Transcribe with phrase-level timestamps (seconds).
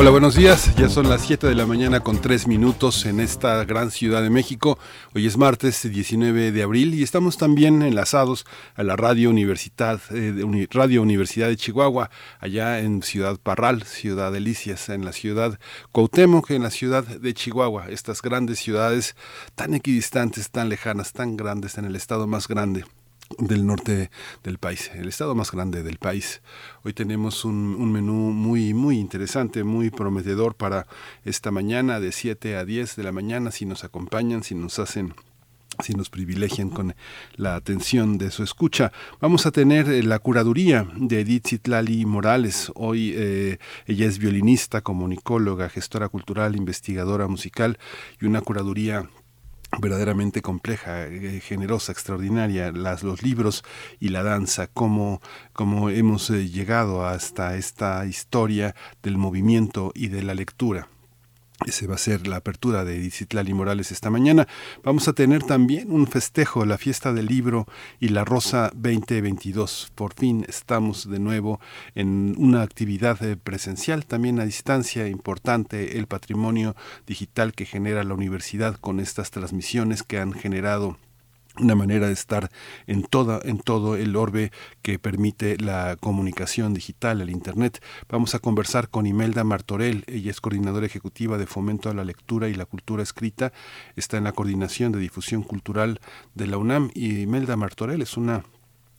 [0.00, 0.74] Hola, buenos días.
[0.76, 4.30] Ya son las 7 de la mañana con 3 minutos en esta gran ciudad de
[4.30, 4.78] México.
[5.14, 10.66] Hoy es martes 19 de abril y estamos también enlazados a la Radio Universidad, eh,
[10.70, 12.08] Radio Universidad de Chihuahua,
[12.38, 15.60] allá en Ciudad Parral, Ciudad Delicias, en la ciudad
[15.92, 17.90] Cuauhtémoc, en la ciudad de Chihuahua.
[17.90, 19.16] Estas grandes ciudades
[19.54, 22.86] tan equidistantes, tan lejanas, tan grandes en el estado más grande
[23.38, 24.10] del norte
[24.42, 26.42] del país, el estado más grande del país.
[26.82, 30.86] Hoy tenemos un, menú muy, muy interesante, muy prometedor para
[31.24, 35.14] esta mañana de 7 a 10 de la mañana, si nos acompañan, si nos hacen
[35.82, 36.94] si nos privilegian con
[37.36, 38.92] la atención de su escucha.
[39.18, 42.70] Vamos a tener eh, la curaduría de Edith Zitlali Morales.
[42.74, 47.78] Hoy eh, ella es violinista, comunicóloga, gestora cultural, investigadora musical
[48.20, 49.08] y una curaduría
[49.78, 53.64] verdaderamente compleja, eh, generosa, extraordinaria, las, los libros
[53.98, 55.20] y la danza, cómo,
[55.52, 60.88] cómo hemos eh, llegado hasta esta historia del movimiento y de la lectura.
[61.66, 64.48] Ese va a ser la apertura de Dicitlali Morales esta mañana.
[64.82, 67.66] Vamos a tener también un festejo, la fiesta del libro
[68.00, 69.92] y la Rosa 2022.
[69.94, 71.60] Por fin estamos de nuevo
[71.94, 76.76] en una actividad eh, presencial, también a distancia, importante el patrimonio
[77.06, 80.96] digital que genera la universidad con estas transmisiones que han generado
[81.58, 82.50] una manera de estar
[82.86, 87.82] en toda en todo el orbe que permite la comunicación digital, el internet.
[88.08, 92.48] Vamos a conversar con Imelda Martorell, ella es coordinadora ejecutiva de Fomento a la Lectura
[92.48, 93.52] y la Cultura Escrita,
[93.96, 96.00] está en la coordinación de difusión cultural
[96.34, 96.90] de la UNAM.
[96.94, 98.44] Y Imelda Martorell es una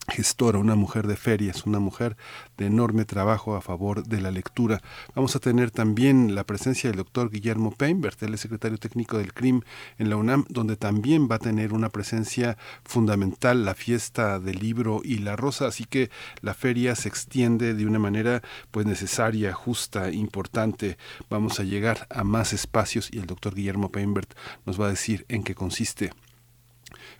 [0.07, 2.17] gestora, una mujer de ferias, una mujer
[2.57, 4.81] de enorme trabajo a favor de la lectura.
[5.15, 9.61] Vamos a tener también la presencia del doctor Guillermo Peinbert, el secretario técnico del CRIM
[9.97, 15.01] en la UNAM, donde también va a tener una presencia fundamental la fiesta del libro
[15.03, 16.09] y la rosa, así que
[16.41, 20.97] la feria se extiende de una manera pues necesaria, justa, importante.
[21.29, 24.33] Vamos a llegar a más espacios y el doctor Guillermo Peinbert
[24.65, 26.11] nos va a decir en qué consiste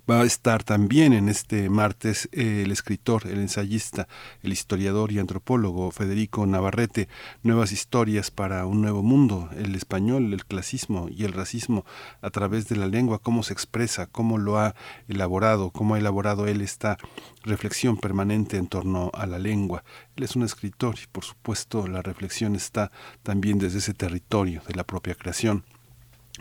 [0.10, 4.08] Va a estar también en este martes eh, el escritor, el ensayista,
[4.42, 7.08] el historiador y antropólogo Federico Navarrete,
[7.44, 11.86] Nuevas historias para un nuevo mundo, el español, el clasismo y el racismo
[12.22, 14.74] a través de la lengua, cómo se expresa, cómo lo ha
[15.08, 16.98] elaborado, cómo ha elaborado él esta
[17.44, 19.84] reflexión permanente en torno a la lengua.
[20.16, 22.92] Él es un escritor y por supuesto la reflexión está
[23.22, 25.64] también desde ese territorio de la propia creación.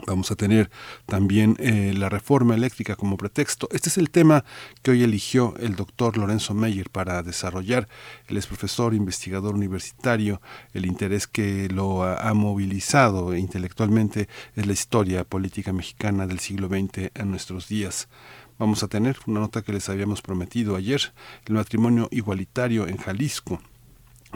[0.06, 0.70] Vamos a tener
[1.06, 3.68] también eh, la reforma eléctrica como pretexto.
[3.72, 4.44] Este es el tema
[4.82, 7.88] que hoy eligió el doctor Lorenzo Meyer para desarrollar.
[8.26, 10.40] Él es profesor, investigador universitario.
[10.72, 17.10] El interés que lo ha, movilizado intelectualmente es la historia política mexicana del siglo XX
[17.14, 18.08] en nuestros días.
[18.58, 21.12] Vamos a tener una nota que les habíamos prometido ayer,
[21.46, 23.60] el matrimonio igualitario en Jalisco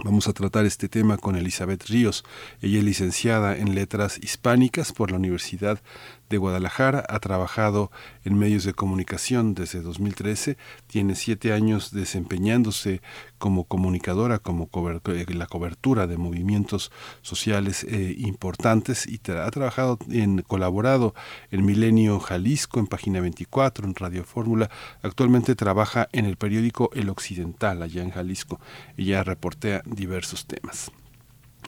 [0.03, 2.25] Vamos a tratar este tema con Elizabeth Ríos.
[2.61, 5.81] Ella es licenciada en Letras Hispánicas por la Universidad
[6.29, 7.91] de Guadalajara, ha trabajado
[8.25, 13.03] en medios de comunicación desde 2013, tiene siete años desempeñándose
[13.39, 14.71] como comunicadora, como
[15.09, 16.91] eh, la cobertura de movimientos
[17.23, 21.15] sociales eh, importantes y ha trabajado en, colaborado
[21.51, 24.71] en Milenio Jalisco, en Página 24, en Radio Fórmula.
[25.03, 28.61] Actualmente trabaja en el periódico El Occidental, allá en Jalisco.
[28.97, 30.91] Ella reportea diversos temas.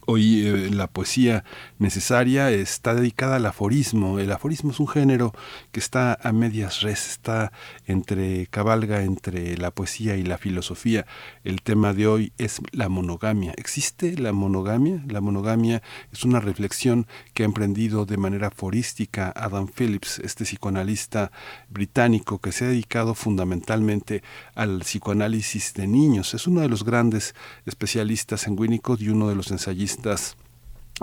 [0.08, 1.42] Hoy eh, la poesía
[1.80, 4.20] necesaria está dedicada al aforismo.
[4.20, 5.32] El aforismo es un género
[5.72, 7.50] que está a medias res, está
[7.86, 11.06] entre cabalga entre la poesía y la filosofía.
[11.42, 13.52] El tema de hoy es la monogamia.
[13.56, 15.02] ¿Existe la monogamia?
[15.08, 21.32] La monogamia es una reflexión que ha emprendido de manera aforística Adam Phillips, este psicoanalista
[21.68, 24.22] británico que se ha dedicado fundamentalmente
[24.54, 26.32] al psicoanálisis de niños.
[26.32, 27.34] Es uno de los grandes
[27.64, 29.95] especialistas en Winnicott y uno de los ensayistas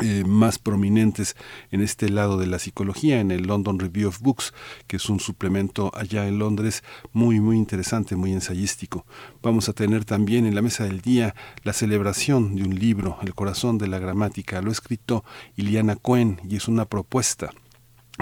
[0.01, 1.35] eh, más prominentes
[1.69, 4.51] en este lado de la psicología, en el London Review of Books,
[4.87, 9.05] que es un suplemento allá en Londres muy, muy interesante, muy ensayístico.
[9.43, 13.35] Vamos a tener también en la mesa del día la celebración de un libro, El
[13.35, 14.63] corazón de la gramática.
[14.63, 15.23] Lo ha escrito
[15.57, 17.51] Iliana Cohen y es una propuesta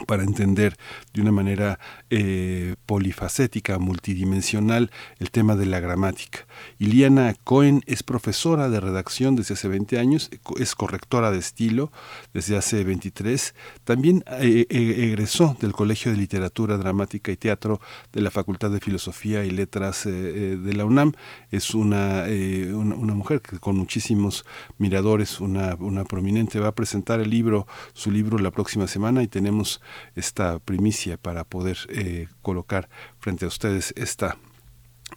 [0.07, 0.77] para entender
[1.13, 1.77] de una manera
[2.09, 4.89] eh, polifacética, multidimensional,
[5.19, 6.47] el tema de la gramática.
[6.79, 11.91] Iliana Cohen es profesora de redacción desde hace 20 años, es correctora de estilo
[12.33, 13.53] desde hace 23.
[13.83, 17.81] También eh, eh, egresó del Colegio de Literatura Dramática y Teatro
[18.13, 21.13] de la Facultad de Filosofía y Letras de la UNAM.
[21.51, 24.45] Es una, una, mujer que, con muchísimos
[24.77, 26.59] miradores, una, una prominente.
[26.59, 29.80] Va a presentar el libro, su libro la próxima semana y tenemos
[30.15, 32.89] esta primicia para poder eh, colocar
[33.19, 34.37] frente a ustedes esta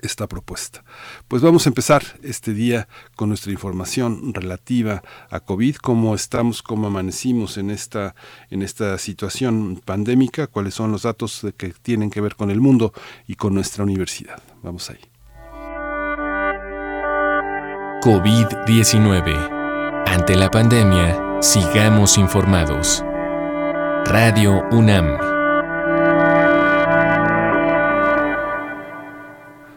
[0.03, 0.85] esta propuesta.
[1.29, 6.87] Pues vamos a empezar este día con nuestra información relativa a COVID, cómo estamos, cómo
[6.87, 8.15] amanecimos en esta,
[8.51, 12.93] en esta situación pandémica, cuáles son los datos que tienen que ver con el mundo
[13.27, 14.43] y con nuestra universidad.
[14.63, 15.01] Vamos ahí.
[18.03, 20.05] COVID-19.
[20.07, 23.03] Ante la pandemia, sigamos informados.
[24.07, 25.34] Radio UNAM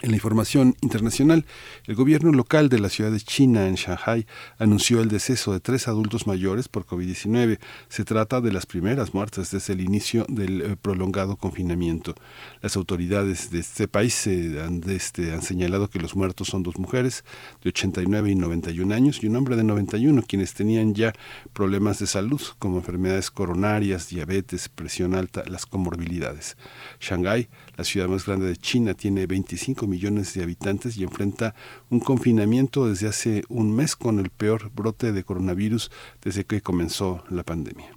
[0.00, 1.44] En la información internacional,
[1.86, 4.26] el gobierno local de la ciudad de China, en Shanghai,
[4.58, 7.58] anunció el deceso de tres adultos mayores por COVID-19.
[7.90, 12.14] Se trata de las primeras muertes desde el inicio del eh, prolongado confinamiento.
[12.62, 17.22] Las autoridades de este país han, este, han señalado que los muertos son dos mujeres
[17.62, 21.12] de 89 y 91 años y un hombre de 91, quienes tenían ya
[21.52, 26.56] problemas de salud como enfermedades coronarias, diabetes, presión alta, las comorbilidades.
[26.98, 31.54] Shanghái, la ciudad más grande de China, tiene 25 millones de habitantes y enfrenta
[31.90, 35.90] un confinamiento desde hace un mes con el peor brote de coronavirus
[36.22, 37.96] desde que comenzó la pandemia.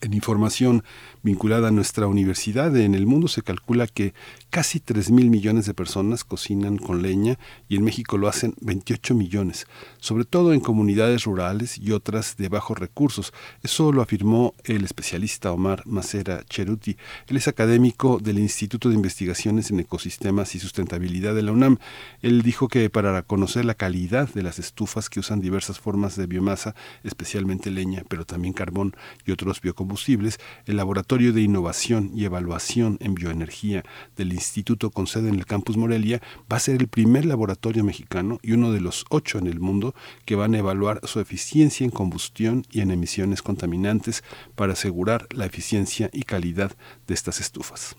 [0.00, 0.84] En información
[1.22, 4.14] vinculada a nuestra universidad, en el mundo se calcula que
[4.50, 7.38] casi 3 mil millones de personas cocinan con leña
[7.68, 9.66] y en México lo hacen 28 millones,
[9.98, 13.32] sobre todo en comunidades rurales y otras de bajos recursos.
[13.62, 16.96] Eso lo afirmó el especialista Omar Macera Cheruti.
[17.26, 21.78] Él es académico del Instituto de Investigaciones en Ecosistemas y Sustentabilidad de la UNAM.
[22.22, 26.26] Él dijo que para conocer la calidad de las estufas que usan diversas formas de
[26.26, 28.94] biomasa, especialmente leña, pero también carbón
[29.26, 33.82] y otros biocombustibles, combustibles, el Laboratorio de Innovación y Evaluación en Bioenergía
[34.16, 38.38] del Instituto con sede en el Campus Morelia va a ser el primer laboratorio mexicano
[38.40, 41.90] y uno de los ocho en el mundo que van a evaluar su eficiencia en
[41.90, 44.22] combustión y en emisiones contaminantes
[44.54, 46.70] para asegurar la eficiencia y calidad
[47.08, 47.96] de estas estufas.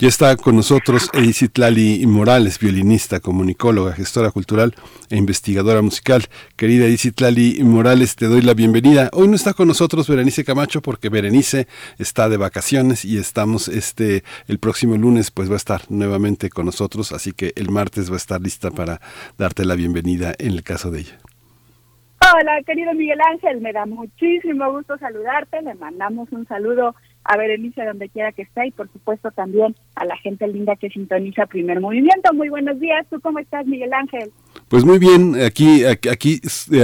[0.00, 4.74] Ya está con nosotros Edith Lali Morales, violinista, comunicóloga, gestora cultural
[5.10, 6.22] e investigadora musical.
[6.56, 9.10] Querida Edith Lali Morales, te doy la bienvenida.
[9.12, 11.66] Hoy no está con nosotros Berenice Camacho porque Berenice
[11.98, 16.64] está de vacaciones y estamos este el próximo lunes pues va a estar nuevamente con
[16.64, 19.02] nosotros, así que el martes va a estar lista para
[19.36, 21.18] darte la bienvenida en el caso de ella.
[22.22, 25.60] Hola, querido Miguel Ángel, me da muchísimo gusto saludarte.
[25.60, 30.04] Le mandamos un saludo a Berenice donde quiera que esté y por supuesto también a
[30.04, 32.32] la gente linda que sintoniza Primer Movimiento.
[32.32, 33.06] Muy buenos días.
[33.10, 34.32] ¿Tú cómo estás, Miguel Ángel?
[34.68, 36.40] Pues muy bien, aquí, aquí,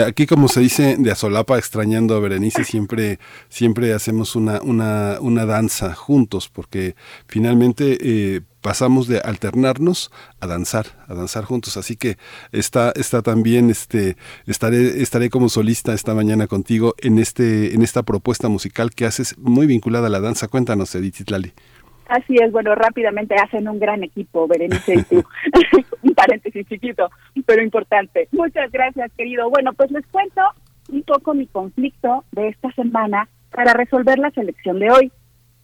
[0.07, 5.47] aquí, como se dice de Azolapa, extrañando a Berenice, siempre, siempre hacemos una, una, una
[5.47, 11.77] danza juntos, porque finalmente eh, pasamos de alternarnos a danzar, a danzar juntos.
[11.77, 12.17] Así que
[12.51, 18.03] está, está también, este, estaré, estaré como solista esta mañana contigo en este, en esta
[18.03, 20.49] propuesta musical que haces muy vinculada a la danza.
[20.49, 21.53] Cuéntanos, Edith Itlali.
[22.09, 25.25] Así es, bueno, rápidamente hacen un gran equipo, Berenice y tú.
[26.03, 27.09] un paréntesis chiquito,
[27.47, 28.27] pero importante.
[28.33, 29.49] Muchas gracias, querido.
[29.49, 30.41] Bueno, pues les cuento
[30.89, 35.13] un poco mi conflicto de esta semana para resolver la selección de hoy.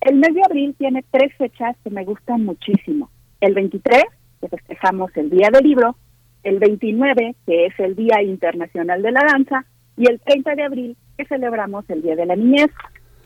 [0.03, 3.09] El mes de abril tiene tres fechas que me gustan muchísimo.
[3.41, 4.03] El 23,
[4.41, 5.97] que festejamos el Día del Libro,
[6.43, 9.65] el 29, que es el Día Internacional de la Danza,
[9.97, 12.73] y el 30 de abril, que celebramos el Día de la Niñez.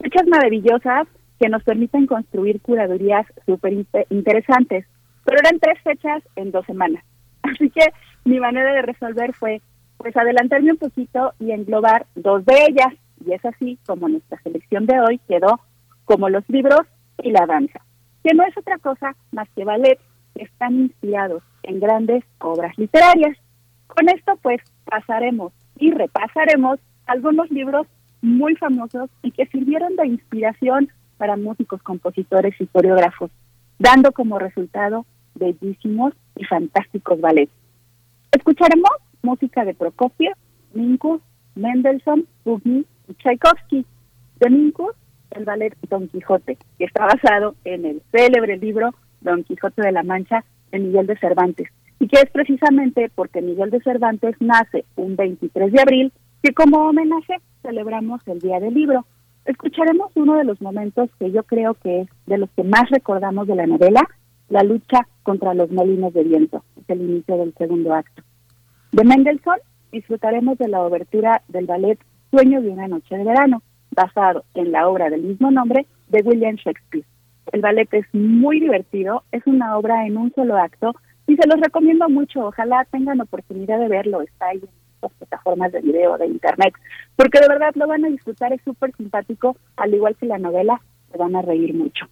[0.03, 1.09] Fechas maravillosas
[1.41, 3.73] que nos permiten construir curadurías súper
[4.11, 4.85] interesantes.
[5.25, 7.03] Pero eran tres fechas en dos semanas.
[7.43, 7.87] Así que
[8.27, 9.63] mi manera de resolver fue
[9.97, 12.93] pues adelantarme un poquito y englobar dos de ellas.
[13.25, 15.59] Y es así como nuestra selección de hoy quedó
[16.07, 16.81] como los libros
[17.23, 17.81] y la danza,
[18.25, 19.99] que no es otra cosa más que ballet
[20.35, 23.37] que están inspirados en grandes obras literarias.
[23.87, 27.87] Con esto pues pasaremos y repasaremos algunos libros
[28.23, 33.31] muy famosos y que sirvieron de inspiración para músicos, compositores y coreógrafos,
[33.79, 37.53] dando como resultado bellísimos y fantásticos ballets.
[38.33, 38.91] Escucharemos
[39.23, 40.35] música de Prokofiev,
[40.75, 41.21] Minkus,
[41.55, 43.85] Mendelssohn, Pughni y Tchaikovsky.
[44.41, 44.95] De Minkus,
[45.33, 50.03] el ballet Don Quijote, que está basado en el célebre libro Don Quijote de la
[50.03, 51.69] Mancha de Miguel de Cervantes,
[51.99, 56.89] y que es precisamente porque Miguel de Cervantes nace un 23 de abril que como
[56.89, 59.07] homenaje celebramos el Día del Libro.
[59.45, 63.47] Escucharemos uno de los momentos que yo creo que es de los que más recordamos
[63.47, 64.03] de la novela,
[64.49, 68.23] la lucha contra los molinos de viento, es el inicio del segundo acto.
[68.93, 69.59] De Mendelssohn
[69.93, 71.99] disfrutaremos de la obertura del ballet
[72.31, 73.63] Sueño de una noche de verano,
[73.97, 77.05] basado en la obra del mismo nombre de William Shakespeare.
[77.53, 80.95] El ballet es muy divertido, es una obra en un solo acto
[81.27, 82.47] y se los recomiendo mucho.
[82.47, 84.61] Ojalá tengan oportunidad de verlo, está ahí
[85.19, 86.75] plataformas de video, de internet,
[87.17, 90.81] porque de verdad lo van a disfrutar, es súper simpático, al igual que la novela,
[91.11, 92.07] se van a reír mucho.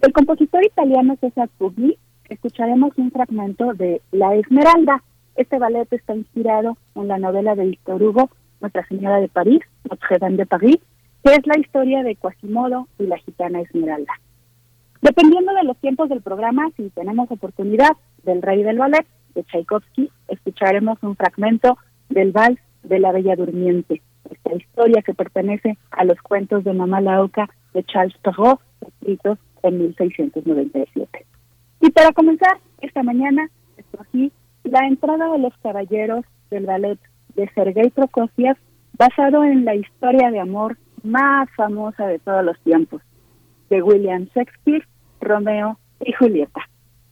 [0.00, 1.96] El compositor italiano César Pugni,
[2.28, 5.02] escucharemos un fragmento de La Esmeralda.
[5.36, 10.18] Este ballet está inspirado en la novela de Victor Hugo, Nuestra Señora de París, Notre
[10.18, 10.78] Dame de París,
[11.24, 14.12] que es la historia de Quasimodo y la gitana Esmeralda.
[15.00, 17.92] Dependiendo de los tiempos del programa, si tenemos oportunidad
[18.24, 24.02] del Rey del Ballet de Tchaikovsky, escucharemos un fragmento del Vals de la Bella Durmiente,
[24.30, 29.78] esta historia que pertenece a los cuentos de Mamá Lauca de Charles Perrault, escritos en
[29.78, 31.26] 1697.
[31.80, 34.32] Y para comenzar, esta mañana escogí
[34.64, 36.98] la entrada de los caballeros del ballet
[37.34, 38.56] de Sergei Prokofiev,
[38.94, 43.02] basado en la historia de amor más famosa de todos los tiempos,
[43.70, 44.86] de William Shakespeare,
[45.20, 46.60] Romeo y Julieta.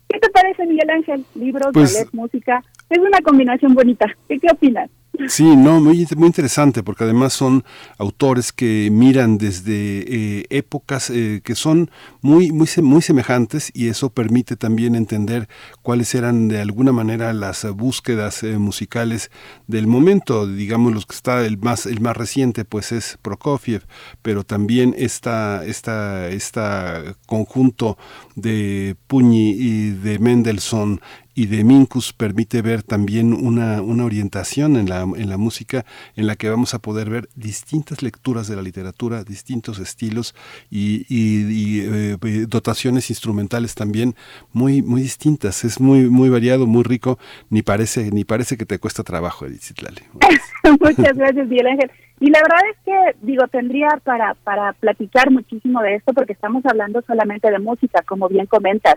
[0.08, 1.24] ¿Qué te parece, Miguel Ángel?
[1.34, 2.62] Libros, pues ballet, música.
[2.88, 4.06] Es una combinación bonita.
[4.28, 4.88] ¿Qué, qué opinas?
[5.28, 7.64] Sí, no, muy, muy interesante, porque además son
[7.99, 14.11] autores que miran desde eh, épocas eh, que son muy, muy, muy semejantes y eso
[14.11, 15.49] permite también entender
[15.82, 19.30] cuáles eran de alguna manera las búsquedas eh, musicales
[19.66, 20.46] del momento.
[20.46, 23.87] Digamos, los que está el más, el más reciente, pues es Prokofiev,
[24.23, 27.96] pero también esta, esta, esta conjunto
[28.35, 31.00] de Puñi y de Mendelssohn
[31.36, 35.84] y de Mincus permite ver también una, una orientación en la, en la música
[36.16, 40.34] en la que vamos a poder ver distintas lecturas de la literatura, distintos estilos
[40.70, 44.14] y, eh, eh, dotaciones instrumentales también
[44.54, 45.62] muy, muy distintas.
[45.64, 47.18] Es muy, muy variado, muy rico,
[47.50, 49.62] ni parece, ni parece que te cuesta trabajo, Edith.
[50.80, 51.90] Muchas gracias, Miguel Ángel.
[52.18, 56.64] Y la verdad es que, digo, tendría para, para platicar muchísimo de esto porque estamos
[56.64, 58.96] hablando solamente de música, como bien comentas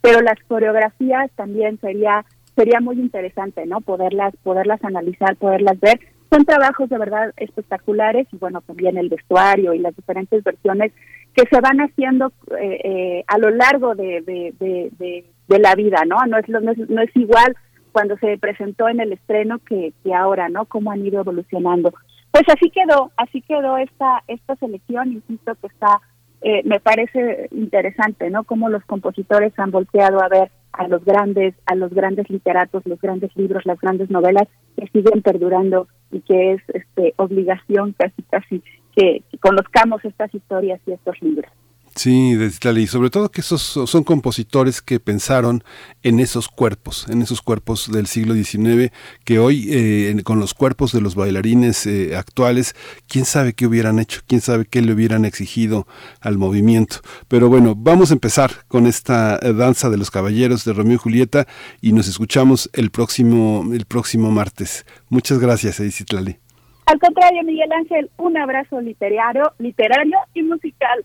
[0.00, 2.24] pero las coreografías también sería
[2.54, 3.80] sería muy interesante, ¿no?
[3.80, 6.00] Poderlas poderlas analizar, poderlas ver.
[6.30, 10.92] Son trabajos de verdad espectaculares y bueno, también el vestuario y las diferentes versiones
[11.34, 16.16] que se van haciendo eh, eh, a lo largo de, de, de, la vida, ¿no?
[16.26, 17.56] No es, no es, no es igual
[17.92, 20.66] cuando se presentó en el estreno que, que ahora, ¿no?
[20.66, 21.92] Cómo han ido evolucionando.
[22.30, 26.00] Pues así quedó, así quedó esta esta selección, insisto que está
[26.40, 28.44] eh, me parece interesante, ¿no?
[28.44, 33.00] Cómo los compositores han volteado a ver a los grandes, a los grandes literatos, los
[33.00, 38.62] grandes libros, las grandes novelas que siguen perdurando y que es este obligación casi casi
[38.94, 41.50] que conozcamos estas historias y estos libros.
[41.98, 45.64] Sí, y sobre todo que esos son compositores que pensaron
[46.04, 48.92] en esos cuerpos, en esos cuerpos del siglo XIX,
[49.24, 52.76] que hoy eh, con los cuerpos de los bailarines eh, actuales,
[53.08, 55.88] quién sabe qué hubieran hecho, quién sabe qué le hubieran exigido
[56.20, 56.98] al movimiento.
[57.26, 60.98] Pero bueno, vamos a empezar con esta eh, danza de los caballeros de Romeo y
[60.98, 61.48] Julieta
[61.80, 64.86] y nos escuchamos el próximo, el próximo martes.
[65.08, 66.08] Muchas gracias, Edith
[66.86, 71.04] Al contrario, Miguel Ángel, un abrazo literario, literario y musical.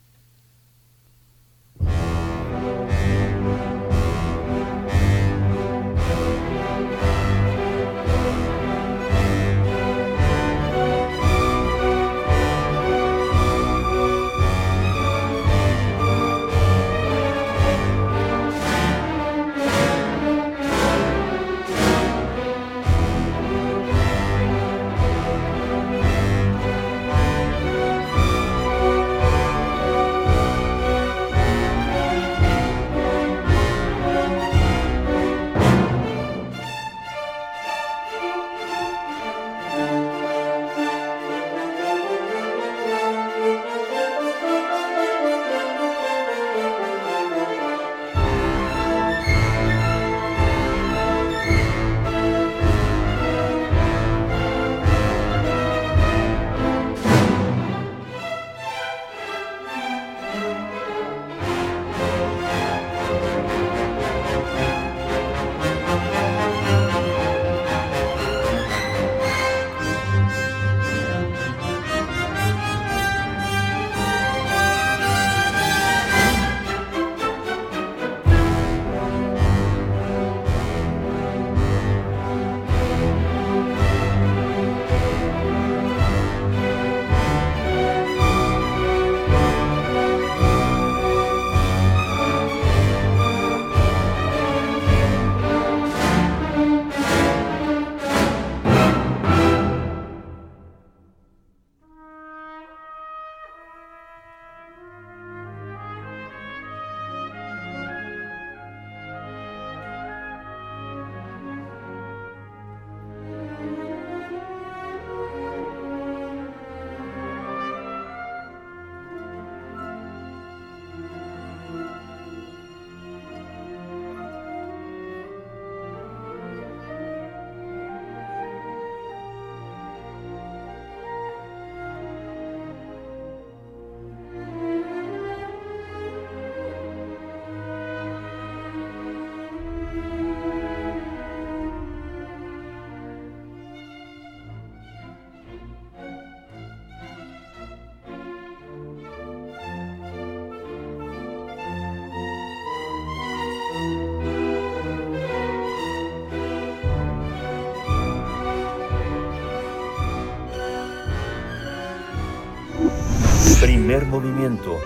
[163.91, 164.79] Primer movimiento.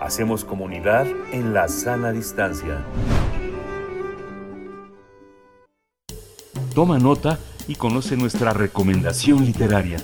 [0.00, 2.82] Hacemos comunidad en la sana distancia.
[6.74, 10.02] Toma nota y conoce nuestra recomendación literaria.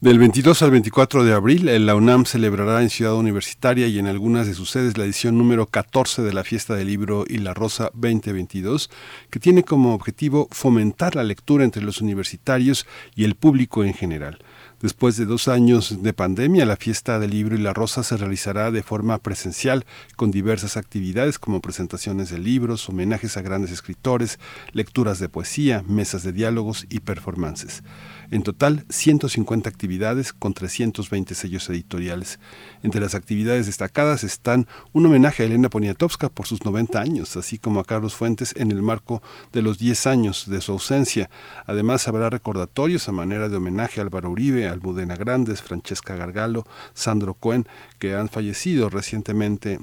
[0.00, 4.46] Del 22 al 24 de abril, la UNAM celebrará en Ciudad Universitaria y en algunas
[4.46, 7.90] de sus sedes la edición número 14 de la Fiesta del Libro y la Rosa
[7.94, 8.90] 2022,
[9.28, 14.38] que tiene como objetivo fomentar la lectura entre los universitarios y el público en general.
[14.80, 18.70] Después de dos años de pandemia, la fiesta del libro y la rosa se realizará
[18.70, 24.38] de forma presencial con diversas actividades como presentaciones de libros, homenajes a grandes escritores,
[24.72, 27.82] lecturas de poesía, mesas de diálogos y performances.
[28.30, 32.38] En total, 150 actividades con 320 sellos editoriales.
[32.82, 37.58] Entre las actividades destacadas están un homenaje a Elena Poniatowska por sus 90 años, así
[37.58, 41.30] como a Carlos Fuentes en el marco de los 10 años de su ausencia.
[41.64, 47.32] Además, habrá recordatorios a manera de homenaje a Álvaro Uribe, Almudena Grandes, Francesca Gargalo, Sandro
[47.32, 47.66] Cohen,
[47.98, 49.78] que han fallecido recientemente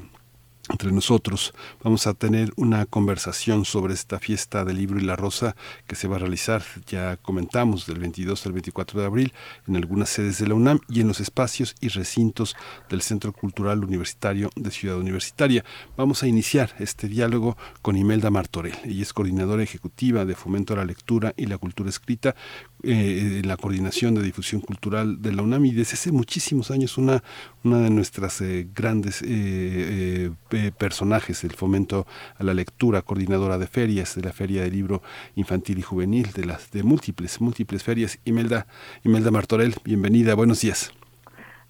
[0.70, 1.54] entre nosotros.
[1.84, 5.56] Vamos a tener una conversación sobre esta fiesta del libro y la rosa
[5.88, 9.34] que se va a realizar, ya comentamos, del 22 al 24 de abril
[9.68, 12.56] en algunas sedes de la UNAM y en los espacios y recintos
[12.90, 15.64] del Centro Cultural Universitario de Ciudad Universitaria.
[15.98, 18.76] Vamos a iniciar este diálogo con Imelda Martorell.
[18.84, 22.36] Ella es coordinadora ejecutiva de Fomento a la Lectura y la Cultura Escrita
[22.84, 26.98] eh, en la coordinación de difusión cultural de la UNAM y desde hace muchísimos años
[26.98, 27.24] una,
[27.64, 30.32] una de nuestras eh, grandes eh,
[30.78, 32.06] personajes, el fomento
[32.38, 35.02] a la lectura, coordinadora de ferias, de la Feria del Libro
[35.36, 38.20] Infantil y Juvenil, de las de múltiples, múltiples ferias.
[38.26, 38.68] Imelda,
[39.04, 40.92] Imelda Martorell, bienvenida, buenos días.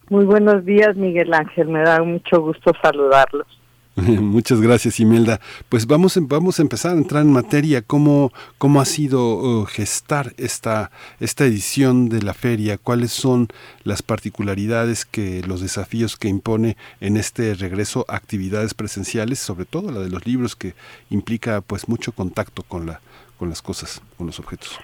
[0.10, 3.48] Muy buenos días, Miguel Ángel, me da mucho gusto saludarlos.
[4.22, 5.40] Muchas gracias, Imelda.
[5.70, 7.82] Pues vamos, vamos a empezar a entrar en materia.
[7.82, 12.78] ¿Cómo, cómo ha sido uh, gestar esta, esta edición de la feria?
[12.78, 13.48] ¿Cuáles son
[13.86, 19.92] las particularidades que los desafíos que impone en este regreso a actividades presenciales, sobre todo
[19.92, 20.74] la de los libros que
[21.10, 23.00] implica pues mucho contacto con la,
[23.40, 24.78] con las cosas, con los objetos?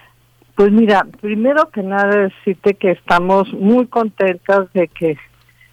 [0.55, 5.17] Pues mira, primero que nada decirte que estamos muy contentas de que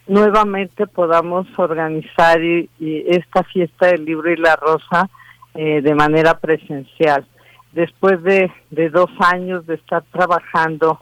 [0.09, 2.39] nuevamente podamos organizar
[2.79, 5.09] esta fiesta del libro y la rosa
[5.53, 7.25] eh, de manera presencial.
[7.71, 8.51] Después de,
[8.89, 10.99] dos años de estar trabajando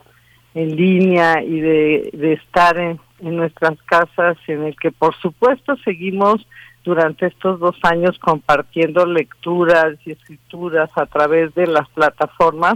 [0.54, 6.46] en línea y de, estar en, nuestras casas, en el que por supuesto seguimos
[6.84, 12.74] durante estos dos años compartiendo lecturas y escrituras a través de las plataformas,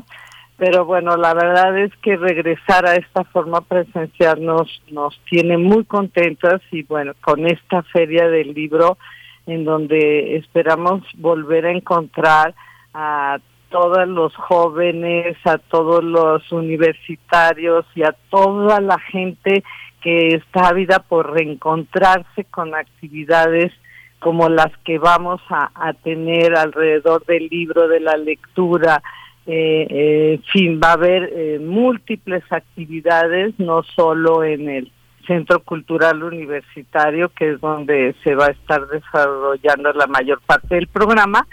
[0.56, 5.84] pero bueno, la verdad es que regresar a esta forma presencial nos, nos tiene muy
[5.84, 8.98] contentas y bueno, con esta feria del libro
[9.46, 12.54] en donde esperamos volver a encontrar
[12.94, 13.38] a
[13.70, 19.64] todos los jóvenes, a todos los universitarios y a toda la gente
[20.02, 23.72] que está ávida por reencontrarse con actividades
[24.18, 29.02] como las que vamos a, a tener alrededor del libro, de la lectura,
[29.46, 34.92] eh, eh, fin, va a haber eh, múltiples actividades, no solo en el
[35.26, 40.88] Centro Cultural Universitario, que es donde se va a estar desarrollando la mayor parte del
[40.88, 41.46] programa,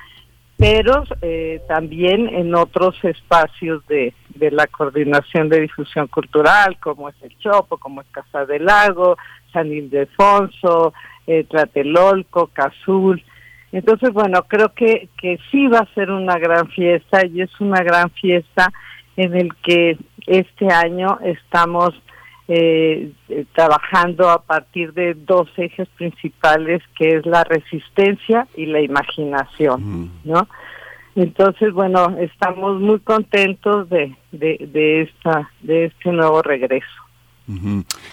[0.57, 7.15] pero eh, también en otros espacios de, de la Coordinación de Difusión Cultural, como es
[7.21, 9.17] el Chopo, como es Casa del Lago,
[9.53, 10.93] San Ildefonso,
[11.27, 13.23] eh, Tlatelolco, Cazul,
[13.71, 17.83] entonces, bueno, creo que, que sí va a ser una gran fiesta y es una
[17.83, 18.71] gran fiesta
[19.15, 21.93] en el que este año estamos
[22.47, 28.81] eh, eh, trabajando a partir de dos ejes principales que es la resistencia y la
[28.81, 30.47] imaginación, ¿no?
[31.15, 36.87] Entonces, bueno, estamos muy contentos de, de, de, esta, de este nuevo regreso.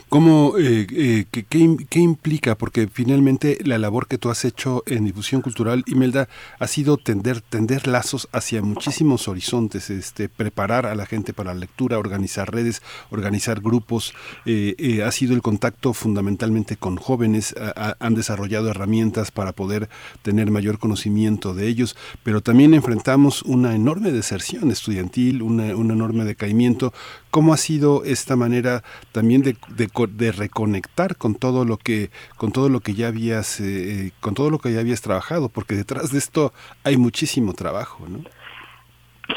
[0.09, 2.55] ¿Cómo, eh, eh, qué, implica?
[2.55, 7.43] Porque finalmente la labor que tú has hecho en difusión cultural, Imelda, ha sido tender,
[7.43, 12.81] tender lazos hacia muchísimos horizontes, este, preparar a la gente para la lectura, organizar redes,
[13.11, 14.15] organizar grupos,
[14.47, 17.55] eh, ha sido el contacto fundamentalmente con jóvenes,
[18.01, 19.91] han desarrollado herramientas para poder
[20.23, 26.25] tener mayor conocimiento de ellos, pero también enfrentamos una enorme deserción estudiantil, una, un enorme
[26.25, 26.95] decaimiento.
[27.31, 32.69] ¿Cómo ha sido esta manera también de, de, reconectar con todo lo que con todo
[32.69, 35.49] lo que ya habías eh, con todo lo que ya habías trabajado?
[35.49, 36.53] Porque detrás de esto
[36.85, 38.21] hay muchísimo trabajo, ¿no?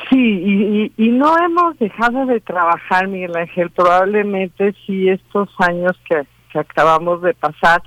[0.09, 3.69] Sí, y, no hemos dejado de trabajar, Miguel Ángel.
[3.71, 6.25] Probablemente sí estos años que,
[6.57, 7.81] acabamos de pasar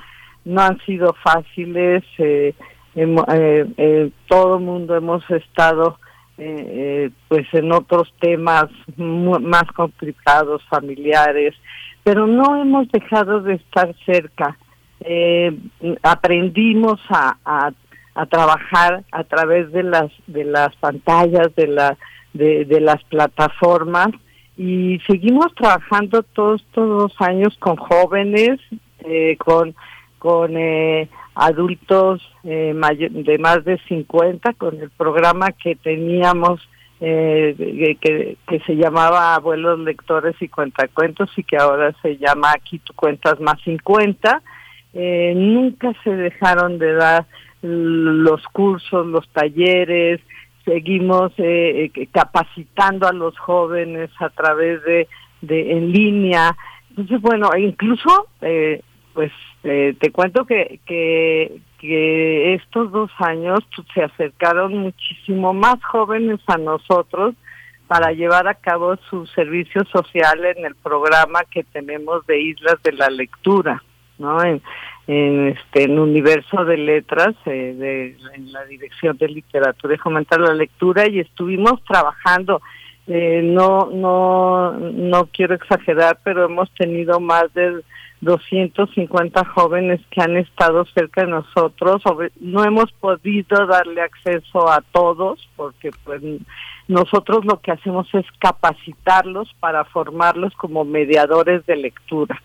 [0.45, 2.03] no han sido fáciles.
[2.19, 2.55] Eh,
[2.95, 5.99] eh, eh, todo mundo hemos estado
[6.39, 8.67] eh, eh, pues en otros temas
[8.97, 11.55] más complicados, familiares,
[12.03, 14.57] pero no hemos dejado de estar cerca.
[15.01, 15.57] Eh,
[16.03, 17.37] aprendimos a,
[18.15, 21.97] a, trabajar a través de las de las pantallas, de la
[22.33, 24.11] de, de las plataformas
[24.57, 28.61] y seguimos trabajando todos estos años con jóvenes,
[29.01, 29.75] eh, con
[30.19, 32.75] con eh, adultos eh,
[33.11, 36.61] de más de 50 con el programa que teníamos
[37.01, 42.93] eh, que, se llamaba Abuelos Lectores y Cuentacuentos y que ahora se llama Aquí tú
[42.95, 44.43] cuentas más 50.
[44.95, 47.27] Eh, nunca se dejaron de dar
[47.63, 50.21] los cursos, los talleres,
[50.65, 55.09] seguimos eh, eh, capacitando a los jóvenes a través de,
[55.41, 56.57] de en línea.
[56.91, 58.83] Entonces, bueno, incluso eh,
[59.15, 59.33] pues
[59.65, 66.57] eh, te cuento que, que, estos dos años pues, se acercaron muchísimo más jóvenes a
[66.57, 67.35] nosotros
[67.89, 72.93] para llevar a cabo su servicio social en el programa que tenemos de Islas de
[72.93, 73.83] la Lectura,
[74.19, 74.43] ¿no?
[74.43, 74.63] En,
[75.09, 80.41] en este en Universo de Letras, eh, de, en la Dirección de Literatura y Fomentar
[80.41, 82.63] la Lectura, y estuvimos trabajando
[83.07, 87.83] eh, no, no, no quiero exagerar, pero hemos tenido más de
[88.23, 92.03] 250 jóvenes que han estado cerca de nosotros.
[92.41, 96.23] No hemos podido darle acceso a todos porque pues
[96.87, 102.41] nosotros lo que hacemos es capacitarlos para formarlos como mediadores de lectura.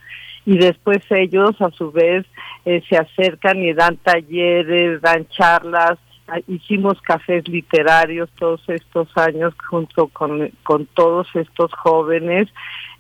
[0.48, 2.26] Y después ellos a su vez
[2.66, 6.00] eh, se acercan y dan talleres, dan charlas,
[6.48, 12.50] hicimos cafés literarios todos estos años junto con, con todos estos jóvenes.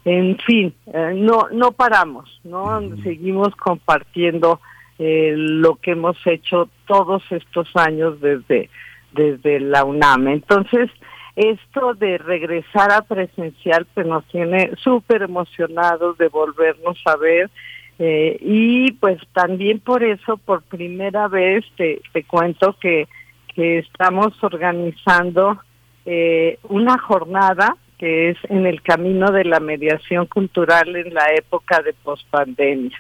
[0.06, 2.80] En fin, eh, no, no paramos, ¿no?
[3.04, 4.62] Seguimos compartiendo
[5.00, 8.70] eh, lo que hemos hecho todos estos años desde,
[9.12, 10.30] desde la UNAM.
[10.30, 10.90] Entonces,
[11.36, 17.52] esto de regresar a presencial pues nos tiene súper emocionados de volvernos a ver
[18.00, 23.08] eh, y pues también por eso, por primera vez, te, te cuento que,
[23.56, 25.60] que estamos organizando
[26.06, 31.82] eh, una jornada que es en el camino de la mediación cultural en la época
[31.82, 32.98] de pospandemia.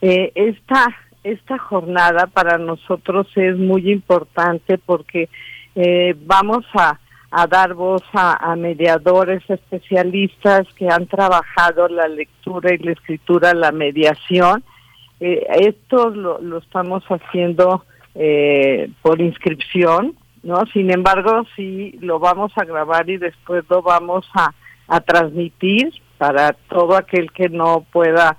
[0.00, 0.86] Eh, esta,
[1.22, 5.28] esta jornada para nosotros es muy importante porque
[5.74, 6.98] eh, vamos a,
[7.34, 13.72] a dar voz a, mediadores especialistas que han trabajado la lectura y la escritura, la
[13.72, 14.62] mediación.
[15.18, 20.66] Eh, esto lo, estamos haciendo eh, por inscripción, ¿no?
[20.74, 24.52] Sin embargo, sí lo vamos a grabar y después lo vamos a,
[24.88, 28.36] a transmitir para todo aquel que no pueda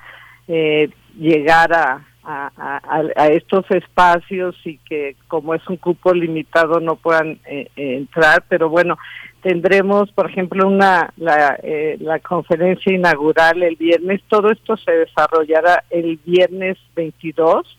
[0.48, 7.40] eh, llegar a, a, estos espacios y que como es un cupo limitado no puedan
[7.46, 8.98] eh, entrar, pero bueno,
[9.42, 14.22] tendremos, por ejemplo, una la, eh, la conferencia inaugural el viernes.
[14.30, 17.78] Todo esto se desarrollará el viernes 22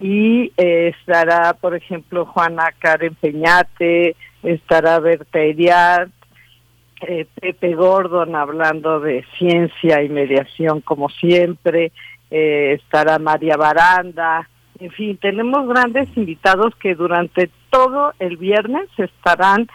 [0.00, 6.10] y eh, estará, por ejemplo, Juana Karen Peñate, estará Berta Eriat,
[7.06, 11.92] eh, Pepe Gordon hablando de ciencia y mediación como siempre,
[12.30, 19.68] eh, estará María Baranda, en fin, tenemos grandes invitados que durante todo el viernes estarán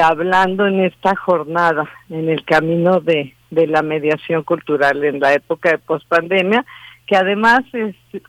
[0.00, 5.70] hablando en esta jornada, en el camino de, de la mediación cultural en la época
[5.70, 6.64] de pospandemia
[7.06, 7.60] que además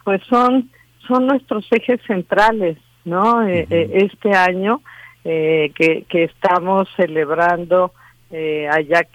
[0.04, 0.70] pues son
[1.08, 4.82] son nuestros ejes centrales no eh, eh, este año
[5.24, 7.94] eh, que, que estamos celebrando
[8.70, 9.10] a Jack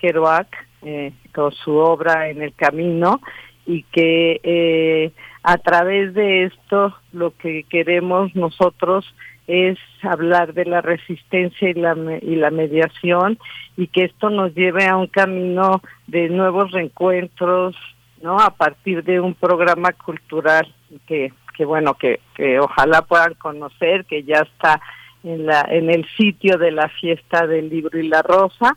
[0.81, 3.21] Kerouac con su obra en el camino
[3.67, 5.13] y que
[5.43, 9.05] a través de esto lo que queremos nosotros
[9.47, 13.39] es hablar de la resistencia y la, y la mediación
[13.77, 17.75] y que esto nos lleve a un camino de nuevos reencuentros,
[18.23, 18.39] ¿no?
[18.39, 20.73] A partir de un programa cultural
[21.07, 24.83] que, que bueno, que, que ojalá puedan conocer, que ya está
[25.25, 28.77] en, la, en el sitio de la fiesta del libro y la rosa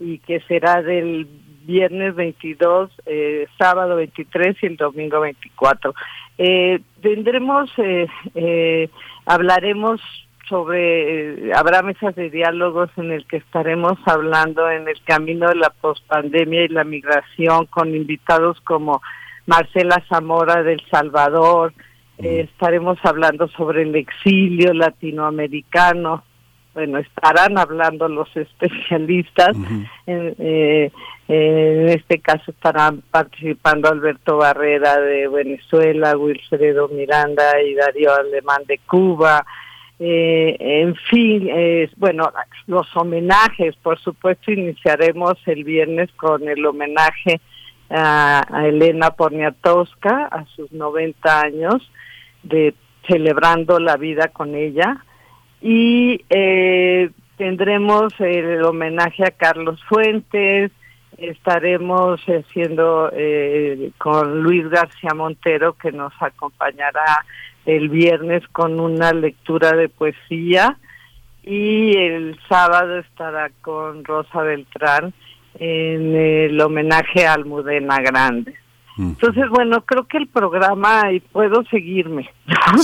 [0.00, 1.26] y que será del
[1.64, 5.94] viernes 22, eh, sábado 23 y el domingo 24.
[6.38, 8.90] Eh, tendremos, eh, eh,
[9.24, 10.00] hablaremos
[10.48, 15.70] sobre, habrá mesas de diálogos en el que estaremos hablando en el camino de la
[15.70, 19.00] pospandemia y la migración con invitados como
[19.46, 21.72] Marcela Zamora del Salvador,
[22.18, 26.24] eh, estaremos hablando sobre el exilio latinoamericano,
[26.74, 29.56] bueno, estarán hablando los especialistas,
[30.06, 30.90] eh,
[31.28, 38.78] en este caso estarán participando Alberto Barrera de Venezuela, Wilfredo Miranda y Darío Alemán de
[38.78, 39.44] Cuba,
[39.98, 42.32] eh, en fin, eh, bueno,
[42.66, 47.40] los homenajes, por supuesto, iniciaremos el viernes con el homenaje
[47.90, 51.90] a, Elena Poniatowska a sus 90 años,
[52.42, 52.74] de
[53.08, 55.04] celebrando la vida con ella.
[55.66, 60.70] Y eh, tendremos el homenaje a Carlos Fuentes,
[61.16, 67.24] estaremos haciendo eh, con Luis García Montero, que nos acompañará
[67.64, 70.76] el viernes con una lectura de poesía
[71.42, 75.14] y el sábado estará con Rosa Beltrán
[75.58, 78.54] en el homenaje a Almudena Grande.
[78.98, 82.30] Entonces, bueno, creo que el programa, y puedo seguirme,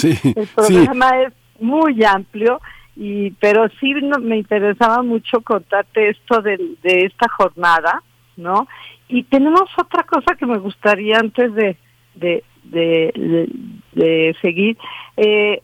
[0.03, 2.61] el programa es muy amplio,
[2.97, 8.03] y pero sí me interesaba mucho contarte esto de, de esta jornada,
[8.37, 8.67] ¿no?
[9.09, 11.77] Y tenemos otra cosa que me gustaría antes de,
[12.15, 14.77] de, de, seguir.
[15.17, 15.63] Eh,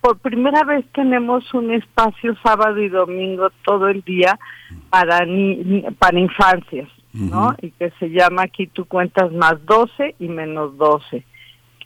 [0.00, 4.38] por primera vez tenemos un espacio sábado y domingo todo el día
[4.90, 7.54] para ni, para infancias, ¿no?
[7.62, 11.24] Y que se llama aquí tú cuentas más 12 y menos 12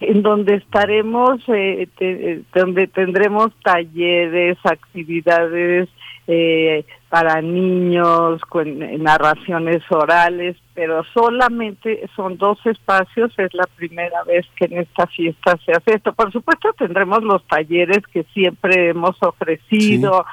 [0.00, 5.88] en donde estaremos, eh, eh, donde tendremos talleres, actividades
[6.26, 14.46] eh, para niños, con narraciones orales, pero solamente son dos espacios, es la primera vez
[14.54, 16.12] que en esta fiesta se hace esto.
[16.12, 20.24] Por supuesto tendremos los talleres que siempre hemos ofrecido,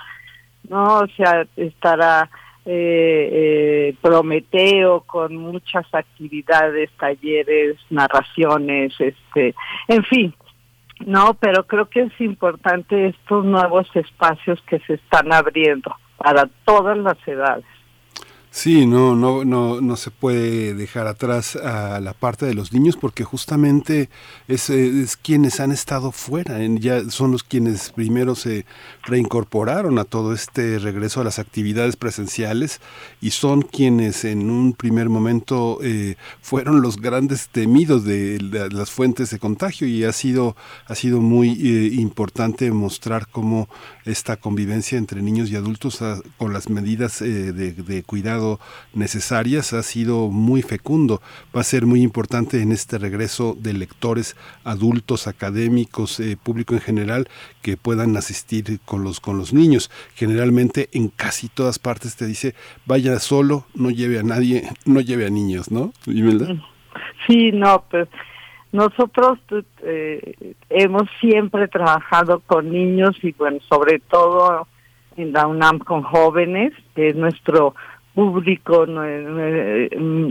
[0.69, 0.99] ¿no?
[0.99, 2.29] O sea, estará
[2.65, 9.53] eh, eh, Prometeo con muchas actividades, talleres, narraciones, este,
[9.87, 10.33] en fin,
[11.05, 16.97] no, pero creo que es importante estos nuevos espacios que se están abriendo para todas
[16.97, 17.65] las edades.
[18.57, 22.95] Sí, no, no, no, no se puede dejar atrás a la parte de los niños
[22.95, 24.09] porque justamente
[24.47, 28.65] es, es quienes han estado fuera, ya son los quienes primero se
[29.03, 32.79] reincorporaron a todo este regreso a las actividades presenciales
[33.19, 38.39] y son quienes en un primer momento eh, fueron los grandes temidos de
[38.71, 40.55] las fuentes de contagio y ha sido,
[40.87, 43.67] ha sido muy eh, importante mostrar cómo
[44.05, 48.44] esta convivencia entre niños y adultos ah, con las medidas eh, de cuidado
[48.93, 51.21] necesarias ha sido muy fecundo.
[51.55, 56.81] Va a ser muy importante en este regreso de lectores adultos, académicos, eh, público en
[56.81, 57.27] general,
[57.61, 59.91] que puedan asistir con los, con los niños.
[60.15, 62.55] Generalmente en casi todas partes te dice,
[62.85, 65.91] vaya solo, no lleve a nadie, no lleve a niños, ¿no?
[67.27, 68.07] Sí, no, pues
[68.71, 69.39] nosotros
[69.83, 74.67] eh, hemos siempre trabajado con niños y bueno, sobre todo
[75.15, 77.73] en la UNAM con jóvenes, que es nuestro
[78.15, 78.85] público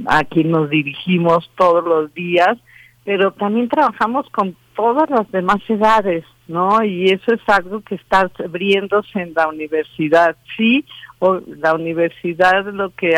[0.07, 2.59] a quien nos dirigimos todos los días,
[3.05, 6.83] pero también trabajamos con todas las demás edades, ¿no?
[6.83, 10.37] Y eso es algo que está abriéndose en la universidad.
[10.57, 10.85] Sí,
[11.19, 13.15] o la universidad lo que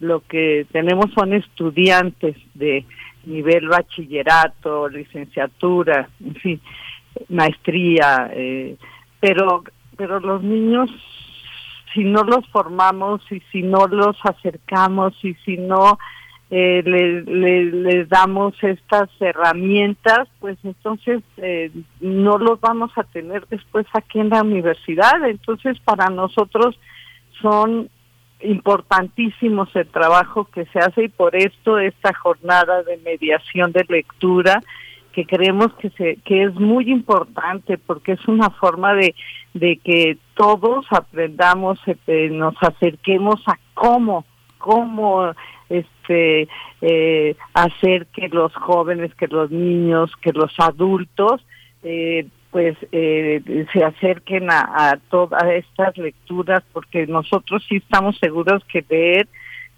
[0.00, 2.84] lo que tenemos son estudiantes de
[3.24, 6.60] nivel bachillerato, licenciatura, en fin,
[7.28, 8.76] maestría, eh,
[9.20, 9.62] pero
[9.96, 10.90] pero los niños
[11.94, 15.98] si no los formamos y si no los acercamos y si no
[16.50, 24.20] eh, les damos estas herramientas, pues entonces eh, no los vamos a tener después aquí
[24.20, 25.26] en la universidad.
[25.26, 26.78] Entonces para nosotros
[27.40, 27.88] son
[28.42, 34.60] importantísimos el trabajo que se hace y por esto esta jornada de mediación de lectura
[35.12, 39.14] que creemos que se que es muy importante porque es una forma de
[39.54, 44.24] de que todos aprendamos, este, nos acerquemos a cómo,
[44.58, 45.32] cómo
[45.68, 46.48] este,
[46.80, 51.44] eh, hacer que los jóvenes, que los niños, que los adultos,
[51.82, 58.62] eh, pues eh, se acerquen a, a todas estas lecturas, porque nosotros sí estamos seguros
[58.70, 59.28] que leer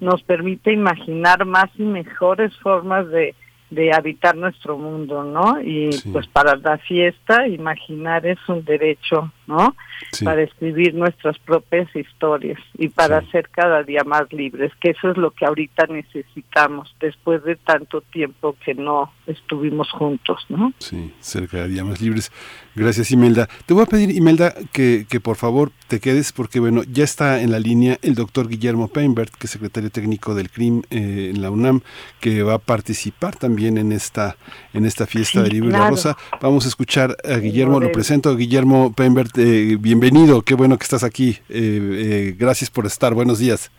[0.00, 3.34] nos permite imaginar más y mejores formas de,
[3.74, 5.60] de habitar nuestro mundo, ¿no?
[5.60, 9.74] Y pues para la fiesta, imaginar es un derecho, ¿no?
[10.22, 15.16] Para escribir nuestras propias historias y para ser cada día más libres, que eso es
[15.16, 20.72] lo que ahorita necesitamos después de tanto tiempo que no estuvimos juntos, ¿no?
[20.78, 22.30] Sí, ser cada día más libres.
[22.74, 23.48] Gracias, Imelda.
[23.66, 27.40] Te voy a pedir, Imelda, que, que por favor te quedes porque, bueno, ya está
[27.40, 31.42] en la línea el doctor Guillermo Peinbert, que es secretario técnico del CRIM eh, en
[31.42, 31.80] la UNAM,
[32.20, 34.36] que va a participar también en esta,
[34.72, 36.16] en esta fiesta de Libro y la Rosa.
[36.40, 38.36] Vamos a escuchar a Guillermo, lo presento.
[38.36, 41.38] Guillermo Peinbert, eh, bienvenido, qué bueno que estás aquí.
[41.48, 43.70] Eh, gracias por estar, buenos días.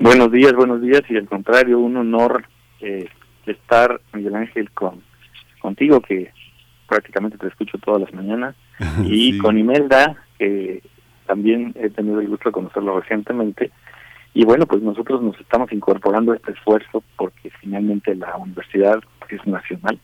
[0.00, 2.44] Buenos días, buenos días, y al contrario, un honor
[3.50, 5.02] estar, Miguel Ángel, con
[5.60, 6.30] contigo, que
[6.88, 8.54] prácticamente te escucho todas las mañanas,
[9.04, 10.82] y con Imelda, que
[11.26, 13.70] también he tenido el gusto de conocerlo recientemente.
[14.38, 19.44] Y bueno, pues nosotros nos estamos incorporando a este esfuerzo porque finalmente la universidad es
[19.44, 19.98] nacional.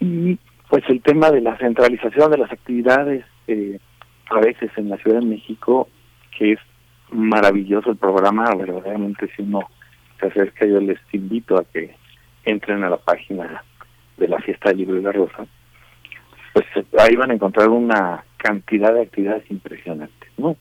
[0.00, 0.38] Y
[0.70, 3.78] pues el tema de la centralización de las actividades, eh,
[4.30, 5.90] a veces en la Ciudad de México,
[6.38, 6.58] que es
[7.10, 9.68] maravilloso el programa, verdaderamente si uno
[10.18, 11.94] se acerca yo les invito a que
[12.46, 13.62] entren a la página
[14.16, 15.46] de la fiesta del libro de la rosa,
[16.54, 16.64] pues
[16.98, 20.30] ahí van a encontrar una cantidad de actividades impresionantes.
[20.38, 20.56] ¿no?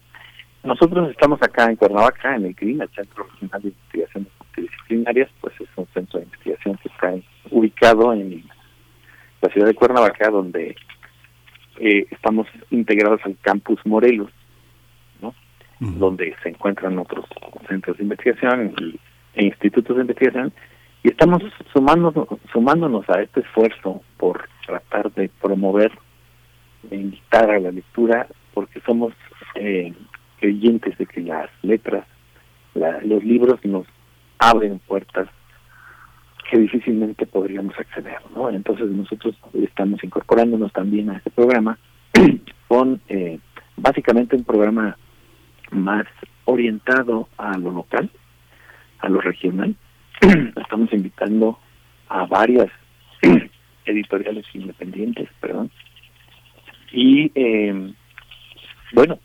[0.65, 5.53] Nosotros estamos acá en Cuernavaca, en el CRIM, el Centro Regional de Investigaciones Multidisciplinarias, pues
[5.61, 7.13] es un centro de investigación que está
[7.51, 8.43] ubicado en
[9.41, 10.75] la ciudad de Cuernavaca, donde
[11.79, 14.31] eh, estamos integrados al campus Morelos,
[15.21, 15.35] ¿no?
[15.79, 17.25] donde se encuentran otros
[17.69, 18.73] centros de investigación
[19.35, 20.51] e institutos de investigación
[21.03, 25.91] y estamos sumándonos, sumándonos a este esfuerzo por tratar de promover
[26.89, 28.25] e invitar a la lectura
[28.55, 29.13] porque somos
[29.55, 29.93] eh,
[30.51, 32.05] de que las letras,
[32.73, 33.85] los libros nos
[34.37, 35.27] abren puertas
[36.49, 38.49] que difícilmente podríamos acceder, ¿no?
[38.49, 41.79] Entonces nosotros estamos incorporándonos también a este programa
[42.67, 43.39] con eh,
[43.77, 44.95] básicamente un programa
[45.71, 46.05] más
[46.45, 48.09] orientado a lo local,
[48.99, 49.75] a lo regional.
[50.55, 51.57] Estamos invitando
[52.09, 52.69] a varias
[53.85, 55.71] editoriales independientes, perdón.
[56.91, 57.93] Y eh,
[58.93, 59.17] bueno,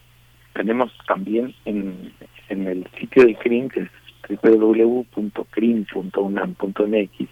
[0.53, 2.13] tenemos también en,
[2.49, 3.91] en el sitio de CRIM, que es
[4.43, 7.29] www.crim.unam.mx,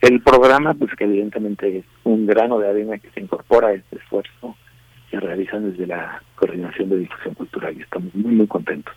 [0.00, 3.96] el programa, pues que evidentemente es un grano de arena que se incorpora a este
[3.96, 4.56] esfuerzo
[5.10, 8.94] que realizan desde la Coordinación de Difusión Cultural y estamos muy, muy contentos.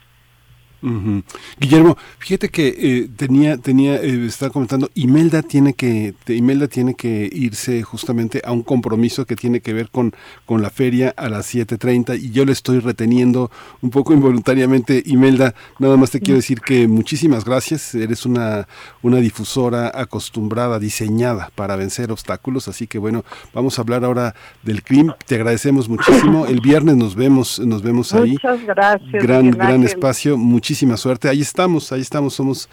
[1.59, 7.29] Guillermo, fíjate que eh, tenía, tenía, eh, estaba comentando, Imelda tiene que, Imelda tiene que
[7.31, 10.13] irse justamente a un compromiso que tiene que ver con,
[10.45, 13.49] con la feria a las 7.30 y yo le estoy reteniendo
[13.81, 15.01] un poco involuntariamente.
[15.05, 18.67] Imelda, nada más te quiero decir que muchísimas gracias, eres una,
[19.01, 24.83] una difusora acostumbrada, diseñada para vencer obstáculos, así que bueno, vamos a hablar ahora del
[24.83, 25.15] crimen.
[25.25, 26.45] Te agradecemos muchísimo.
[26.45, 28.33] El viernes nos vemos, nos vemos ahí.
[28.33, 29.23] Muchas gracias.
[29.23, 30.37] Gran, gran espacio
[30.67, 31.29] muchísima suerte.
[31.29, 32.69] Ahí estamos, ahí estamos, somos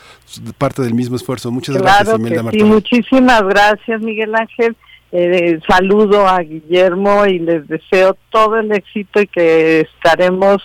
[0.59, 1.53] parte del mismo esfuerzo.
[1.53, 4.76] Muchas gracias, Imelda Sí, muchísimas gracias, Miguel Ángel.
[5.12, 10.57] Eh, saludo a Guillermo y les deseo todo el éxito y que estaremos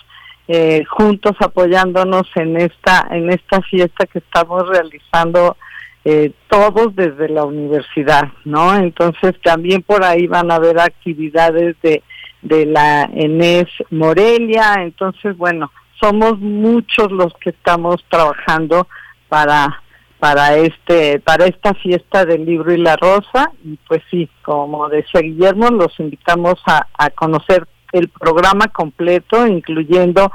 [0.48, 5.56] eh, juntos apoyándonos en esta en esta fiesta que estamos realizando
[6.04, 8.74] eh, todos desde la universidad, ¿no?
[8.74, 12.02] Entonces también por ahí van a haber actividades de
[12.42, 15.70] de la ENES Morelia, entonces bueno,
[16.00, 18.88] somos muchos los que estamos trabajando
[19.28, 19.82] para
[20.18, 23.52] para este para esta fiesta del libro y la rosa.
[23.64, 30.30] Y pues sí como decía Guillermo los invitamos a, a conocer el programa completo incluyendo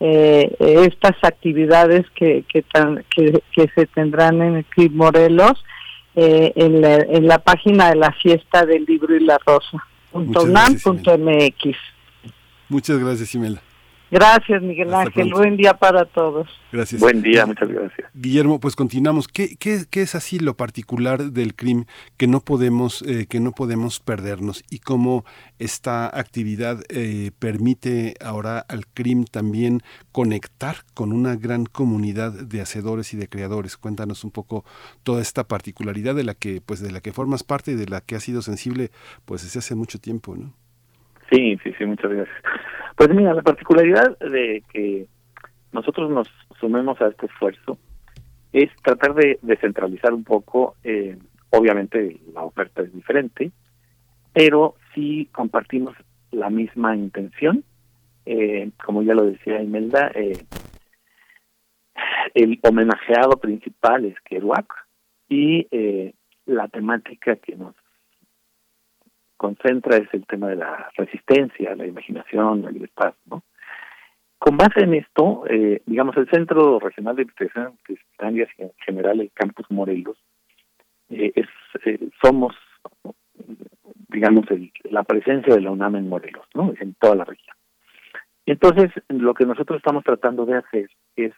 [0.00, 2.64] eh, estas actividades que que,
[3.54, 5.64] que, se tendrán en el Club Morelos
[6.14, 10.46] eh, en, la, en la página de la fiesta del libro y la rosa punto
[10.46, 11.76] .mx.
[12.68, 13.65] Muchas gracias Imelda
[14.10, 15.32] Gracias, Miguel Ángel.
[15.32, 16.48] Buen día para todos.
[16.70, 17.00] Gracias.
[17.00, 18.08] Buen día, muchas gracias.
[18.14, 19.26] Guillermo, pues continuamos.
[19.26, 21.86] ¿Qué, qué, qué es así lo particular del crimen
[22.16, 25.24] que no podemos, eh, que no podemos perdernos y cómo
[25.58, 29.82] esta actividad eh, permite ahora al crimen también
[30.12, 33.76] conectar con una gran comunidad de hacedores y de creadores?
[33.76, 34.64] Cuéntanos un poco
[35.02, 38.00] toda esta particularidad de la que, pues, de la que formas parte y de la
[38.00, 38.92] que has sido sensible,
[39.24, 40.52] pues, desde hace mucho tiempo, ¿no?
[41.30, 42.36] Sí, sí, sí, muchas gracias.
[42.96, 45.06] Pues mira, la particularidad de que
[45.72, 46.28] nosotros nos
[46.60, 47.78] sumemos a este esfuerzo
[48.52, 51.18] es tratar de descentralizar un poco, eh,
[51.50, 53.50] obviamente la oferta es diferente,
[54.32, 55.94] pero sí compartimos
[56.30, 57.64] la misma intención,
[58.24, 60.44] eh, como ya lo decía Imelda, eh,
[62.34, 64.72] el homenajeado principal es Kerouac
[65.28, 66.14] y eh,
[66.44, 67.74] la temática que nos
[69.36, 73.42] concentra es el tema de la resistencia, la imaginación, la libertad, ¿no?
[74.38, 79.30] Con base en esto, eh, digamos, el Centro Regional de Investigación y en general el
[79.32, 80.18] Campus Morelos,
[81.08, 81.32] eh,
[81.84, 82.54] eh, somos,
[84.08, 84.44] digamos,
[84.84, 86.72] la presencia de la UNAM en Morelos, ¿no?
[86.78, 87.56] En toda la región.
[88.44, 91.32] Entonces, lo que nosotros estamos tratando de hacer es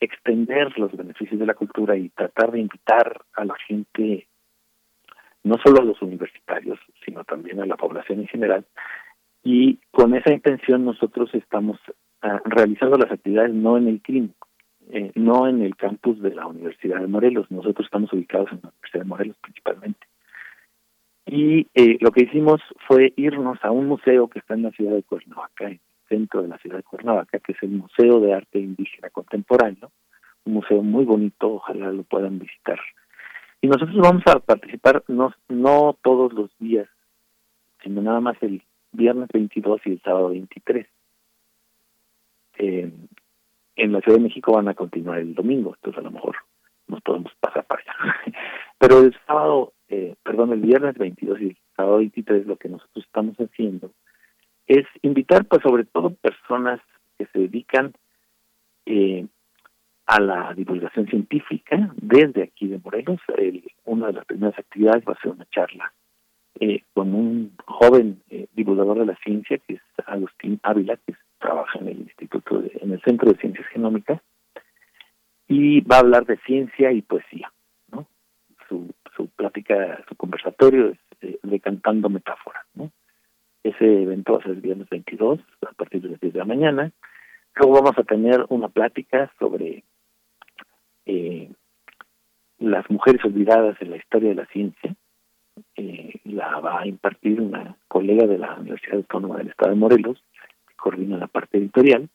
[0.00, 4.26] extender los beneficios de la cultura y tratar de invitar a la gente
[5.44, 8.64] no solo a los universitarios, sino también a la población en general.
[9.42, 11.78] Y con esa intención nosotros estamos
[12.22, 14.30] ah, realizando las actividades no en el CRIM,
[14.90, 18.68] eh, no en el campus de la Universidad de Morelos, nosotros estamos ubicados en la
[18.68, 20.06] Universidad de Morelos principalmente.
[21.26, 24.92] Y eh, lo que hicimos fue irnos a un museo que está en la ciudad
[24.92, 28.34] de Cuernavaca, en el centro de la ciudad de Cuernavaca, que es el Museo de
[28.34, 29.90] Arte Indígena Contemporáneo,
[30.44, 32.78] un museo muy bonito, ojalá lo puedan visitar
[33.62, 36.88] y nosotros vamos a participar no, todos los días,
[37.82, 38.60] sino nada más el
[38.90, 40.86] viernes 22 y el sábado 23.
[42.58, 42.92] Eh,
[43.76, 46.36] en la Ciudad de México van a continuar el domingo, entonces a lo mejor
[46.88, 48.16] nos podemos pasar para allá.
[48.78, 53.04] Pero el sábado, eh, perdón, el viernes 22 y el sábado 23 lo que nosotros
[53.04, 53.92] estamos haciendo
[54.66, 56.80] es invitar pues sobre todo personas
[57.16, 57.92] que se dedican
[58.86, 59.26] eh,
[60.06, 63.20] a la divulgación científica desde aquí de Morelos.
[63.84, 65.92] una de las primeras actividades va a ser una charla
[66.60, 71.78] eh, con un joven eh, divulgador de la ciencia que es Agustín Ávila, que trabaja
[71.78, 74.20] en el Instituto, de, en el Centro de Ciencias Genómicas,
[75.48, 77.50] y va a hablar de ciencia y poesía.
[77.90, 78.06] ¿no?
[78.68, 82.64] Su, su plática, su conversatorio es eh, de Cantando Metáforas.
[82.74, 82.90] ¿no?
[83.64, 86.44] Ese evento va a ser el viernes 22 a partir de las 10 de la
[86.44, 86.92] mañana.
[87.56, 89.84] Luego vamos a tener una plática sobre
[91.06, 91.50] eh,
[92.58, 94.94] las mujeres olvidadas en la historia de la ciencia.
[95.76, 100.24] Eh, la va a impartir una colega de la Universidad Autónoma del Estado de Morelos,
[100.66, 102.08] que coordina la parte editorial.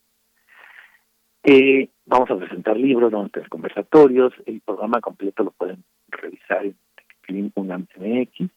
[1.44, 6.66] Eh, vamos a presentar libros, vamos a tener conversatorios, el programa completo lo pueden revisar
[6.66, 8.50] en MX,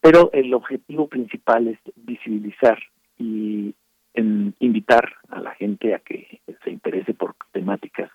[0.00, 2.78] pero el objetivo principal es visibilizar
[3.18, 3.74] y
[4.14, 8.10] invitar a la gente a que se interese por temáticas,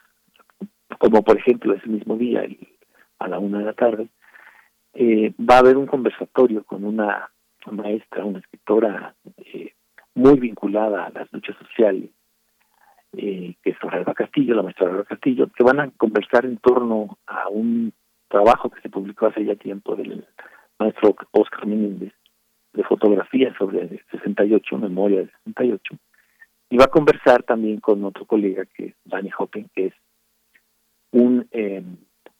[0.99, 2.45] como por ejemplo ese mismo día,
[3.17, 4.09] a la una de la tarde,
[4.93, 7.29] eh, va a haber un conversatorio con una
[7.71, 9.73] maestra, una escritora eh,
[10.13, 12.09] muy vinculada a las luchas sociales,
[13.13, 17.17] eh, que es Alba Castillo, la maestra Alba Castillo, que van a conversar en torno
[17.25, 17.93] a un
[18.27, 20.27] trabajo que se publicó hace ya tiempo del
[20.77, 22.13] maestro Oscar Menéndez
[22.73, 25.95] de fotografía sobre el 68, memoria del 68,
[26.71, 29.93] y va a conversar también con otro colega que es Danny Hoppen, que es
[31.11, 31.83] un eh,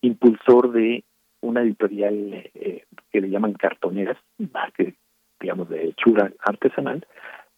[0.00, 1.04] impulsor de
[1.40, 2.14] una editorial
[2.54, 4.16] eh, que le llaman cartoneras,
[4.76, 4.94] que
[5.40, 7.06] digamos de hechura artesanal,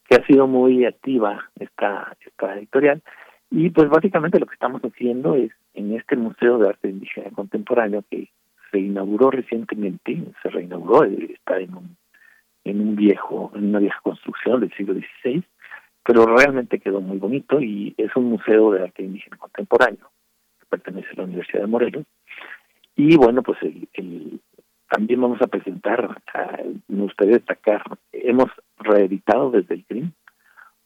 [0.09, 3.03] que ha sido muy activa esta, esta editorial.
[3.51, 8.05] Y pues básicamente lo que estamos haciendo es en este Museo de Arte Indígena Contemporáneo
[8.11, 8.29] que
[8.71, 11.97] se inauguró recientemente, se reinauguró, está en un,
[12.65, 15.45] en un viejo, en una vieja construcción del siglo XVI,
[16.05, 20.11] pero realmente quedó muy bonito y es un museo de arte indígena contemporáneo
[20.73, 22.05] pertenece a la Universidad de Morelos.
[22.97, 23.59] Y bueno, pues
[24.91, 26.23] también vamos a presentar,
[26.89, 30.13] me gustaría destacar, hemos reeditado desde el CRIM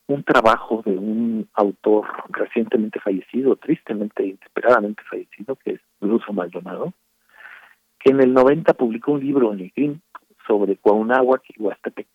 [0.09, 6.93] un trabajo de un autor recientemente fallecido, tristemente, inesperadamente fallecido, que es Bruce Maldonado,
[7.99, 10.01] que en el 90 publicó un libro en el CRIM
[10.47, 12.07] sobre Cuauhnáhuac y Huastepec,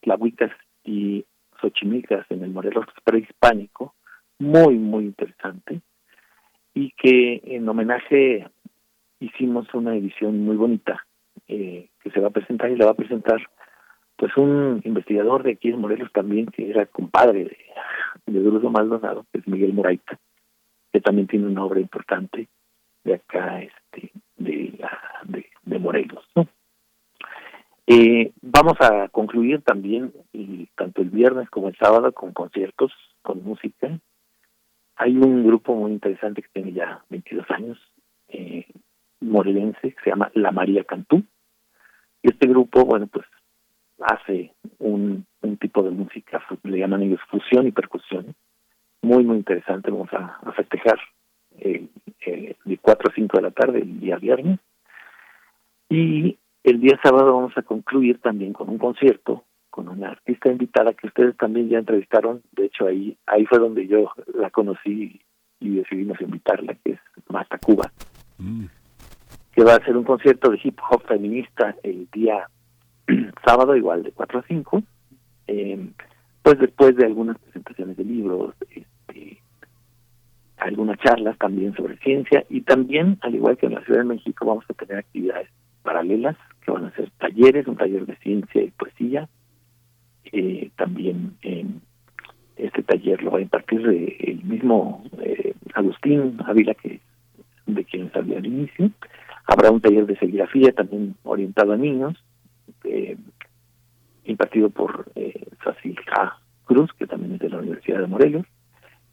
[0.00, 0.50] Tlahuicas
[0.82, 1.24] y
[1.60, 3.94] Xochimilcas en el Morelos prehispánico,
[4.38, 5.80] muy, muy interesante,
[6.76, 8.46] y que en homenaje
[9.18, 11.06] hicimos una edición muy bonita
[11.48, 13.40] eh, que se va a presentar y la va a presentar
[14.16, 17.56] pues un investigador de aquí en Morelos también que era compadre de,
[18.26, 20.18] de Maldonado, que es Miguel Moraita,
[20.92, 22.46] que también tiene una obra importante
[23.04, 24.78] de acá este de
[25.64, 26.46] de, Morelos, ¿no?
[27.86, 33.44] Eh, vamos a concluir también, y tanto el viernes como el sábado, con conciertos, con
[33.44, 33.98] música.
[34.96, 37.78] Hay un grupo muy interesante que tiene ya 22 años,
[38.28, 38.66] eh,
[39.20, 41.22] morelense, que se llama La María Cantú.
[42.22, 43.26] Y este grupo, bueno, pues
[44.00, 45.26] hace un,
[45.60, 48.34] tipo de música, le llaman ellos fusión y percusión.
[49.02, 49.90] Muy, muy interesante.
[49.90, 50.98] Vamos a, festejar
[51.56, 54.58] de 4 a 5 de la tarde el día viernes.
[55.88, 59.44] Y el día sábado vamos a concluir también con un concierto
[59.76, 62.40] con una artista invitada que ustedes también ya entrevistaron.
[62.52, 65.20] De hecho, ahí ahí fue donde yo la conocí
[65.60, 67.92] y decidimos invitarla, que es Marta Cuba,
[68.38, 68.64] mm.
[69.52, 72.48] que va a hacer un concierto de hip hop feminista el día
[73.46, 74.82] sábado, igual de 4 a 5.
[75.48, 75.90] Eh,
[76.42, 79.42] pues después de algunas presentaciones de libros, este,
[80.56, 84.46] algunas charlas también sobre ciencia y también, al igual que en la Ciudad de México,
[84.46, 85.50] vamos a tener actividades
[85.82, 89.28] paralelas que van a ser talleres, un taller de ciencia y poesía.
[90.32, 91.36] Eh, también
[92.56, 97.00] este taller lo va a impartir el mismo eh, Agustín Ávila, que
[97.66, 98.90] de quien hablé al inicio.
[99.46, 102.16] Habrá un taller de serigrafía también orientado a niños,
[102.84, 103.16] eh,
[104.24, 105.46] impartido por eh,
[106.64, 108.46] Cruz, que también es de la Universidad de Morelos,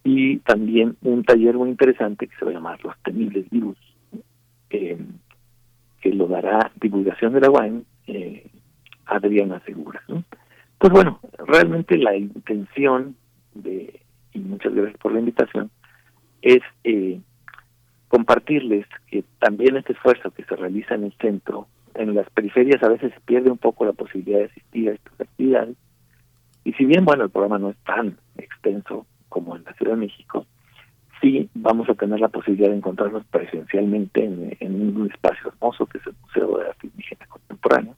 [0.04, 3.78] y también un taller muy interesante que se va a llamar Los Temibles Virus,
[4.72, 4.98] eh,
[6.02, 8.48] que lo dará divulgación de la UAM, eh,
[9.06, 10.02] Adriana Segura.
[10.84, 13.16] Pues bueno, realmente la intención
[13.54, 14.02] de,
[14.34, 15.72] y muchas gracias por la invitación,
[16.42, 17.22] es eh,
[18.10, 22.90] compartirles que también este esfuerzo que se realiza en el centro, en las periferias a
[22.90, 25.78] veces se pierde un poco la posibilidad de asistir a estas actividades.
[26.66, 30.00] Y si bien, bueno, el programa no es tan extenso como en la Ciudad de
[30.00, 30.46] México,
[31.22, 34.26] sí vamos a tener la posibilidad de encontrarnos presencialmente
[34.60, 37.94] en, un espacio hermoso que es el Museo de Arte Indígena Contemporánea.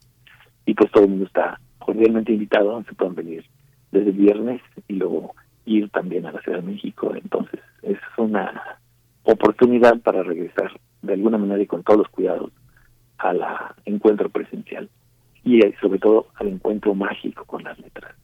[0.66, 3.44] Y pues todo el mundo está cordialmente invitado, se pueden venir
[3.92, 5.34] desde el viernes y luego
[5.64, 7.14] ir también a la Ciudad de México.
[7.14, 8.80] Entonces es una
[9.22, 10.72] oportunidad para regresar
[11.02, 12.50] de alguna manera y con todos los cuidados
[13.18, 13.40] al
[13.84, 14.90] encuentro presencial
[15.44, 18.14] y eh, sobre todo al encuentro mágico con las letras.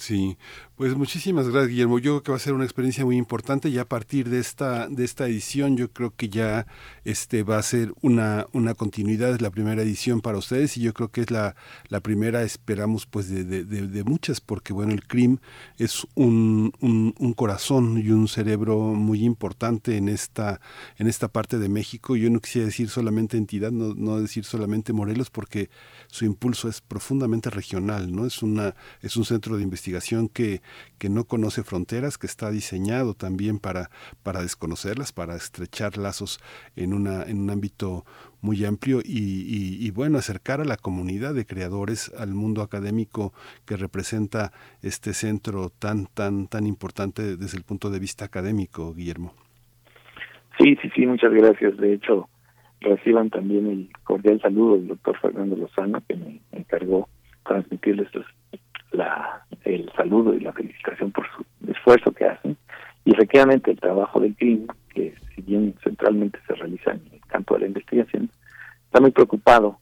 [0.00, 0.38] Sí,
[0.76, 1.98] pues muchísimas gracias, Guillermo.
[1.98, 4.88] Yo creo que va a ser una experiencia muy importante y a partir de esta
[4.88, 6.66] de esta edición yo creo que ya
[7.04, 10.94] este va a ser una una continuidad es la primera edición para ustedes y yo
[10.94, 11.54] creo que es la,
[11.88, 15.36] la primera esperamos pues de, de, de, muchas porque bueno el CRIM
[15.76, 20.62] es un, un, un, corazón y un cerebro muy importante en esta
[20.96, 22.16] en esta parte de México.
[22.16, 25.68] Yo no quisiera decir solamente entidad, no, no decir solamente Morelos porque
[26.06, 29.89] su impulso es profundamente regional, no es una es un centro de investigación
[30.32, 30.60] que
[31.00, 33.88] que no conoce fronteras, que está diseñado también para,
[34.22, 36.40] para desconocerlas, para estrechar lazos
[36.76, 38.04] en, una, en un ámbito
[38.42, 43.32] muy amplio y, bueno, acercar a la comunidad de creadores al mundo académico
[43.66, 49.32] que representa este centro tan, tan, tan importante desde el punto de vista académico, Guillermo.
[50.58, 51.78] Sí, sí, sí, muchas gracias.
[51.78, 52.28] De hecho,
[52.80, 57.08] reciban también el cordial saludo del doctor Fernando Lozano, que me encargó
[57.46, 58.08] transmitirles
[58.92, 62.56] la, el saludo y la felicitación por su esfuerzo que hacen.
[63.04, 67.54] Y efectivamente el trabajo del CRIM, que si bien centralmente se realiza en el campo
[67.54, 68.30] de la investigación,
[68.84, 69.78] está muy preocupado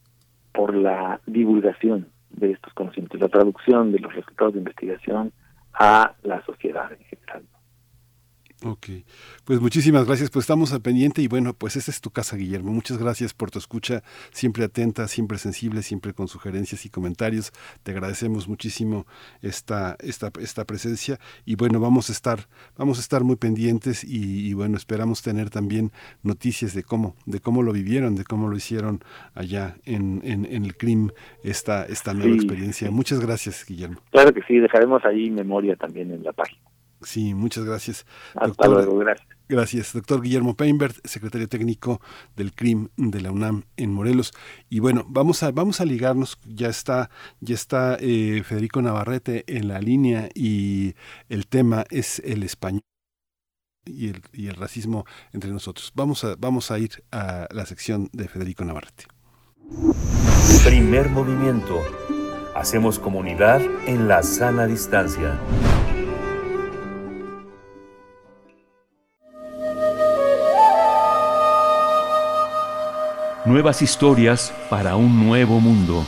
[0.53, 5.31] por la divulgación de estos conocimientos, la traducción de los resultados de investigación
[5.73, 7.08] a la sociedad en general.
[8.65, 8.87] Ok,
[9.45, 12.73] pues muchísimas gracias, pues estamos al pendiente y bueno, pues esta es tu casa, Guillermo.
[12.73, 17.53] Muchas gracias por tu escucha, siempre atenta, siempre sensible, siempre con sugerencias y comentarios.
[17.83, 19.07] Te agradecemos muchísimo
[19.41, 22.47] esta, esta, esta presencia y bueno, vamos a estar,
[22.77, 25.91] vamos a estar muy pendientes y, bueno, esperamos tener también
[26.21, 28.99] noticias de cómo, de cómo lo vivieron, de cómo lo hicieron
[29.35, 31.11] allá en, en, el CRIM
[31.45, 32.91] esta, esta nueva experiencia.
[32.91, 34.01] Muchas gracias, Guillermo.
[34.11, 36.68] Claro que sí, dejaremos ahí memoria también en la página.
[37.01, 38.05] Sí, muchas gracias.
[38.35, 39.27] Hasta luego, gracias.
[39.49, 41.99] Gracias, doctor Guillermo Peinbert, secretario técnico
[42.35, 44.31] del CRIM de la UNAM en Morelos.
[44.69, 49.67] Y bueno, vamos a, vamos a ligarnos, ya está, ya está eh, Federico Navarrete en
[49.67, 50.93] la línea y
[51.29, 52.83] el tema es el español.
[53.85, 55.91] Y el, y el racismo entre nosotros.
[55.95, 59.05] Vamos a, vamos a ir a la sección de Federico Navarrete.
[60.63, 61.81] Primer movimiento.
[62.53, 65.39] Hacemos comunidad en la sana distancia.
[73.45, 76.05] Nuevas historias para un nuevo mundo.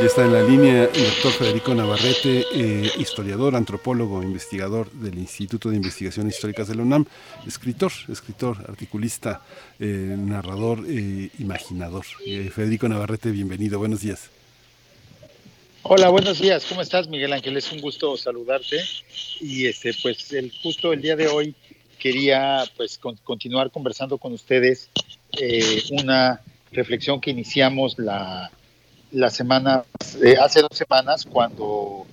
[0.00, 5.70] Ya está en la línea el doctor Federico Navarrete, eh, historiador, antropólogo, investigador del Instituto
[5.70, 7.06] de Investigaciones Históricas de la UNAM,
[7.46, 9.40] escritor, escritor, articulista,
[9.78, 12.04] eh, narrador, eh, imaginador.
[12.52, 14.28] Federico Navarrete, bienvenido, buenos días.
[15.86, 16.64] Hola, buenos días.
[16.66, 17.58] ¿Cómo estás, Miguel Ángel?
[17.58, 18.82] Es un gusto saludarte.
[19.38, 21.54] Y este, pues, el, justo el día de hoy
[21.98, 24.88] quería, pues, continuar conversando con ustedes
[25.38, 26.40] eh, una
[26.72, 28.50] reflexión que iniciamos la,
[29.12, 29.84] la semana,
[30.24, 32.06] eh, hace dos semanas, cuando,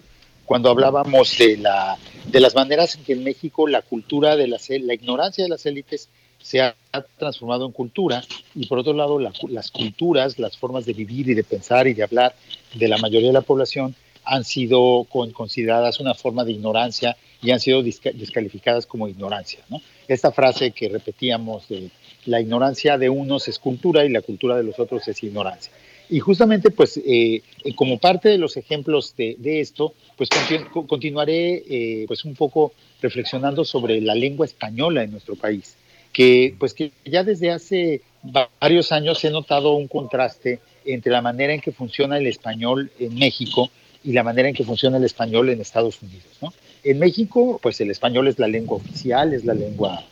[0.46, 4.58] cuando hablábamos de la, de las maneras en que en México la cultura de la,
[4.68, 6.10] la ignorancia de las élites
[6.42, 6.76] se ha
[7.18, 8.24] transformado en cultura
[8.56, 12.04] y por otro lado las culturas, las formas de vivir y de pensar y de
[12.04, 12.36] hablar
[12.74, 17.60] de la mayoría de la población han sido consideradas una forma de ignorancia y han
[17.60, 19.60] sido descalificadas como ignorancia.
[20.08, 21.90] Esta frase que repetíamos de
[22.26, 25.72] la ignorancia de unos es cultura y la cultura de los otros es ignorancia.
[26.10, 30.30] Y justamente, pues, eh, eh, como parte de los ejemplos de, esto, pues
[30.88, 35.78] continuaré eh, pues un poco reflexionando sobre la lengua española en nuestro país
[36.12, 41.54] que pues que ya desde hace varios años he notado un contraste entre la manera
[41.54, 43.70] en que funciona el español en México
[44.04, 46.26] y la manera en que funciona el español en Estados Unidos.
[46.84, 50.04] En México, pues el español es la lengua oficial, es la lengua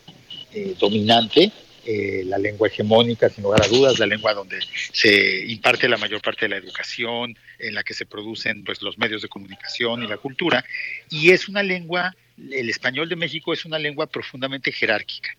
[0.54, 1.52] eh, dominante,
[1.86, 4.60] eh, la lengua hegemónica, sin lugar a dudas, la lengua donde
[4.91, 9.00] se imparte la mayor parte de la educación, en la que se producen pues, los
[9.00, 10.64] medios de comunicación y la cultura,
[11.10, 12.16] y es una lengua,
[12.52, 15.32] el español de México es una lengua profundamente jerárquica.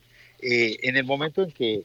[0.43, 1.82] Eh, en el momento en que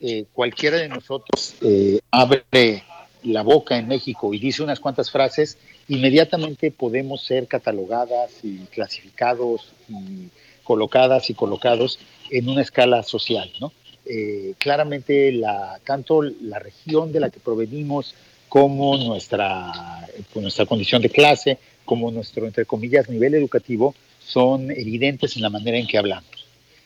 [0.00, 2.82] eh, cualquiera de nosotros eh, abre
[3.22, 9.72] la boca en México y dice unas cuantas frases, inmediatamente podemos ser catalogadas y clasificados
[9.88, 10.28] y
[10.64, 12.00] colocadas y colocados
[12.30, 13.72] en una escala social, ¿no?
[14.58, 18.16] claramente la, tanto la región de la que provenimos
[18.48, 19.72] como nuestra,
[20.34, 25.78] nuestra condición de clase, como nuestro, entre comillas, nivel educativo, son evidentes en la manera
[25.78, 26.41] en que hablamos.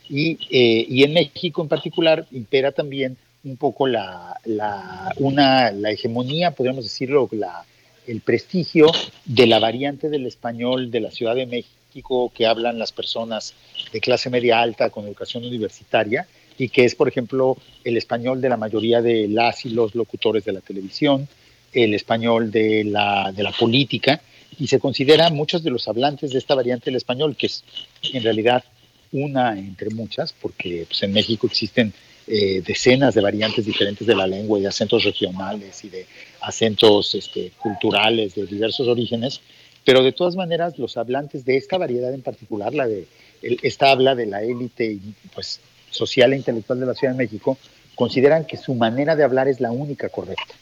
[0.09, 6.51] Eh, y, en México en particular impera también un poco la, la, una, la hegemonía,
[6.51, 7.65] podríamos decirlo, la,
[8.07, 8.87] el prestigio
[9.25, 13.53] de la variante del español de la Ciudad de México que hablan las personas
[13.91, 16.27] de clase media alta con educación universitaria
[16.57, 20.43] y que es, por ejemplo, el español de la mayoría de las y los locutores
[20.45, 21.27] de la televisión,
[21.73, 24.21] el español de la, de la política,
[24.59, 27.63] y se considera muchos de los hablantes de esta variante del español, que es
[28.11, 28.63] en realidad
[29.11, 31.93] una entre muchas, porque pues, en México existen
[32.27, 36.05] eh, decenas de variantes diferentes de la lengua y de acentos regionales y de
[36.41, 39.39] acentos este, culturales de diversos orígenes,
[39.85, 43.07] pero de todas maneras los hablantes de esta variedad en particular, la de
[43.41, 44.99] esta habla de la élite
[45.33, 47.57] pues, social e intelectual de la Ciudad de México,
[47.95, 50.53] consideran que su manera de hablar es la única correcta.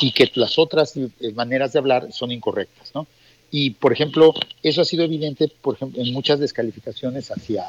[0.00, 0.94] y que las otras
[1.34, 3.06] maneras de hablar son incorrectas, ¿no?
[3.50, 4.32] Y, por ejemplo,
[4.62, 7.64] eso ha sido evidente, por ejemplo, en muchas descalificaciones hacia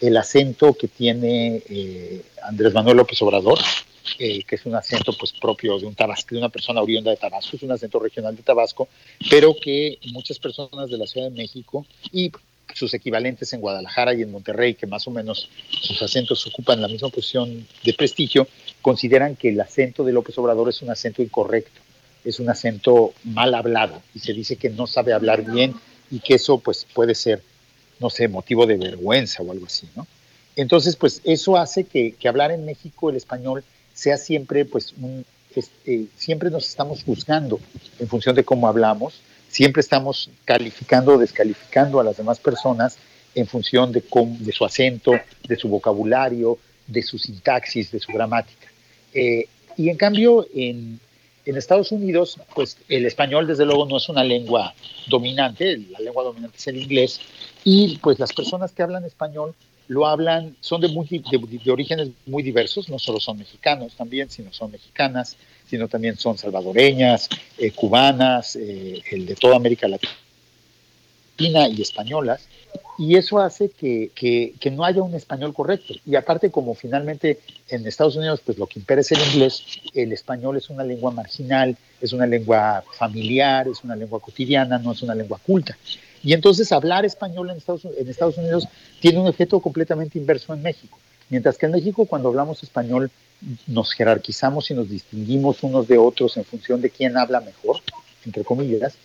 [0.00, 3.58] el acento que tiene eh, Andrés Manuel López Obrador,
[4.18, 7.16] eh, que es un acento pues propio de un Tabasco, de una persona oriunda de
[7.16, 8.88] Tabasco, es un acento regional de Tabasco,
[9.30, 12.30] pero que muchas personas de la Ciudad de México y
[12.74, 16.88] sus equivalentes en Guadalajara y en Monterrey, que más o menos sus acentos ocupan la
[16.88, 18.46] misma posición de prestigio,
[18.82, 21.80] consideran que el acento de López Obrador es un acento incorrecto,
[22.26, 25.74] es un acento mal hablado y se dice que no sabe hablar bien
[26.10, 27.40] y que eso pues puede ser,
[28.00, 30.06] no sé, motivo de vergüenza o algo así, ¿no?
[30.56, 33.62] Entonces, pues eso hace que, que hablar en México el español
[33.94, 35.24] sea siempre, pues, un,
[35.54, 37.60] este, siempre nos estamos juzgando
[37.98, 42.98] en función de cómo hablamos, siempre estamos calificando o descalificando a las demás personas
[43.34, 44.02] en función de,
[44.40, 45.12] de su acento,
[45.46, 48.66] de su vocabulario, de su sintaxis, de su gramática.
[49.12, 49.46] Eh,
[49.76, 50.98] y en cambio, en,
[51.46, 54.74] en Estados Unidos, pues el español desde luego no es una lengua
[55.08, 57.20] dominante, la lengua dominante es el inglés,
[57.64, 59.54] y pues las personas que hablan español
[59.88, 64.52] lo hablan, son de, muy, de, orígenes muy diversos, no solo son mexicanos también, sino
[64.52, 65.36] son mexicanas,
[65.68, 70.12] sino también son salvadoreñas, eh, cubanas, eh, el de toda América Latina
[71.38, 72.48] y españolas,
[72.98, 75.94] y eso hace que, que, que, no haya un español correcto.
[76.06, 79.62] Y aparte, como finalmente en Estados Unidos, pues lo que impera es el inglés,
[79.94, 84.92] el español es una lengua marginal, es una lengua familiar, es una lengua cotidiana, no
[84.92, 85.76] es una lengua culta.
[86.22, 88.66] Y entonces hablar español en Estados, en Estados Unidos
[89.00, 90.98] tiene un efecto completamente inverso en México.
[91.28, 93.10] Mientras que en México cuando hablamos español
[93.66, 97.80] nos jerarquizamos y nos distinguimos unos de otros en función de quién habla mejor,
[98.24, 98.96] entre comillas.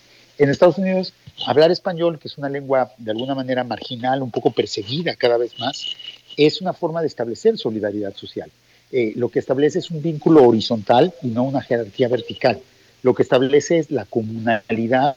[0.41, 1.13] En Estados Unidos,
[1.45, 5.59] hablar español, que es una lengua de alguna manera marginal, un poco perseguida cada vez
[5.59, 5.95] más,
[6.35, 8.49] es una forma de establecer solidaridad social.
[8.91, 12.59] Eh, lo que establece es un vínculo horizontal y no una jerarquía vertical.
[13.03, 15.15] Lo que establece es la comunalidad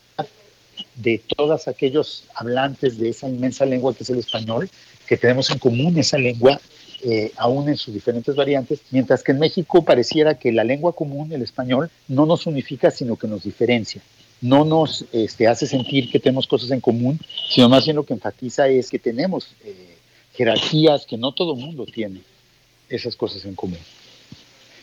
[0.97, 4.69] de todos aquellos hablantes de esa inmensa lengua que es el español,
[5.07, 6.61] que tenemos en común esa lengua,
[7.03, 11.33] eh, aún en sus diferentes variantes, mientras que en México pareciera que la lengua común,
[11.33, 14.03] el español, no nos unifica, sino que nos diferencia.
[14.45, 17.19] No nos este, hace sentir que tenemos cosas en común,
[17.49, 19.97] sino más bien lo que enfatiza es que tenemos eh,
[20.35, 22.21] jerarquías que no todo mundo tiene
[22.91, 23.79] esas cosas en común.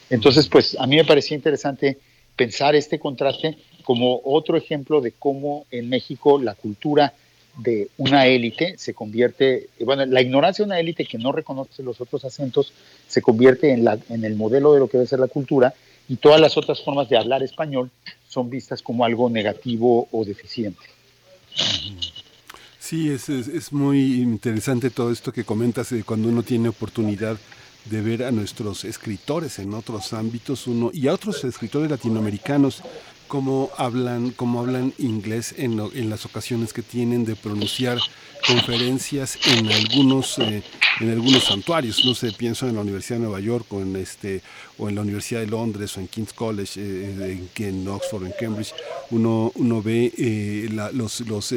[0.09, 1.99] Entonces, pues a mí me parecía interesante
[2.36, 7.14] pensar este contraste como otro ejemplo de cómo en México la cultura
[7.55, 12.01] de una élite se convierte, bueno, la ignorancia de una élite que no reconoce los
[12.01, 12.74] otros acentos
[13.07, 15.76] se convierte en, la, en el modelo de lo que debe ser la cultura
[16.09, 17.91] y todas las otras formas de hablar español
[18.32, 20.79] son vistas como algo negativo o deficiente.
[22.79, 27.38] Sí, es, es, muy interesante todo esto que comentas de cuando uno tiene oportunidad
[27.86, 32.82] de ver a nuestros escritores en otros ámbitos uno y a otros escritores latinoamericanos
[33.32, 37.97] cómo hablan, cómo hablan inglés en, en, las ocasiones que tienen de pronunciar
[38.45, 40.61] conferencias en algunos, eh,
[40.99, 42.03] en algunos santuarios.
[42.03, 44.41] No sé, pienso en la Universidad de Nueva York o en, este,
[44.77, 48.34] o en la Universidad de Londres o en King's College, eh, en, en, Oxford, en
[48.38, 48.73] Cambridge.
[49.11, 51.53] Uno, uno ve eh, la, los, los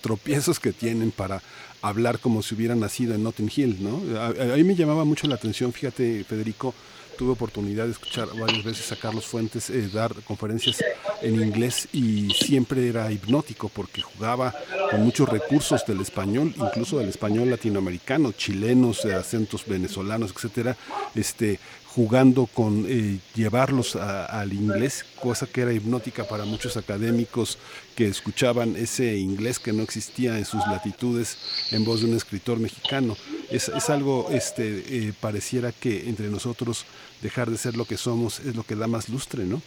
[0.00, 1.42] tropiezos que tienen para
[1.82, 3.78] hablar como si hubieran nacido en Notting Hill.
[3.80, 4.20] ¿no?
[4.20, 6.76] A, a mí me llamaba mucho la atención, fíjate, Federico,
[7.18, 10.82] tuve oportunidad de escuchar varias veces a Carlos Fuentes eh, dar conferencias
[11.20, 14.54] en inglés y siempre era hipnótico porque jugaba
[14.88, 20.76] con muchos recursos del español, incluso del español latinoamericano, chilenos, acentos venezolanos, etcétera,
[21.16, 21.58] este,
[21.98, 27.58] jugando con eh, llevarlos al inglés, cosa que era hipnótica para muchos académicos
[27.96, 31.36] que escuchaban ese inglés que no existía en sus latitudes
[31.72, 33.16] en voz de un escritor mexicano.
[33.50, 36.84] Es, es algo, este, eh, pareciera que entre nosotros
[37.20, 39.60] dejar de ser lo que somos es lo que da más lustre, ¿no?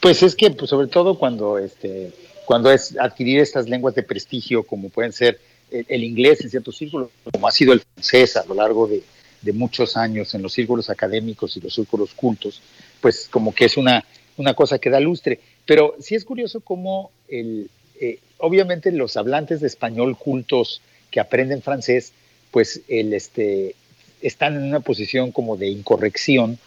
[0.00, 2.12] Pues es que, pues sobre todo cuando, este,
[2.46, 5.38] cuando es adquirir estas lenguas de prestigio, como pueden ser
[5.70, 9.04] el, el inglés en ciertos círculos, como ha sido el francés a lo largo de,
[9.46, 12.60] de muchos años en los círculos académicos y los círculos cultos,
[13.00, 14.04] pues como que es una,
[14.36, 15.40] una cosa que da lustre.
[15.64, 17.70] Pero sí es curioso cómo el,
[18.00, 22.12] eh, obviamente los hablantes de español cultos que aprenden francés,
[22.50, 23.74] pues el, este,
[24.20, 26.58] están en una posición como de incorrección,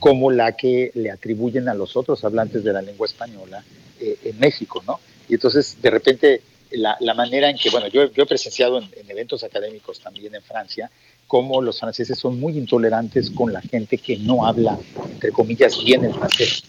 [0.00, 3.64] como la que le atribuyen a los otros hablantes de la lengua española
[4.00, 4.98] eh, en México, ¿no?
[5.28, 8.90] Y entonces, de repente, la, la manera en que, bueno, yo, yo he presenciado en,
[8.96, 10.90] en, eventos académicos también en Francia,
[11.26, 14.78] cómo los franceses son muy intolerantes con la gente que no habla,
[15.12, 16.62] entre comillas, bien el francés.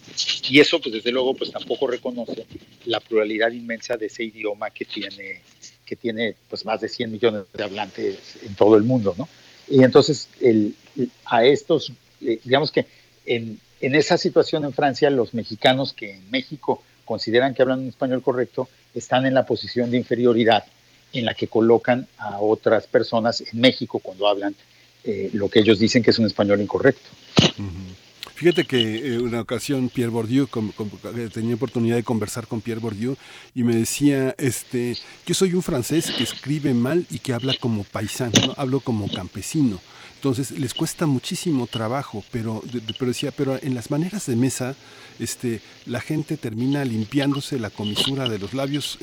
[0.50, 2.46] Y eso, pues desde luego, pues tampoco reconoce
[2.86, 5.42] la pluralidad inmensa de ese idioma que tiene,
[5.84, 9.28] que tiene pues más de 100 millones de hablantes en todo el mundo, ¿no?
[9.68, 10.74] Y entonces, el,
[11.26, 11.92] a estos,
[12.22, 12.86] eh, digamos que
[13.26, 17.88] en, en esa situación en Francia, los mexicanos que en México consideran que hablan un
[17.88, 20.64] español correcto, están en la posición de inferioridad
[21.12, 24.54] en la que colocan a otras personas en México cuando hablan
[25.04, 27.08] eh, lo que ellos dicen que es un español incorrecto.
[28.34, 30.46] Fíjate que eh, una ocasión Pierre Bourdieu,
[31.16, 33.16] eh, tenía oportunidad de conversar con Pierre Bourdieu
[33.54, 34.96] y me decía, este,
[35.26, 39.80] yo soy un francés que escribe mal y que habla como paisano, hablo como campesino.
[40.14, 42.62] Entonces les cuesta muchísimo trabajo, pero,
[42.98, 44.76] pero decía, pero en las maneras de mesa,
[45.18, 48.98] este, la gente termina limpiándose la comisura de los labios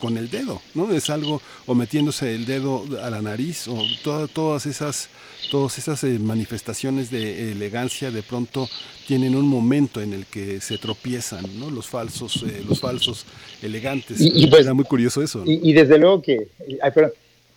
[0.00, 0.92] con el dedo, ¿no?
[0.92, 5.08] Es algo, o metiéndose el dedo a la nariz, o todas esas,
[5.50, 8.68] todas esas eh, manifestaciones de elegancia de pronto
[9.06, 11.70] tienen un momento en el que se tropiezan, ¿no?
[11.70, 13.26] Los falsos, eh, los falsos
[13.62, 14.20] elegantes.
[14.20, 15.44] Y, pues, Era muy curioso eso.
[15.46, 16.48] Y, desde luego que,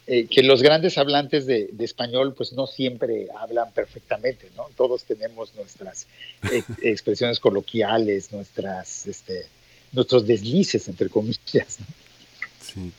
[0.06, 4.68] eh, que los grandes hablantes de, español pues no siempre hablan perfectamente, ¿no?
[4.76, 6.08] Todos tenemos nuestras
[6.82, 9.46] expresiones coloquiales, nuestras, este,
[9.94, 12.03] nuestros deslices, entre comillas, ¿no?
[12.64, 12.92] Sí.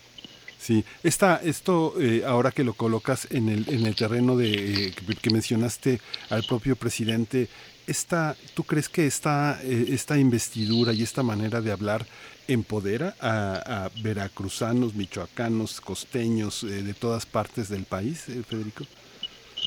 [0.65, 4.95] Sí, Esta, esto eh, ahora que lo colocas en el, en el terreno de eh,
[5.21, 6.01] que, mencionaste
[6.31, 7.49] al propio presidente,
[7.87, 12.07] esta, ¿tú crees que esta, eh, esta investidura y esta manera de hablar
[12.49, 18.87] empodera a, veracruzanos, michoacanos, costeños de todas partes del país, Federico?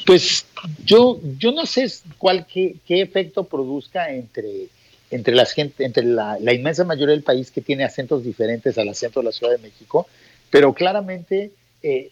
[0.04, 0.48] Pues
[0.84, 4.70] yo, yo no sé cuál qué, qué efecto produzca entre
[5.12, 9.20] entre, la, gente, entre la, inmensa mayoría del país que tiene acentos diferentes al acento
[9.20, 10.08] de la Ciudad de México,
[10.50, 11.52] pero claramente
[11.84, 12.12] eh,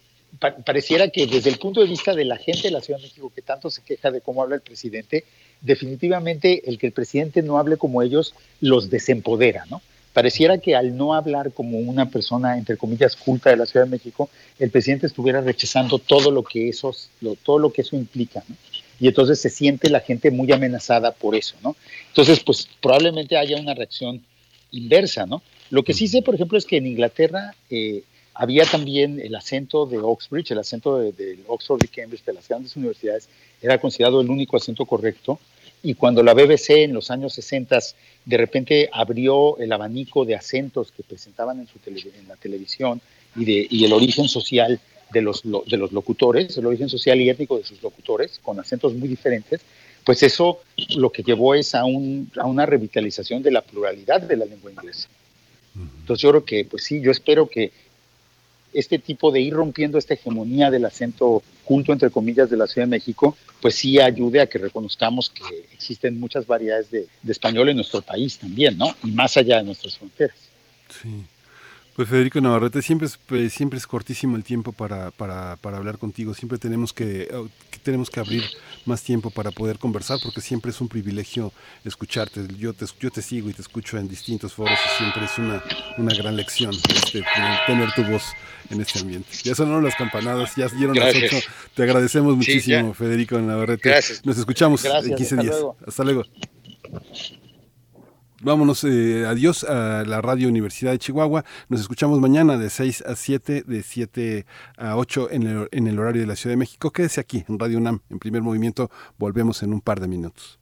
[0.65, 3.31] pareciera que desde el punto de vista de la gente de la Ciudad de México
[3.33, 5.25] que tanto se queja de cómo habla el presidente,
[5.61, 9.81] definitivamente el que el presidente no hable como ellos los desempodera, ¿no?
[10.13, 13.91] Pareciera que al no hablar como una persona, entre comillas, culta de la Ciudad de
[13.91, 14.29] México,
[14.59, 17.09] el presidente estuviera rechazando todo lo que, esos,
[17.43, 18.41] todo lo que eso implica.
[18.47, 18.55] ¿no?
[18.99, 21.75] Y entonces se siente la gente muy amenazada por eso, ¿no?
[22.07, 24.21] Entonces, pues probablemente haya una reacción
[24.71, 25.41] inversa, ¿no?
[25.69, 29.85] Lo que sí sé, por ejemplo, es que en Inglaterra eh, había también el acento
[29.85, 33.29] de Oxbridge, el acento de, de, Oxford y Cambridge, de las grandes universidades,
[33.61, 35.39] era considerado el único acento correcto,
[35.85, 37.77] y cuando la BBC en los años 60
[38.25, 43.01] de repente abrió el abanico de acentos que presentaban en, su en la televisión
[43.35, 44.79] y, de, y el origen social
[45.11, 48.93] de los, de los locutores, el origen social y étnico de sus locutores, con acentos
[48.93, 49.61] muy diferentes,
[50.03, 50.61] pues eso
[50.95, 54.71] lo que llevó es a, un, a una revitalización de la pluralidad de la lengua
[54.71, 55.07] inglesa.
[55.75, 57.71] Entonces yo creo que, pues sí, yo espero que
[58.71, 62.87] este tipo de ir rompiendo esta hegemonía del acento culto, entre comillas, de la Ciudad
[62.87, 65.43] de México, pues sí ayude a que reconozcamos que
[65.73, 68.95] existen muchas variedades de, de español en nuestro país también, ¿no?
[69.03, 70.37] Y más allá de nuestras fronteras.
[71.01, 71.09] Sí.
[71.95, 75.97] Pues Federico Navarrete, siempre es, pues, siempre es cortísimo el tiempo para, para, para hablar
[75.97, 77.47] contigo, siempre tenemos que, oh,
[77.83, 78.43] tenemos que abrir
[78.85, 81.53] más tiempo para poder conversar porque siempre es un privilegio
[81.85, 82.41] escucharte.
[82.57, 85.63] Yo te, yo te sigo y te escucho en distintos foros y siempre es una,
[85.97, 87.23] una gran lección este,
[87.65, 88.23] tener tu voz
[88.69, 89.29] en este ambiente.
[89.43, 91.37] Ya sonaron las campanadas, ya dieron las ocho.
[91.75, 93.87] Te agradecemos muchísimo, Federico Navarrete.
[93.89, 94.25] Gracias.
[94.25, 95.55] Nos escuchamos en 15 días.
[95.87, 96.23] Hasta luego.
[98.45, 101.43] Vámonos, eh, adiós a la Radio Universidad de Chihuahua.
[101.67, 104.45] Nos escuchamos mañana de 6 a 7, de 7
[104.77, 106.91] a 8 en el, en el horario de la Ciudad de México.
[106.91, 108.91] Quédese aquí en Radio UNAM, en primer movimiento.
[109.17, 110.59] Volvemos en un par de minutos.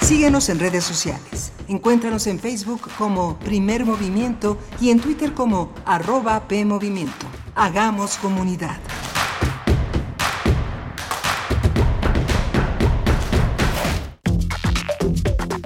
[0.00, 1.52] Síguenos en redes sociales.
[1.68, 7.26] Encuéntranos en Facebook como Primer Movimiento y en Twitter como arroba PMovimiento.
[7.54, 8.78] Hagamos comunidad.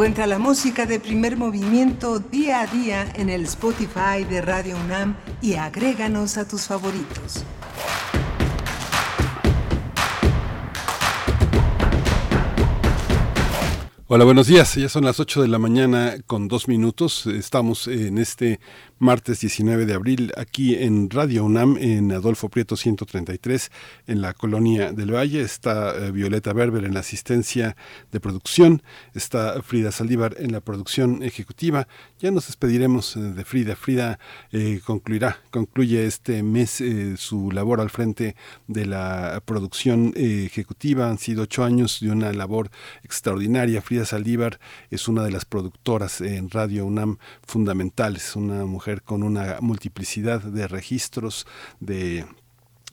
[0.00, 5.14] Encuentra la música de primer movimiento día a día en el Spotify de Radio UNAM
[5.42, 7.44] y agréganos a tus favoritos.
[14.06, 14.74] Hola, buenos días.
[14.74, 17.26] Ya son las 8 de la mañana con dos minutos.
[17.26, 18.58] Estamos en este
[19.00, 23.72] martes 19 de abril aquí en Radio UNAM en Adolfo Prieto 133
[24.06, 25.40] en la colonia del Valle.
[25.40, 27.76] Está eh, Violeta Berber en la asistencia
[28.12, 28.82] de producción.
[29.14, 31.88] Está Frida Saldívar en la producción ejecutiva.
[32.18, 33.74] Ya nos despediremos eh, de Frida.
[33.74, 34.18] Frida
[34.52, 36.82] eh, concluirá, concluye este mes
[37.16, 38.36] su labor al frente
[38.66, 41.08] de la producción ejecutiva.
[41.08, 42.70] Han sido ocho años de una labor
[43.02, 43.80] extraordinaria.
[43.80, 49.58] Frida Saldívar es una de las productoras en Radio UNAM fundamentales, una mujer con una
[49.60, 51.46] multiplicidad de registros,
[51.80, 52.26] de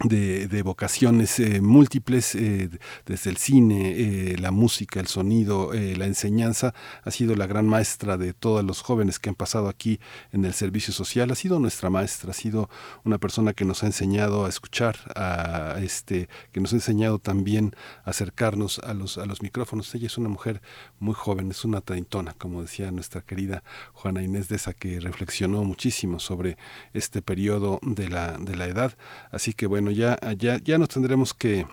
[0.03, 2.69] de, vocaciones eh, múltiples, eh,
[3.05, 6.73] desde el cine, eh, la música, el sonido, la enseñanza,
[7.03, 9.99] ha sido la gran maestra de todos los jóvenes que han pasado aquí
[10.31, 12.69] en el servicio social, ha sido nuestra maestra, ha sido
[13.03, 17.75] una persona que nos ha enseñado a escuchar, a este, que nos ha enseñado también
[18.05, 19.93] a acercarnos a los, a los micrófonos.
[19.95, 20.61] Ella es una mujer
[20.99, 25.63] muy joven, es una treintona, como decía nuestra querida Juana Inés de esa que reflexionó
[25.63, 26.57] muchísimo sobre
[26.93, 28.97] este periodo de la, de la edad.
[29.31, 31.65] Así que bueno, ya, ya, ya nos tendremos que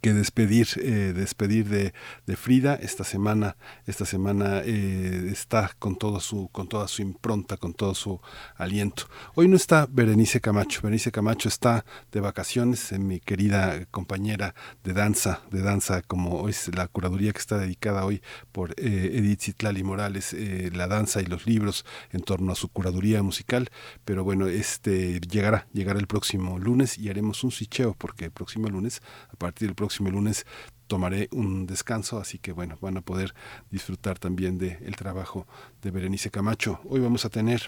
[0.00, 1.92] que despedir eh, despedir de,
[2.26, 7.56] de, Frida esta semana esta semana eh, está con todo su con toda su impronta
[7.56, 8.20] con todo su
[8.56, 9.04] aliento.
[9.34, 10.80] Hoy no está Berenice Camacho.
[10.82, 16.88] Berenice Camacho está de vacaciones mi querida compañera de danza de danza como es la
[16.88, 18.22] curaduría que está dedicada hoy
[18.52, 20.34] por eh, Edith Zitlali Morales
[20.72, 23.70] la danza y los libros en torno a su curaduría musical.
[24.04, 28.68] Pero bueno este llegará llegará el próximo lunes y haremos un switcheo porque el próximo
[28.68, 30.46] lunes a partir del próximo lunes
[30.86, 33.34] tomaré un descanso, así que bueno, van a poder
[33.72, 35.44] disfrutar también del trabajo
[35.82, 36.78] de Berenice Camacho.
[36.88, 37.62] Hoy vamos a tener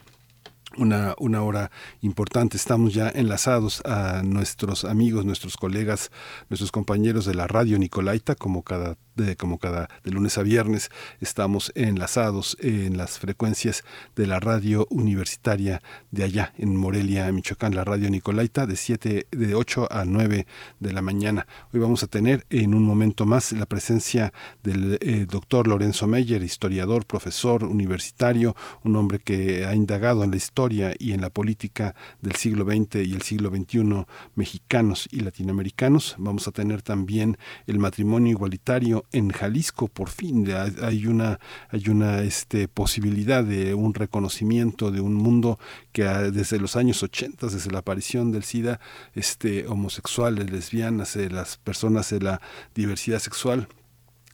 [0.77, 2.57] una, una hora importante.
[2.57, 6.13] Estamos ya enlazados a nuestros amigos, nuestros colegas,
[6.49, 10.91] nuestros compañeros de la radio Nicolaita, como cada de, como cada de lunes a viernes
[11.21, 13.85] estamos enlazados en las frecuencias
[14.17, 19.55] de la radio universitaria de allá en Morelia, Michoacán, la radio Nicolaita de 7 de
[19.55, 20.47] 8 a 9
[20.81, 21.47] de la mañana.
[21.73, 26.43] Hoy vamos a tener en un momento más la presencia del eh, doctor Lorenzo Meyer,
[26.43, 31.95] historiador, profesor universitario, un hombre que ha indagado en la historia y en la política
[32.21, 36.17] del siglo XX y el siglo XXI mexicanos y latinoamericanos.
[36.19, 37.37] Vamos a tener también
[37.67, 40.47] el matrimonio igualitario en Jalisco por fin
[40.83, 41.39] hay una
[41.71, 45.59] hay una este posibilidad de un reconocimiento de un mundo
[45.93, 48.81] que desde los años 80 desde la aparición del SIDA
[49.15, 52.41] este homosexuales lesbianas eh, las personas de la
[52.75, 53.69] diversidad sexual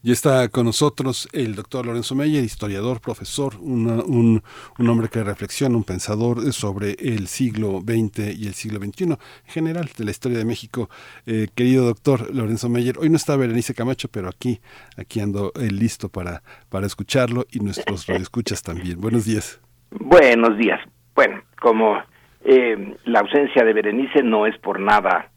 [0.02, 4.42] Y está con nosotros el doctor Lorenzo Meyer, historiador, profesor, un,
[4.80, 9.18] un, hombre que reflexiona, un pensador sobre el siglo XX y el siglo XXI en
[9.46, 10.90] general de la historia de México.
[11.28, 14.60] Eh, querido doctor Lorenzo Meyer, hoy no está Berenice Camacho, pero aquí,
[14.98, 19.00] aquí ando eh, listo para, para escucharlo y nuestros radioescuchas también.
[19.00, 19.62] Buenos días.
[19.92, 20.80] Buenos días.
[21.14, 22.00] Bueno, como
[22.44, 25.30] eh, la ausencia de Berenice no es por nada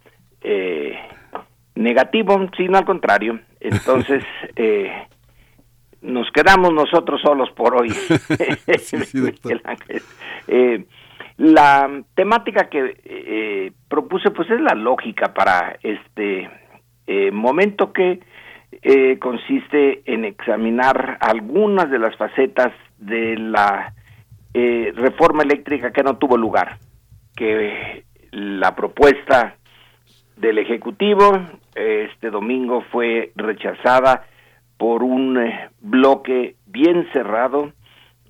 [1.78, 3.40] negativo, sino al contrario.
[3.60, 4.24] Entonces,
[4.56, 4.92] eh,
[6.02, 7.88] nos quedamos nosotros solos por hoy.
[10.48, 10.84] eh,
[11.38, 16.50] la temática que eh, propuse, pues es la lógica para este
[17.06, 18.20] eh, momento que
[18.82, 23.94] eh, consiste en examinar algunas de las facetas de la
[24.52, 26.78] reforma eléctrica que no tuvo lugar,
[27.36, 28.02] que
[28.32, 29.54] la propuesta
[30.40, 31.32] del Ejecutivo
[31.78, 34.24] este domingo fue rechazada
[34.76, 37.72] por un eh, bloque bien cerrado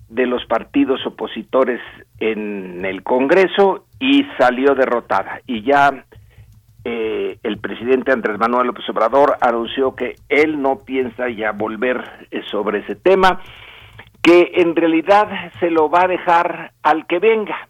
[0.07, 1.79] de los partidos opositores
[2.19, 5.41] en el Congreso y salió derrotada.
[5.45, 6.05] Y ya
[6.83, 12.41] eh, el presidente Andrés Manuel López Obrador anunció que él no piensa ya volver eh,
[12.49, 13.41] sobre ese tema,
[14.21, 17.67] que en realidad se lo va a dejar al que venga,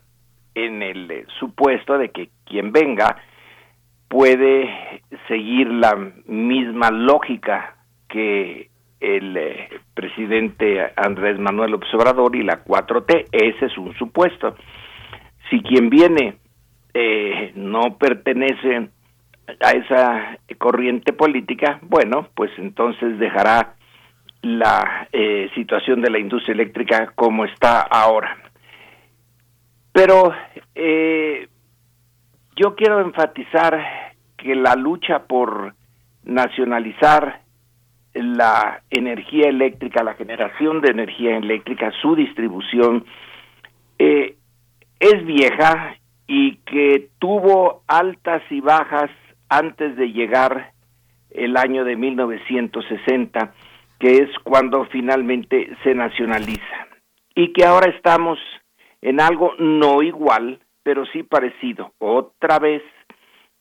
[0.55, 3.15] en el supuesto de que quien venga
[4.09, 5.95] puede seguir la
[6.25, 7.77] misma lógica
[8.09, 13.27] que el eh, presidente Andrés Manuel Observador y la 4T.
[13.31, 14.55] Ese es un supuesto.
[15.49, 16.37] Si quien viene
[16.93, 18.89] eh, no pertenece
[19.61, 23.75] a esa corriente política, bueno, pues entonces dejará
[24.41, 28.37] la eh, situación de la industria eléctrica como está ahora.
[29.91, 30.33] Pero
[32.59, 33.81] yo quiero enfatizar
[34.35, 35.75] que la lucha por
[36.23, 37.41] nacionalizar
[38.13, 43.05] la energía eléctrica, la generación de energía eléctrica, su distribución,
[43.97, 44.35] eh,
[44.99, 45.95] es vieja
[46.27, 49.09] y que tuvo altas y bajas
[49.47, 50.73] antes de llegar
[51.29, 53.53] el año de 1960,
[53.99, 56.87] que es cuando finalmente se nacionaliza.
[57.35, 58.37] Y que ahora estamos
[59.01, 61.93] en algo no igual, pero sí parecido.
[61.99, 62.81] Otra vez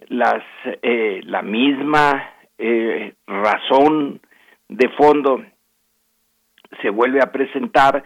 [0.09, 0.43] las
[0.81, 4.23] eh, la misma eh, razón
[4.67, 5.45] de fondo
[6.81, 8.03] se vuelve a presentar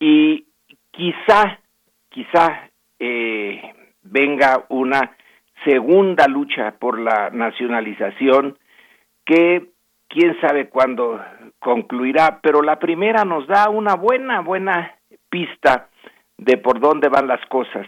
[0.00, 0.44] y
[0.90, 1.60] quizá
[2.08, 2.68] quizá
[2.98, 3.62] eh,
[4.02, 5.16] venga una
[5.64, 8.58] segunda lucha por la nacionalización
[9.24, 9.68] que
[10.08, 11.24] quién sabe cuándo
[11.60, 14.96] concluirá, pero la primera nos da una buena, buena
[15.30, 15.90] pista
[16.38, 17.86] de por dónde van las cosas.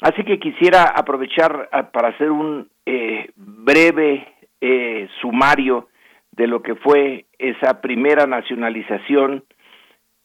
[0.00, 4.26] Así que quisiera aprovechar ah, para hacer un eh, breve
[4.60, 5.88] eh, sumario
[6.32, 9.44] de lo que fue esa primera nacionalización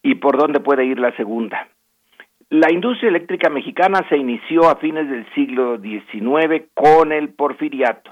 [0.01, 1.67] y por dónde puede ir la segunda.
[2.49, 8.11] La industria eléctrica mexicana se inició a fines del siglo XIX con el porfiriato.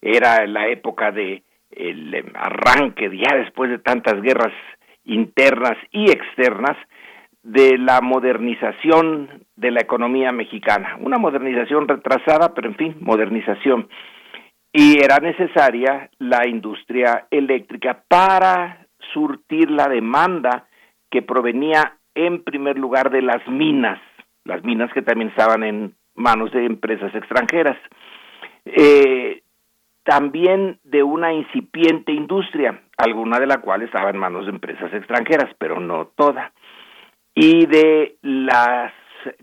[0.00, 4.52] Era la época de el arranque, ya después de tantas guerras
[5.04, 6.76] internas y externas,
[7.42, 10.96] de la modernización de la economía mexicana.
[11.00, 13.88] Una modernización retrasada, pero en fin, modernización.
[14.72, 20.66] Y era necesaria la industria eléctrica para surtir la demanda
[21.10, 24.00] que provenía en primer lugar de las minas,
[24.44, 27.76] las minas que también estaban en manos de empresas extranjeras.
[28.64, 29.42] Eh,
[30.04, 35.54] también de una incipiente industria, alguna de la cual estaba en manos de empresas extranjeras,
[35.58, 36.52] pero no toda
[37.42, 38.92] y de las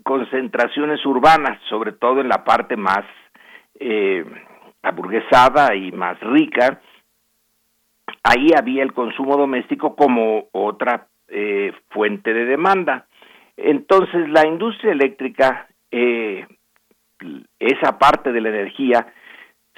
[0.04, 3.04] concentraciones urbanas, sobre todo en la parte más
[3.80, 4.24] eh,
[4.82, 6.80] aburguesada y más rica,
[8.22, 13.06] ahí había el consumo doméstico como otra eh, fuente de demanda.
[13.56, 16.46] Entonces la industria eléctrica, eh,
[17.58, 19.12] esa parte de la energía,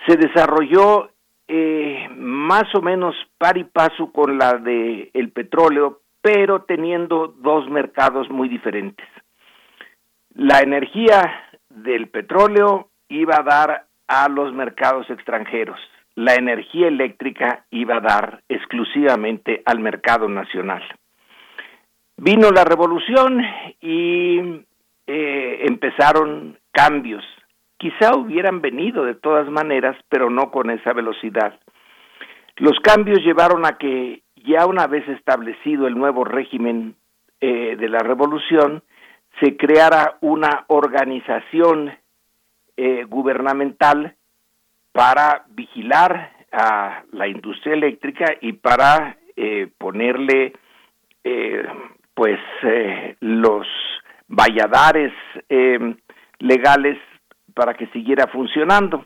[0.06, 1.08] se desarrolló
[1.48, 8.30] eh, más o menos par y paso con la de petróleo, pero teniendo dos mercados
[8.30, 9.06] muy diferentes.
[10.34, 15.78] La energía del petróleo iba a dar a los mercados extranjeros,
[16.14, 20.82] la energía eléctrica iba a dar exclusivamente al mercado nacional.
[22.16, 23.40] Vino la revolución
[23.80, 24.38] y
[25.06, 27.24] eh, empezaron cambios.
[27.78, 31.58] Quizá hubieran venido de todas maneras, pero no con esa velocidad.
[32.56, 36.96] Los cambios llevaron a que ya una vez establecido el nuevo régimen
[37.40, 38.82] eh, de la revolución,
[39.40, 41.92] se creara una organización
[42.76, 44.16] eh, gubernamental
[44.92, 50.54] para vigilar a la industria eléctrica y para eh, ponerle
[51.22, 51.62] eh,
[52.14, 52.40] pues
[53.20, 53.66] los
[54.28, 55.12] valladares
[56.38, 56.98] legales
[57.54, 59.04] para que siguiera funcionando.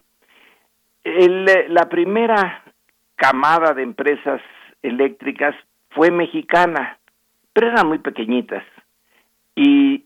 [1.04, 2.62] la primera
[3.16, 4.40] camada de empresas
[4.84, 5.56] eléctricas
[5.90, 6.98] fue mexicana,
[7.52, 8.64] pero eran muy pequeñitas.
[9.56, 10.04] Y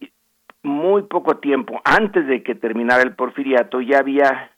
[0.62, 4.50] muy poco tiempo antes de que terminara el porfiriato ya había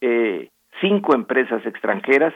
[0.00, 0.50] eh,
[0.80, 2.34] cinco empresas extranjeras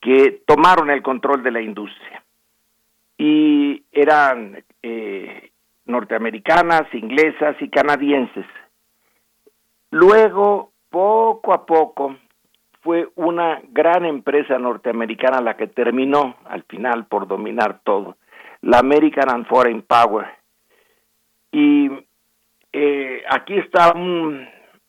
[0.00, 2.22] que tomaron el control de la industria
[3.16, 5.50] y eran eh,
[5.86, 8.46] norteamericanas, inglesas y canadienses.
[9.90, 12.16] Luego, poco a poco,
[12.84, 18.18] fue una gran empresa norteamericana la que terminó al final por dominar todo,
[18.60, 20.26] la American and Foreign Power.
[21.50, 21.90] Y
[22.74, 24.46] eh, aquí está un,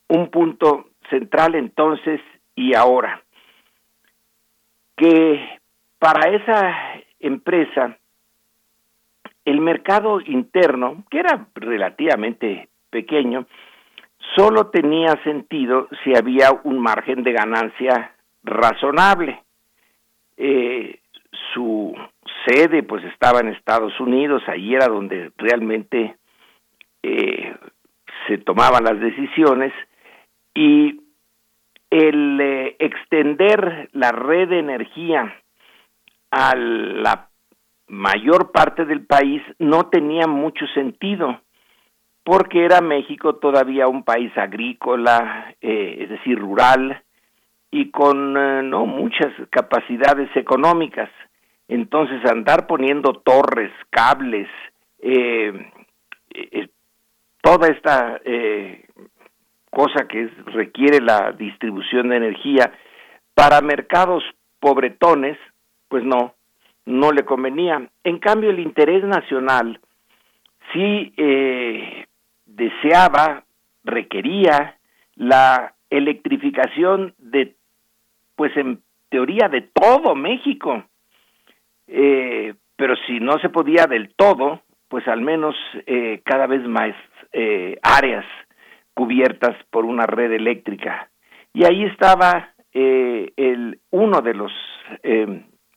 [0.09, 2.19] un punto central entonces
[2.53, 3.23] y ahora,
[4.97, 5.59] que
[5.97, 6.75] para esa
[7.19, 7.97] empresa
[9.45, 13.45] el mercado interno, que era relativamente pequeño,
[14.35, 19.43] solo tenía sentido si había un margen de ganancia razonable.
[20.37, 20.99] Eh,
[21.53, 21.95] su
[22.45, 26.17] sede pues estaba en Estados Unidos, ahí era donde realmente
[27.03, 27.55] eh,
[28.27, 29.73] se tomaban las decisiones
[30.53, 31.01] y
[31.89, 35.35] el eh, extender la red de energía
[36.31, 37.29] a la
[37.87, 41.39] mayor parte del país no tenía mucho sentido
[42.25, 47.03] porque era México todavía un país agrícola, eh, es decir, rural,
[47.69, 51.09] y con eh, no muchas capacidades económicas.
[51.67, 54.47] Entonces andar poniendo torres, cables,
[54.99, 55.69] eh,
[57.41, 58.19] toda esta
[59.69, 62.71] cosa que requiere la distribución de energía
[63.35, 64.23] para mercados
[64.59, 65.37] pobretones,
[65.89, 66.33] pues no,
[66.85, 67.87] no le convenía.
[68.03, 69.79] En cambio, el interés nacional
[70.73, 72.05] sí eh,
[72.55, 73.43] deseaba,
[73.83, 74.77] requería
[75.15, 77.55] la electrificación de,
[78.35, 80.83] pues en teoría, de todo México.
[81.87, 85.55] Eh, pero si no se podía del todo, pues al menos
[85.85, 86.95] eh, cada vez más
[87.31, 88.25] eh, áreas
[88.93, 91.09] cubiertas por una red eléctrica.
[91.53, 94.51] Y ahí estaba eh, el, uno de los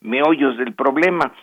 [0.01, 1.33] meollos del problema.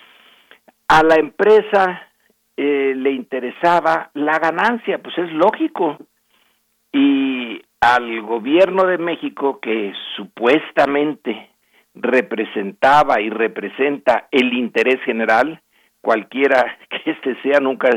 [0.88, 2.08] A la empresa
[2.56, 5.98] eh, le interesaba la ganancia, pues es lógico.
[6.92, 11.50] Y al gobierno de México, que supuestamente
[11.94, 15.60] representaba y representa el interés general,
[16.00, 17.90] cualquiera que este sea, nunca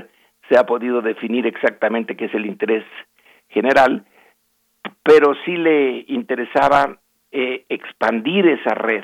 [0.50, 2.84] se ha podido definir exactamente qué es el interés
[3.50, 4.04] general,
[5.04, 6.98] pero sí le interesaba
[7.32, 9.04] eh, expandir esa red,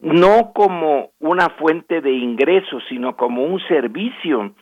[0.00, 4.54] no como una fuente de ingresos, sino como un servicio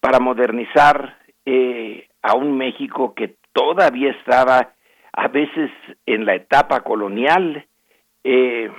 [0.00, 4.74] para modernizar eh, a un México que todavía estaba
[5.12, 5.70] a veces
[6.06, 7.66] en la etapa colonial.
[8.24, 8.70] Eh,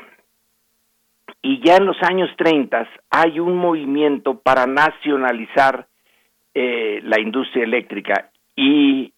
[1.41, 5.87] y ya en los años 30 hay un movimiento para nacionalizar
[6.53, 9.13] la industria eléctrica y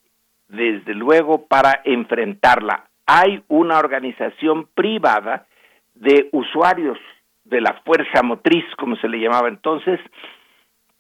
[0.53, 2.85] desde luego, para enfrentarla.
[3.05, 5.47] Hay una organización privada
[5.95, 6.97] de usuarios
[7.43, 9.99] de la fuerza motriz, como se le llamaba entonces,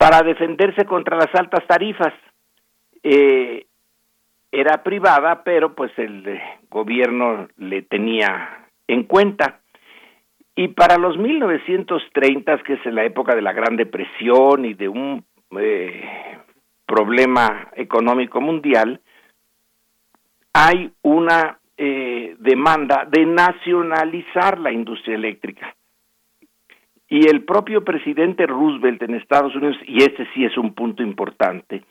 [0.03, 2.13] para defenderse contra las altas tarifas.
[3.01, 3.65] Eh,
[4.51, 9.61] era privada, pero pues el eh, gobierno le tenía en cuenta.
[10.57, 15.23] Y para los 1930, que es la época de la Gran Depresión y de un
[15.57, 16.37] eh,
[16.85, 18.99] problema económico mundial,
[20.51, 25.73] hay una eh, demanda de nacionalizar la industria eléctrica.
[27.09, 31.83] Y el propio presidente Roosevelt en Estados Unidos, y este sí es un punto importante,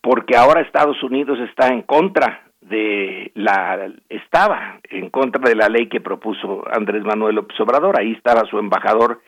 [0.00, 5.88] porque ahora Estados Unidos está en contra de la estaba en contra de la ley
[5.88, 9.20] que propuso Andrés Manuel López Obrador, ahí estaba su embajador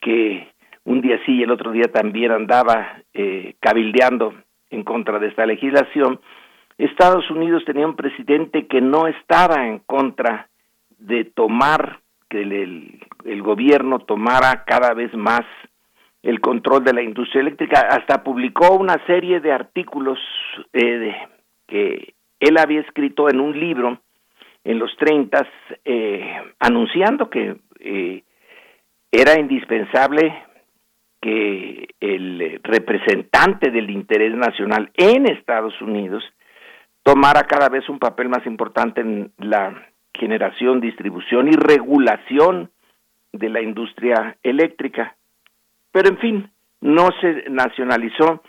[0.00, 0.48] que
[0.84, 4.34] un día sí y el otro día también andaba eh, cabildeando
[4.70, 6.20] en contra de esta legislación,
[6.78, 10.48] Estados Unidos tenía un presidente que no estaba en contra
[10.98, 15.42] de tomar, que el, gobierno tomara cada vez más
[16.22, 17.80] el control de la industria eléctrica.
[17.90, 20.18] Hasta publicó una serie de artículos
[20.72, 21.14] eh,
[21.66, 24.00] que él había escrito en un libro
[24.64, 25.46] en los 30
[25.84, 28.24] eh, anunciando que eh,
[29.12, 30.42] era indispensable
[31.20, 36.24] que el representante del interés nacional en Estados Unidos
[37.02, 39.86] tomara cada vez un papel más importante en la
[40.16, 42.70] generación, distribución y regulación
[43.32, 45.16] de la industria eléctrica.
[45.92, 48.42] Pero en fin, no se nacionalizó,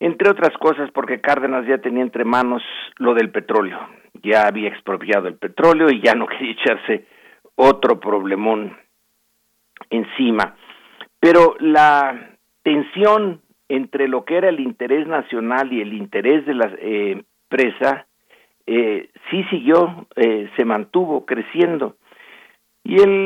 [0.00, 2.62] entre otras cosas porque Cárdenas ya tenía entre manos
[2.98, 3.78] lo del petróleo,
[4.22, 7.06] ya había expropiado el petróleo y ya no quería echarse
[7.54, 8.76] otro problemón
[9.90, 10.56] encima.
[11.20, 12.30] Pero la
[12.62, 18.07] tensión entre lo que era el interés nacional y el interés de la eh, empresa
[18.70, 21.96] eh, sí siguió, eh, se mantuvo creciendo.
[22.84, 23.24] Y el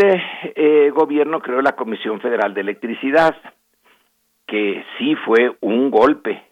[0.55, 3.37] eh, gobierno creó la Comisión Federal de Electricidad,
[4.47, 6.43] que sí fue un golpe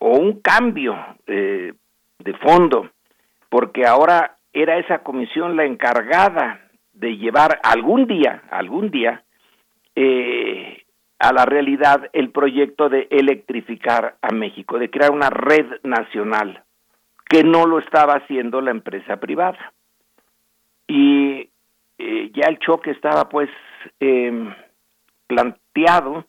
[0.00, 0.96] o un cambio
[1.26, 1.74] de
[2.42, 2.90] fondo,
[3.48, 6.60] porque ahora era esa comisión la encargada
[6.92, 9.24] de llevar algún día, algún día,
[9.94, 10.84] eh,
[11.18, 16.64] a la realidad el proyecto de electrificar a México, de crear una red nacional,
[17.30, 19.72] que no lo estaba haciendo la empresa privada.
[20.88, 21.48] Y
[21.96, 23.48] eh, ya el choque estaba pues
[24.00, 24.52] em,
[25.28, 26.24] planteado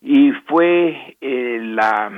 [0.00, 2.12] y fue eh, la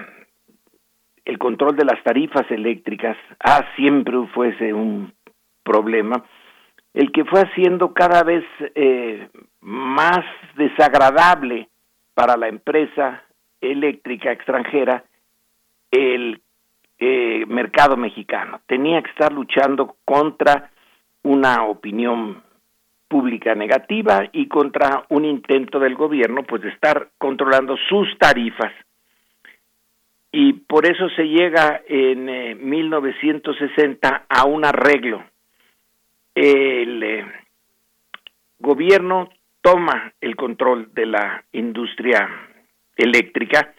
[1.24, 5.12] el control de las tarifas eléctricas, ah, siempre fuese un
[5.62, 6.24] problema,
[6.94, 8.44] el que fue haciendo cada vez
[8.74, 9.28] eh,
[9.60, 10.24] más
[10.56, 11.68] desagradable
[12.14, 13.22] para la empresa
[13.60, 15.04] eléctrica extranjera
[15.90, 16.40] el
[16.98, 18.60] eh, mercado mexicano.
[18.66, 20.70] Tenía que estar luchando contra
[21.22, 22.42] una opinión
[23.08, 28.72] pública negativa y contra un intento del gobierno pues de estar controlando sus tarifas.
[30.30, 35.24] Y por eso se llega en 1960 eh, a un arreglo
[36.40, 37.26] el eh,
[38.60, 39.28] gobierno
[39.60, 42.28] toma el control de la industria
[42.96, 43.74] eléctrica,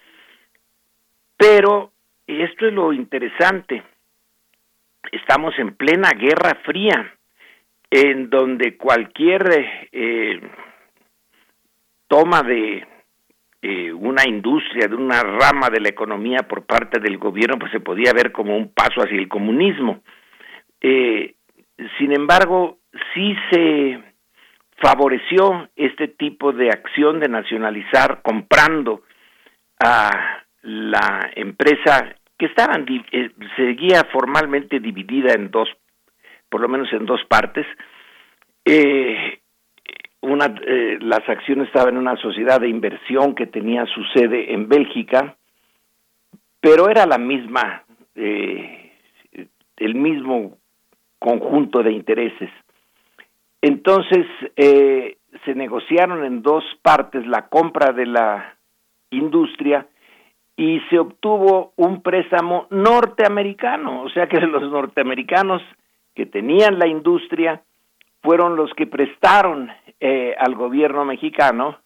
[1.38, 1.94] pero
[2.38, 3.84] esto es lo interesante,
[5.12, 7.14] estamos en plena guerra fría,
[7.90, 10.40] en donde cualquier eh,
[12.08, 12.88] toma de
[13.62, 17.80] eh, una industria, de una rama de la economía por parte del gobierno, pues se
[17.80, 20.02] podía ver como un paso hacia el comunismo.
[20.82, 21.36] Eh,
[21.98, 22.78] sin embargo,
[23.14, 24.02] sí se
[24.78, 29.04] favoreció este tipo de acción de nacionalizar comprando
[29.80, 32.74] a la empresa que estaba
[33.12, 35.68] eh, seguía formalmente dividida en dos,
[36.50, 37.68] por lo menos en dos partes.
[38.64, 39.40] Eh,
[40.22, 44.70] una, eh, las acciones estaban en una sociedad de inversión que tenía su sede en
[44.70, 45.36] Bélgica,
[46.62, 47.84] pero era la misma,
[48.16, 50.58] el mismo
[51.20, 52.50] conjunto de intereses.
[53.62, 54.26] Entonces,
[54.56, 58.58] se negociaron en dos partes la compra de la
[59.10, 59.88] industria
[60.60, 65.62] y se obtuvo un préstamo norteamericano, o sea que los norteamericanos
[66.14, 67.62] que tenían la industria
[68.22, 69.72] fueron los que prestaron
[70.02, 71.78] eh, al gobierno mexicano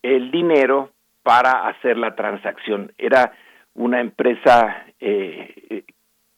[0.00, 2.90] el dinero para hacer la transacción.
[2.96, 3.32] Era
[3.74, 5.84] una empresa eh,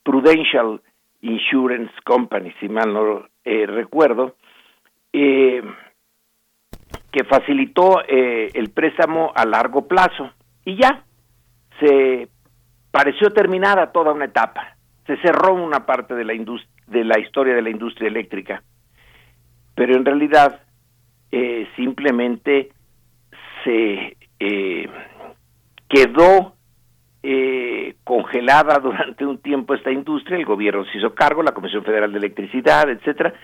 [0.03, 0.81] Prudential
[1.21, 4.35] Insurance Company, si mal no eh, recuerdo,
[5.13, 5.63] eh,
[7.13, 10.33] que facilitó eh, el préstamo a largo plazo
[10.65, 11.05] y ya
[11.81, 12.29] se
[12.91, 14.77] pareció terminada toda una etapa,
[15.07, 16.33] se cerró una parte de la,
[16.87, 18.63] de la historia de la industria eléctrica,
[19.75, 20.61] pero en realidad
[21.77, 22.71] simplemente
[23.65, 24.17] se
[25.89, 26.55] quedó
[27.23, 32.13] eh, congelada durante un tiempo esta industria, el gobierno se hizo cargo, la Comisión Federal
[32.13, 33.35] de Electricidad, etcétera,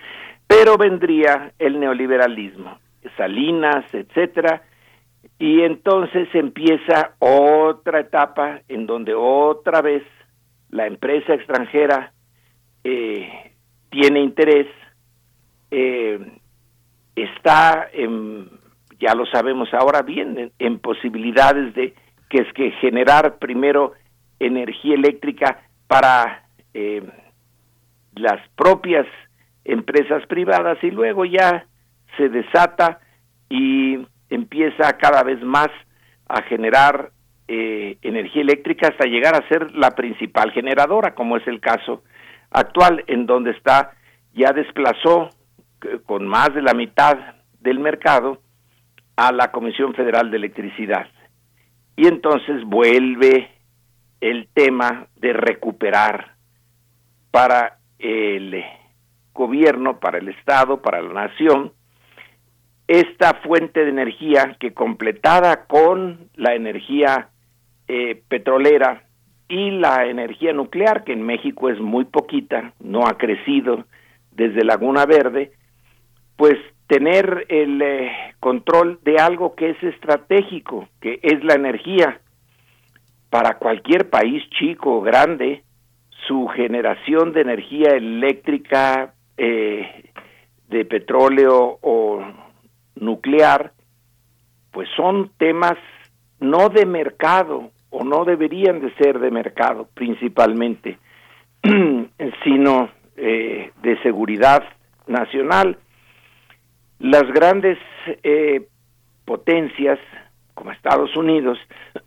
[0.47, 2.79] pero vendría el neoliberalismo,
[3.17, 4.63] Salinas, etcétera,
[5.39, 10.03] y entonces empieza otra etapa en donde otra vez
[10.71, 12.13] la empresa extranjera
[12.83, 13.53] eh,
[13.91, 14.67] tiene interés,
[15.71, 16.19] eh,
[17.15, 18.51] está, en,
[18.99, 21.95] ya lo sabemos ahora bien, en posibilidades de
[22.29, 23.93] que es que generar primero
[24.41, 27.03] energía eléctrica para eh,
[28.17, 29.07] las propias
[29.65, 31.67] empresas privadas y luego ya
[32.17, 33.01] se desata
[33.49, 35.69] y empieza cada vez más
[36.29, 37.11] a generar
[37.47, 42.03] eh, energía eléctrica hasta llegar a ser la principal generadora, como es el caso
[42.51, 43.93] actual, en donde está,
[44.33, 45.31] ya desplazó
[45.83, 47.19] eh, con más de la mitad
[47.61, 48.41] del mercado
[49.17, 51.07] a la Comisión Federal de Electricidad.
[51.97, 53.51] Y entonces vuelve
[54.21, 56.35] el tema de recuperar
[57.31, 58.65] para el
[59.33, 61.73] gobierno, para el Estado, para la nación,
[62.87, 67.29] esta fuente de energía que completada con la energía
[67.89, 69.05] eh, petrolera
[69.49, 73.85] y la energía nuclear, que en México es muy poquita, no ha crecido
[74.33, 75.53] desde Laguna Verde,
[76.37, 76.57] pues
[76.87, 77.83] tener el
[78.41, 82.21] control de algo que es estratégico, que es la energía.
[83.31, 85.63] Para cualquier país chico o grande,
[86.27, 92.25] su generación de energía eléctrica, de petróleo o
[92.97, 93.73] nuclear,
[94.71, 95.77] pues son temas
[96.41, 100.99] no de mercado o no deberían de ser de mercado principalmente,
[102.45, 104.65] sino eh, de seguridad
[105.07, 105.79] nacional.
[106.99, 107.79] Las grandes
[108.23, 108.67] eh,
[109.25, 109.99] potencias
[110.55, 111.59] como Estados Unidos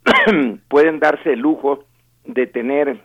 [0.68, 1.85] pueden darse el lujo
[2.26, 2.99] de tener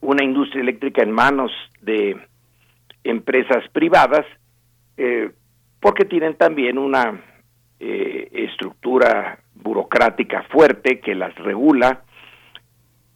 [0.00, 2.16] una industria eléctrica en manos de
[3.04, 4.26] empresas privadas
[4.96, 5.30] eh,
[5.80, 7.20] porque tienen también una
[7.80, 12.02] eh, estructura burocrática fuerte que las regula,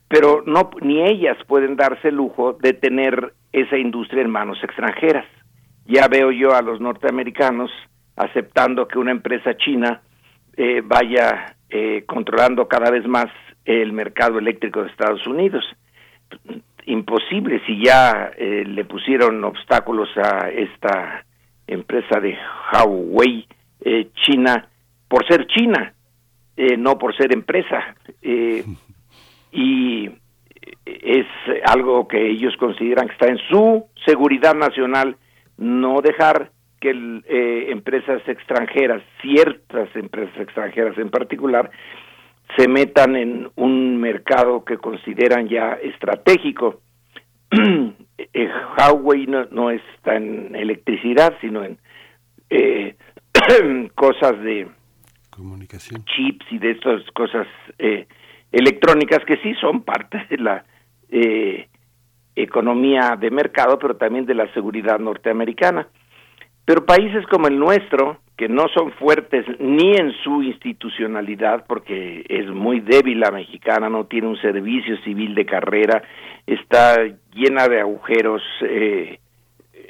[0.09, 5.27] pero no ni ellas pueden darse el lujo de tener esa industria en manos extranjeras.
[5.87, 7.71] Ya veo yo a los norteamericanos
[8.15, 10.03] aceptando que una empresa china
[10.57, 13.27] eh, vaya eh, controlando cada vez más
[13.65, 15.65] el mercado eléctrico de Estados Unidos.
[16.85, 21.25] Imposible si ya le pusieron obstáculos a esta
[21.67, 22.37] empresa de
[22.73, 23.47] Huawei
[23.85, 24.69] eh, China
[25.09, 25.93] por ser China,
[26.57, 27.95] eh, no por ser empresa.
[28.23, 28.65] Eh,
[29.53, 30.11] y
[30.85, 31.27] es
[31.67, 35.17] algo que ellos consideran que está en su seguridad nacional,
[35.59, 36.91] no dejar que
[37.71, 41.71] empresas extranjeras, ciertas empresas extranjeras en particular,
[42.57, 46.81] se metan en un mercado que consideran ya estratégico.
[48.77, 51.79] Huawei no, no, está en electricidad, sino en
[52.51, 52.97] eh,
[53.95, 54.69] cosas de
[55.31, 57.47] comunicación, chips y de estas cosas
[57.79, 58.07] eh,
[58.51, 60.65] electrónicas que sí son parte de la
[61.11, 61.69] eh,
[62.37, 65.89] economía de mercado, pero también de la seguridad norteamericana.
[66.65, 72.47] Pero países como el nuestro, que no son fuertes ni en su institucionalidad, porque es
[72.49, 76.03] muy débil la mexicana, no tiene un servicio civil de carrera,
[76.47, 76.97] está
[77.33, 79.19] llena de agujeros, eh,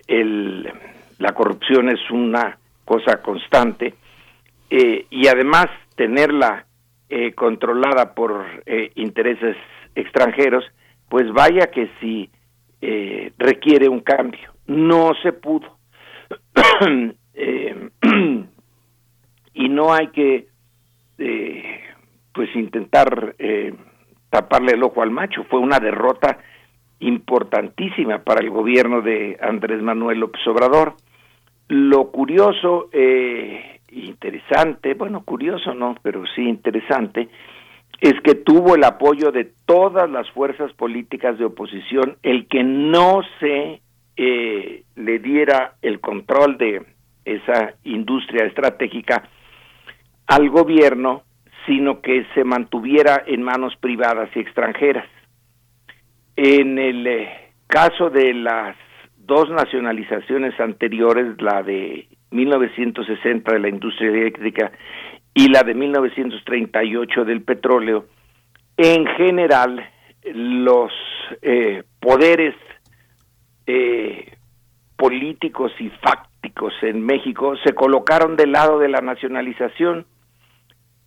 [0.06, 0.70] el,
[1.18, 3.94] la corrupción es una cosa constante
[4.70, 5.66] eh, y además
[5.96, 6.66] tenerla
[7.08, 9.56] eh, controlada por eh, intereses
[9.94, 10.64] extranjeros,
[11.08, 12.30] pues vaya que si
[13.38, 14.52] requiere un cambio.
[14.66, 15.78] No se pudo.
[19.54, 20.48] y no hay que
[22.32, 23.36] pues intentar
[24.30, 25.44] taparle el ojo al macho.
[25.44, 26.38] Fue una derrota
[27.02, 30.94] importantísima para el gobierno de Andrés Manuel López Obrador.
[31.68, 37.28] Lo curioso, eh, interesante, bueno, curioso no, pero sí interesante,
[38.00, 43.20] es que tuvo el apoyo de todas las fuerzas políticas de oposición el que no
[43.38, 43.80] se
[44.16, 46.82] eh, le diera el control de
[47.24, 49.28] esa industria estratégica
[50.26, 51.22] al gobierno,
[51.66, 55.06] sino que se mantuviera en manos privadas y extranjeras.
[56.36, 57.28] En el eh,
[57.66, 58.76] caso de las
[59.16, 64.72] dos nacionalizaciones anteriores, la de 1960 de la industria eléctrica
[65.34, 68.06] y la de 1938 del petróleo,
[68.76, 69.88] en general
[70.24, 70.92] los
[71.42, 72.54] eh, poderes
[73.66, 74.36] eh,
[74.96, 80.06] políticos y fácticos en México se colocaron del lado de la nacionalización.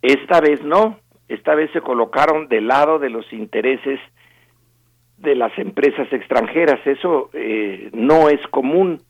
[0.02, 4.00] Esta vez no, esta vez se colocaron del lado de los intereses
[5.18, 6.78] de las empresas extranjeras.
[6.86, 9.00] Eso eh, no es común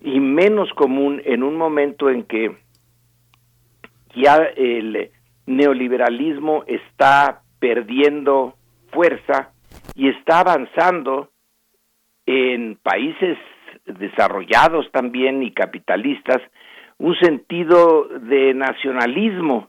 [0.00, 2.56] y menos común en un momento en que
[4.14, 5.10] ya el
[5.46, 8.54] neoliberalismo está perdiendo
[8.90, 9.52] fuerza
[9.94, 11.31] y está avanzando
[12.26, 13.38] en países
[13.86, 16.40] desarrollados también y capitalistas
[16.98, 19.68] un sentido de nacionalismo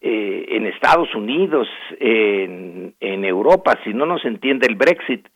[0.00, 1.66] eh, en Estados Unidos,
[1.98, 2.94] en,
[3.24, 5.26] Europa, si no nos entiende el Brexit,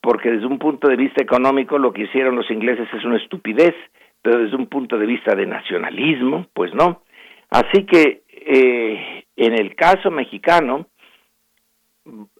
[0.00, 3.74] porque desde un punto de vista económico lo que hicieron los ingleses es una estupidez,
[4.22, 7.02] pero desde un punto de vista de nacionalismo, pues no.
[7.50, 10.86] Así que eh, en el caso mexicano,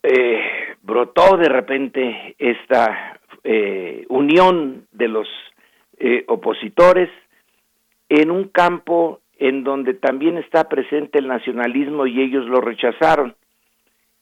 [0.02, 5.28] eh, brotó de repente esta eh, unión de los
[5.98, 7.08] eh, opositores
[8.08, 13.36] en un campo en donde también está presente el nacionalismo y ellos lo rechazaron.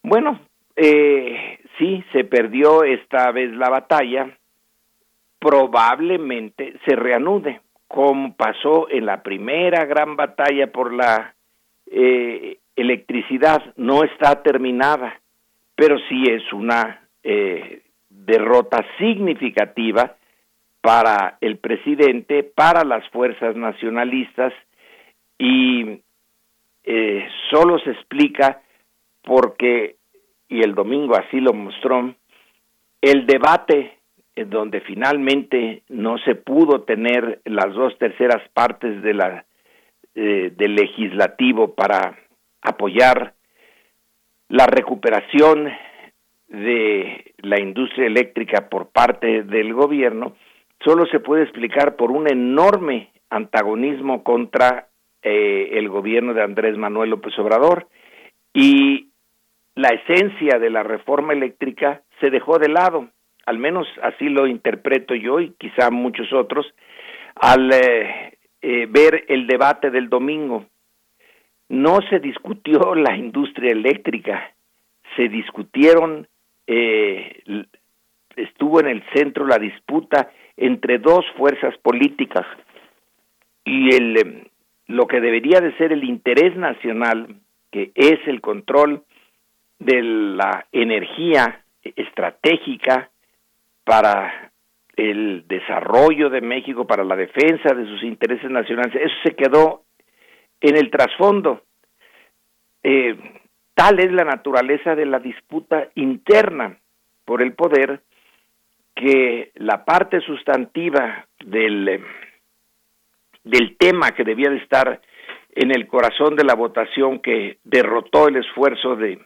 [0.02, 0.40] Bueno,
[0.76, 4.36] eh, sí, se perdió esta vez la batalla,
[5.38, 11.34] probablemente se reanude, como pasó en la primera gran batalla por la
[12.74, 15.20] electricidad, no está terminada,
[15.76, 20.16] pero sí es una eh, derrota significativa
[20.80, 24.52] para el presidente, para las fuerzas nacionalistas
[25.38, 26.00] y
[26.84, 28.62] eh, solo se explica
[29.22, 29.96] porque,
[30.48, 32.14] y el domingo así lo mostró,
[33.00, 33.98] el debate
[34.34, 39.44] en donde finalmente no se pudo tener las dos terceras partes de la
[40.14, 42.18] eh, del legislativo para
[42.62, 43.34] apoyar
[44.48, 45.70] la recuperación
[46.48, 50.36] de la industria eléctrica por parte del gobierno
[50.84, 54.88] solo se puede explicar por un enorme antagonismo contra
[55.22, 57.88] eh, el gobierno de Andrés Manuel López Obrador
[58.52, 59.10] y
[59.74, 63.08] la esencia de la reforma eléctrica se dejó de lado,
[63.44, 66.66] al menos así lo interpreto yo y quizá muchos otros,
[67.34, 70.66] al eh, eh, ver el debate del domingo.
[71.68, 74.54] No se discutió la industria eléctrica,
[75.16, 76.26] se discutieron,
[78.36, 82.46] estuvo en el centro la disputa entre dos fuerzas políticas.
[83.64, 84.44] Y el em,
[84.88, 87.36] lo que debería de ser el interés nacional,
[87.70, 89.02] que es el control
[89.78, 93.10] de la energía estratégica
[93.84, 94.52] para
[94.96, 99.82] el desarrollo de México, para la defensa de sus intereses nacionales, eso se quedó
[100.60, 101.62] en el trasfondo.
[102.82, 103.16] Eh,
[103.74, 106.76] tal es la naturaleza de la disputa interna
[107.24, 108.00] por el poder
[108.94, 112.04] que la parte sustantiva del, eh,
[113.44, 115.00] del tema que debía de estar
[115.54, 119.18] en el corazón de la votación que derrotó el esfuerzo de,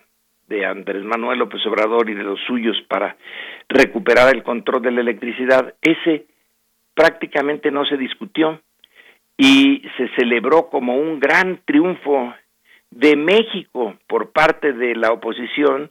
[0.48, 3.16] de Andrés Manuel López Obrador y de los suyos para
[3.68, 6.26] recuperar el control de la electricidad, ese
[6.94, 8.60] prácticamente no se discutió
[9.42, 12.34] y se celebró como un gran triunfo
[12.90, 15.90] de México por parte de la oposición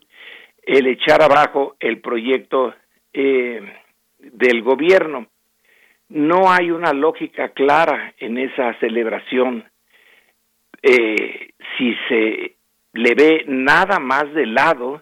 [0.61, 2.75] el echar abajo el proyecto
[3.11, 3.59] eh,
[4.19, 5.25] del gobierno.
[6.09, 9.67] No hay una lógica clara en esa celebración.
[10.83, 12.55] Eh, si se
[12.93, 15.01] le ve nada más del lado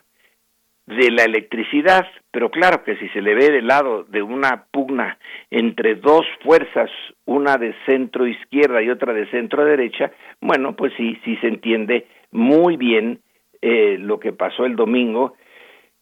[0.88, 5.18] de la electricidad, pero claro que si se le ve del lado de una pugna
[5.52, 6.90] entre dos fuerzas,
[7.26, 12.08] una de centro izquierda y otra de centro derecha, bueno, pues sí, sí se entiende
[12.32, 13.20] muy bien
[13.62, 15.36] eh, lo que pasó el domingo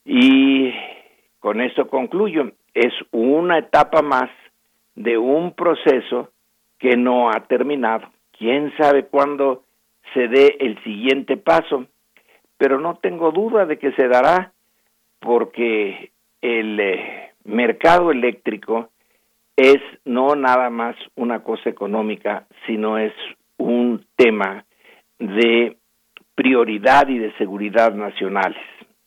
[0.06, 0.72] y
[1.40, 2.52] con esto concluyo.
[2.76, 4.30] Es una etapa más
[4.94, 6.30] de un proceso
[6.78, 8.08] que no ha terminado.
[8.38, 9.64] ¿Quién sabe cuándo
[10.14, 11.88] se dé el siguiente paso?
[12.58, 14.52] Pero no tengo duda de que se dará
[15.26, 16.12] porque
[16.42, 18.92] el eh, mercado eléctrico
[19.58, 23.14] es no nada más una cosa económica, sino es
[23.58, 24.66] un tema
[25.18, 25.78] de
[26.36, 28.62] prioridad y de seguridad nacionales.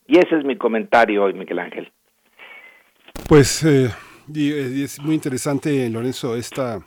[0.07, 1.93] Y ese es mi comentario hoy, Miguel Ángel.
[3.29, 3.91] Pues eh,
[4.35, 6.81] eh, es muy interesante, Lorenzo, esta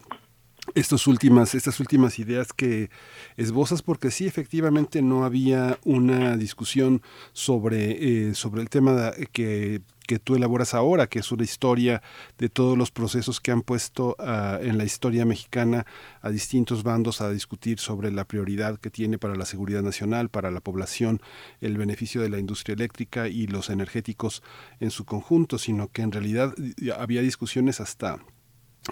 [0.75, 2.89] estas últimas, estas últimas ideas que
[3.35, 7.01] esbozas, porque sí, efectivamente no había una discusión
[7.33, 12.01] sobre, eh, sobre el tema que, que, tú elaboras ahora, que es una historia
[12.37, 15.85] de todos los procesos que han puesto ah, en la historia mexicana
[16.21, 20.51] a distintos bandos a discutir sobre la prioridad que tiene para la seguridad nacional, para
[20.51, 21.21] la población,
[21.59, 24.43] el beneficio de la industria eléctrica y los energéticos
[24.79, 26.53] en su conjunto, sino que en realidad
[26.97, 28.19] había discusiones hasta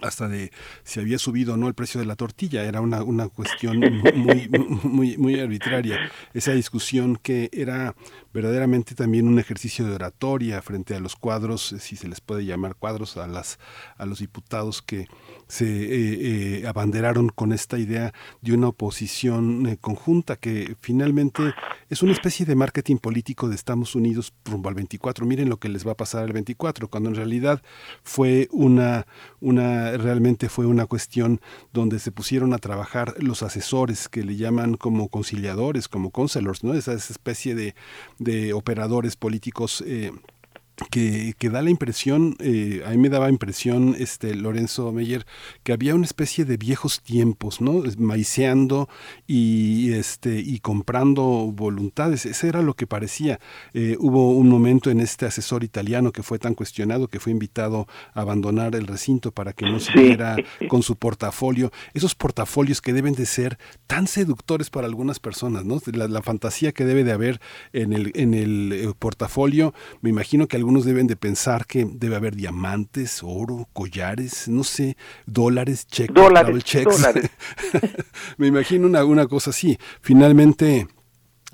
[0.01, 0.51] hasta de
[0.83, 2.63] si había subido o no el precio de la tortilla.
[2.63, 3.79] Era una, una cuestión
[4.15, 4.49] muy,
[4.83, 6.11] muy, muy arbitraria.
[6.33, 7.95] Esa discusión que era
[8.33, 12.75] verdaderamente también un ejercicio de oratoria frente a los cuadros, si se les puede llamar
[12.75, 13.59] cuadros, a, las,
[13.97, 15.07] a los diputados que
[15.47, 21.53] se eh, eh, abanderaron con esta idea de una oposición eh, conjunta que finalmente
[21.89, 25.25] es una especie de marketing político de Estados Unidos rumbo al 24.
[25.25, 27.63] Miren lo que les va a pasar al 24, cuando en realidad
[28.03, 29.07] fue una,
[29.39, 31.41] una realmente fue una cuestión
[31.73, 36.75] donde se pusieron a trabajar los asesores que le llaman como conciliadores, como counselors, ¿no?
[36.75, 37.73] Esa, esa especie de,
[38.19, 39.83] de operadores políticos
[40.89, 45.25] que, que, da la impresión, eh, a mí me daba impresión, este Lorenzo Meyer,
[45.63, 47.83] que había una especie de viejos tiempos, ¿no?
[47.97, 48.89] Maiceando
[49.27, 52.25] y este y comprando voluntades.
[52.25, 53.39] Ese era lo que parecía.
[53.73, 57.87] Eh, hubo un momento en este asesor italiano que fue tan cuestionado que fue invitado
[58.13, 60.37] a abandonar el recinto para que no siguiera
[60.67, 61.71] con su portafolio.
[61.93, 63.57] Esos portafolios que deben de ser
[63.87, 65.79] tan seductores para algunas personas, ¿no?
[65.93, 67.41] La, la fantasía que debe de haber
[67.73, 72.15] en el, en el eh, portafolio, me imagino que algunos deben de pensar que debe
[72.15, 77.29] haber diamantes, oro, collares, no sé, dólares, cheques, dólares, dólares.
[78.37, 79.77] Me imagino una, una cosa así.
[80.01, 80.87] Finalmente,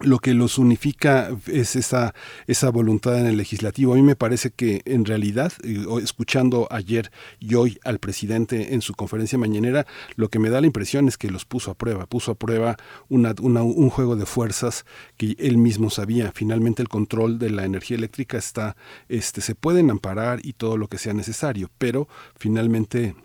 [0.01, 2.13] lo que los unifica es esa,
[2.47, 3.93] esa voluntad en el legislativo.
[3.93, 5.53] A mí me parece que en realidad,
[6.01, 10.67] escuchando ayer y hoy al presidente en su conferencia mañanera, lo que me da la
[10.67, 12.75] impresión es que los puso a prueba, puso a prueba
[13.07, 14.85] una, un juego de fuerzas
[15.15, 16.31] que él mismo sabía.
[16.33, 18.75] Finalmente el control de la energía eléctrica está,
[19.07, 23.15] este, se pueden amparar y todo lo que sea necesario, pero finalmente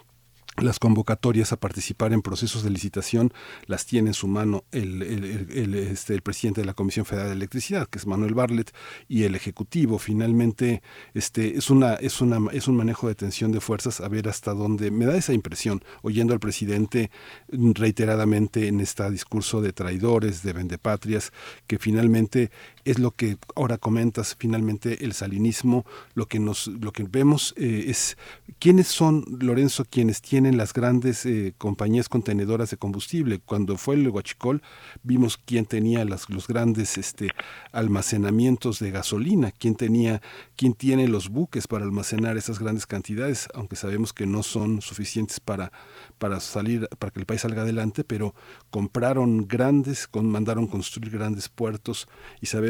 [0.56, 3.32] las convocatorias a participar en procesos de licitación
[3.66, 7.34] las tiene en su mano el, el, este, el, presidente de la Comisión Federal de
[7.34, 8.72] Electricidad, que es Manuel Barlet,
[9.08, 9.98] y el Ejecutivo.
[9.98, 10.82] Finalmente,
[11.14, 14.52] este, es, una, es, una, es un manejo de tensión de fuerzas a ver hasta
[14.52, 14.90] dónde.
[14.90, 17.10] Me da esa impresión, oyendo al presidente
[17.48, 21.32] reiteradamente en este discurso de traidores, de vendepatrias,
[21.66, 22.50] que finalmente
[22.84, 25.84] es lo que ahora comentas, finalmente el salinismo,
[26.14, 28.16] lo que, nos, lo que vemos eh, es
[28.58, 33.40] quiénes son, Lorenzo, quienes tienen en las grandes eh, compañías contenedoras de combustible.
[33.40, 34.62] Cuando fue el Huachicol,
[35.02, 37.28] vimos quién tenía las, los grandes este,
[37.72, 40.22] almacenamientos de gasolina, quién tenía,
[40.56, 45.40] quién tiene los buques para almacenar esas grandes cantidades, aunque sabemos que no son suficientes
[45.40, 45.72] para,
[46.18, 48.34] para salir, para que el país salga adelante, pero
[48.70, 52.08] compraron grandes, con, mandaron construir grandes puertos
[52.40, 52.69] y sabemos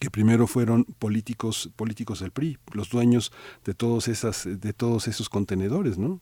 [0.00, 3.32] que primero fueron políticos políticos del PRI, los dueños
[3.64, 6.20] de todos esas de todos esos contenedores, ¿no?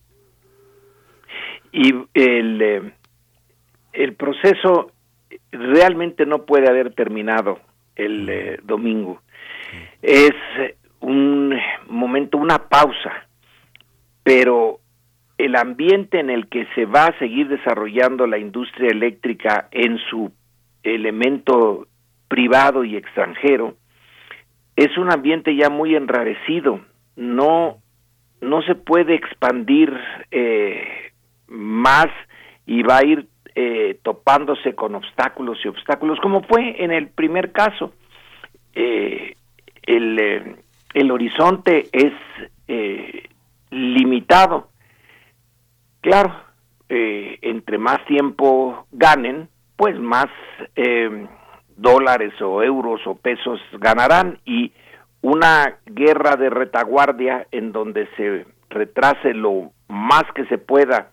[1.75, 2.93] y el, eh,
[3.93, 4.93] el proceso
[5.51, 7.59] realmente no puede haber terminado
[7.97, 9.21] el eh, domingo.
[10.01, 10.33] Es
[11.01, 11.53] un
[11.89, 13.27] momento, una pausa,
[14.23, 14.79] pero
[15.37, 20.31] el ambiente en el que se va a seguir desarrollando la industria eléctrica en su
[20.85, 21.89] elemento
[22.35, 23.77] privado y extranjero
[24.75, 26.81] es un ambiente ya muy enrarecido.
[27.15, 27.79] No,
[28.41, 29.97] no se puede expandir
[30.33, 31.13] eh,
[31.47, 32.09] más
[32.67, 37.53] y va a ir eh, topándose con obstáculos y obstáculos, como fue en el primer
[37.53, 37.95] caso.
[38.75, 39.37] Eh,
[39.85, 40.57] el, eh,
[40.93, 42.13] el, horizonte es
[43.71, 44.71] limitado.
[46.01, 46.35] Claro,
[46.89, 50.27] entre más tiempo ganen, pues más
[51.77, 54.73] dólares o euros o pesos ganarán y
[55.23, 61.11] una guerra de retaguardia en donde se retrase lo más que se pueda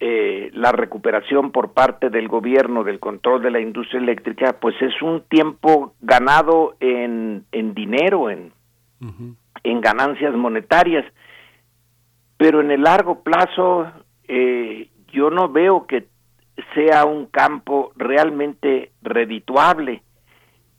[0.00, 5.02] eh, la recuperación por parte del gobierno del control de la industria eléctrica, pues es
[5.02, 8.52] un tiempo ganado en, en dinero, en,
[9.64, 11.04] en ganancias monetarias.
[12.36, 13.90] Pero en el largo plazo
[14.28, 16.06] eh, yo no veo que
[16.74, 20.02] sea un campo realmente redituable.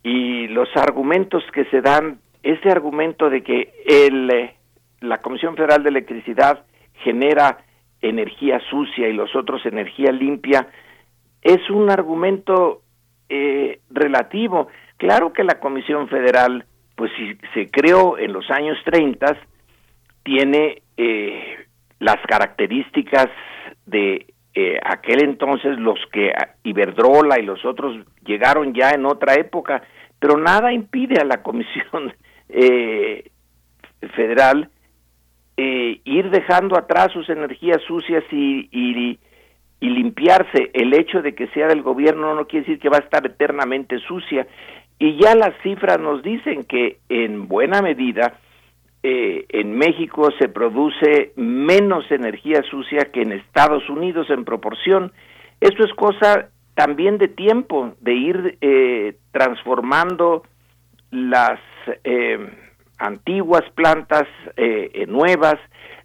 [0.03, 4.51] Y los argumentos que se dan, ese argumento de que el,
[5.01, 6.65] la Comisión Federal de Electricidad
[7.03, 7.59] genera
[8.01, 10.67] energía sucia y los otros energía limpia,
[11.41, 12.81] es un argumento
[13.29, 14.67] eh, relativo.
[14.97, 16.65] Claro que la Comisión Federal,
[16.95, 19.37] pues si se creó en los años 30,
[20.23, 21.57] tiene eh,
[21.99, 23.27] las características
[23.85, 26.31] de eh, aquel entonces, los que
[26.63, 29.83] Iberdrola y los otros llegaron ya en otra época,
[30.19, 32.13] pero nada impide a la Comisión
[34.15, 34.69] Federal
[35.61, 39.19] eh, ir dejando atrás sus energías sucias y, y,
[39.81, 40.71] limpiarse.
[40.73, 43.99] El hecho de que sea del gobierno no quiere decir que va a estar eternamente
[43.99, 44.47] sucia.
[44.99, 48.39] Y ya las cifras nos dicen que en buena medida
[49.03, 55.11] eh, en México se produce menos energía sucia que en Estados Unidos en proporción.
[55.61, 60.43] Esto es cosa también de tiempo, de ir eh, transformando
[61.11, 61.59] las
[62.99, 64.27] antiguas plantas
[64.57, 65.55] eh, nuevas.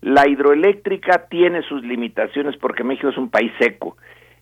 [0.00, 3.96] La hidroeléctrica tiene sus limitaciones porque México es un país seco.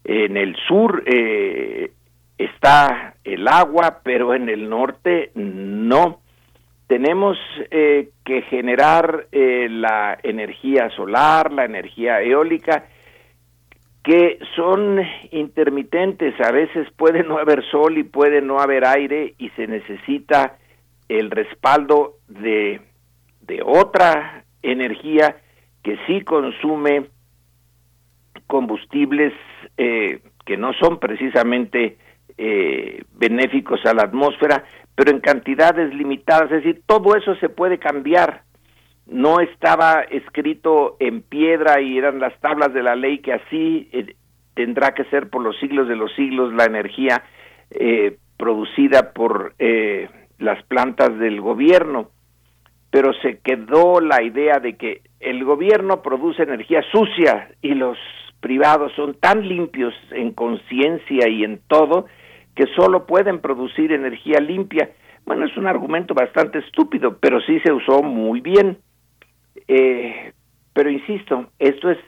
[0.05, 1.93] En el sur eh,
[2.39, 6.20] está el agua, pero en el norte no.
[6.93, 7.39] Tenemos
[7.70, 12.85] eh, que generar la energía solar, la energía eólica,
[14.05, 15.01] que son
[15.31, 16.39] intermitentes.
[16.39, 20.59] A veces puede no haber sol y puede no haber aire y se necesita
[21.09, 22.82] el respaldo de,
[23.40, 25.36] de otra energía
[25.82, 27.06] que sí consume
[28.47, 29.32] combustibles
[29.78, 31.97] eh, que no son precisamente
[32.36, 34.64] eh, benéficos a la atmósfera,
[34.94, 36.51] pero en cantidades limitadas.
[36.51, 38.43] Es decir, todo eso se puede cambiar.
[39.06, 44.14] No estaba escrito en piedra y eran las tablas de la ley que así eh,
[44.55, 47.24] tendrá que ser por los siglos de los siglos la energía
[48.36, 49.55] producida por
[50.39, 52.10] las plantas del gobierno,
[52.90, 57.97] pero se quedó la idea de que el gobierno produce energía sucia y los
[58.40, 62.06] privados son tan limpios en conciencia y en todo
[62.55, 64.91] que solo pueden producir energía limpia.
[65.24, 68.79] Bueno, es un argumento bastante estúpido, pero sí se usó muy bien.
[69.69, 70.33] Eh,
[70.73, 71.99] pero insisto, esto es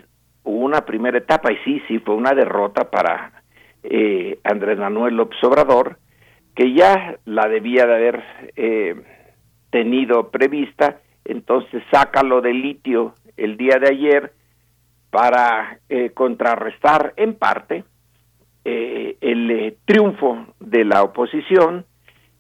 [0.43, 3.43] una primera etapa y sí, sí, fue una derrota para
[3.83, 5.99] eh, Andrés Manuel López Obrador,
[6.55, 8.25] que ya la debía de haber
[8.57, 8.95] eh,
[9.71, 14.33] tenido prevista, entonces saca lo de litio el día de ayer
[15.11, 17.85] para eh, contrarrestar en parte
[18.65, 21.85] eh, el eh, triunfo de la oposición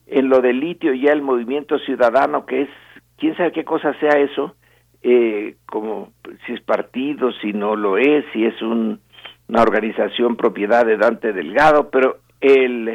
[0.06, 2.68] en lo del litio ya el movimiento ciudadano que es
[3.16, 4.56] quién sabe qué cosa sea eso
[5.02, 6.12] eh, como
[6.46, 9.00] si es partido si no lo es si es un,
[9.48, 12.90] una organización propiedad de Dante Delgado pero el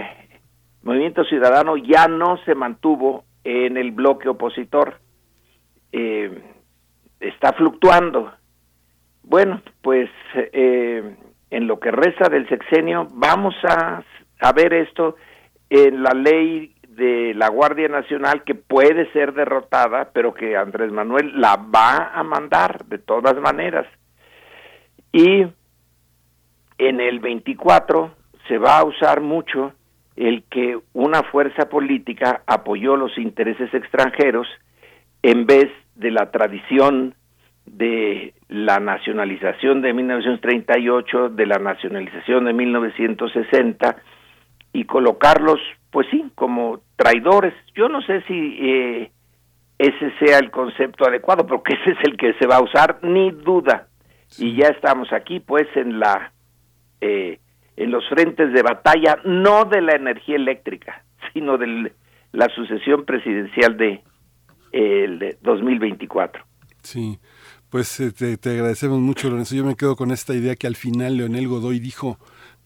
[0.83, 4.99] movimiento ciudadano ya no se mantuvo en el bloque opositor.
[5.91, 6.41] Eh,
[7.19, 8.31] está fluctuando.
[9.23, 11.15] Bueno, pues eh,
[11.51, 14.03] en lo que resta del sexenio vamos a,
[14.39, 15.15] a ver esto
[15.69, 21.39] en la ley de la Guardia Nacional que puede ser derrotada, pero que Andrés Manuel
[21.39, 23.87] la va a mandar de todas maneras.
[25.11, 25.47] Y
[26.77, 28.11] en el 24
[28.47, 29.73] se va a usar mucho
[30.15, 34.47] el que una fuerza política apoyó los intereses extranjeros
[35.23, 37.15] en vez de la tradición
[37.77, 43.95] de la nacionalización de 1938, de la nacionalización de 1960
[44.73, 45.59] y colocarlos,
[45.91, 47.53] pues sí, como traidores.
[47.75, 49.11] Yo no sé si eh,
[49.77, 53.31] ese sea el concepto adecuado, porque ese es el que se va a usar, ni
[53.31, 53.87] duda.
[54.37, 56.33] Y ya estamos aquí, pues, en la
[57.01, 57.39] eh,
[57.77, 61.93] en los frentes de batalla, no de la energía eléctrica, sino de
[62.33, 64.01] la sucesión presidencial de
[64.71, 66.43] el de 2024.
[66.83, 67.19] Sí.
[67.69, 69.55] Pues eh, te, te, agradecemos mucho, Lorenzo.
[69.55, 72.17] Yo me quedo con esta idea que al final Leonel Godoy dijo,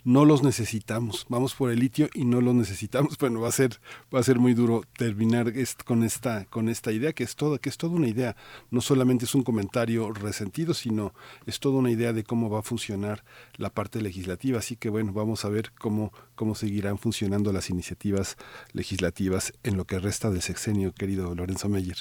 [0.05, 3.17] no los necesitamos, vamos por el litio y no los necesitamos.
[3.23, 3.71] Bueno, va a ser,
[4.13, 5.53] va a ser muy duro terminar
[5.85, 8.35] con esta, con esta idea que es toda, que es toda una idea.
[8.69, 11.13] No solamente es un comentario resentido, sino
[11.45, 13.23] es toda una idea de cómo va a funcionar
[13.55, 14.59] la parte legislativa.
[14.59, 18.35] Así que bueno, vamos a ver cómo, cómo seguirán funcionando las iniciativas
[18.73, 21.97] legislativas en lo que resta del sexenio, querido Lorenzo Meyer.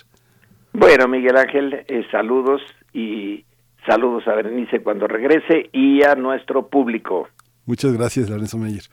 [0.72, 2.62] Bueno, Miguel Ángel, eh, saludos
[2.92, 3.44] y
[3.86, 7.28] saludos a Berenice cuando regrese y a nuestro público.
[7.66, 8.84] Muchas gracias, Lorenzo Meyer.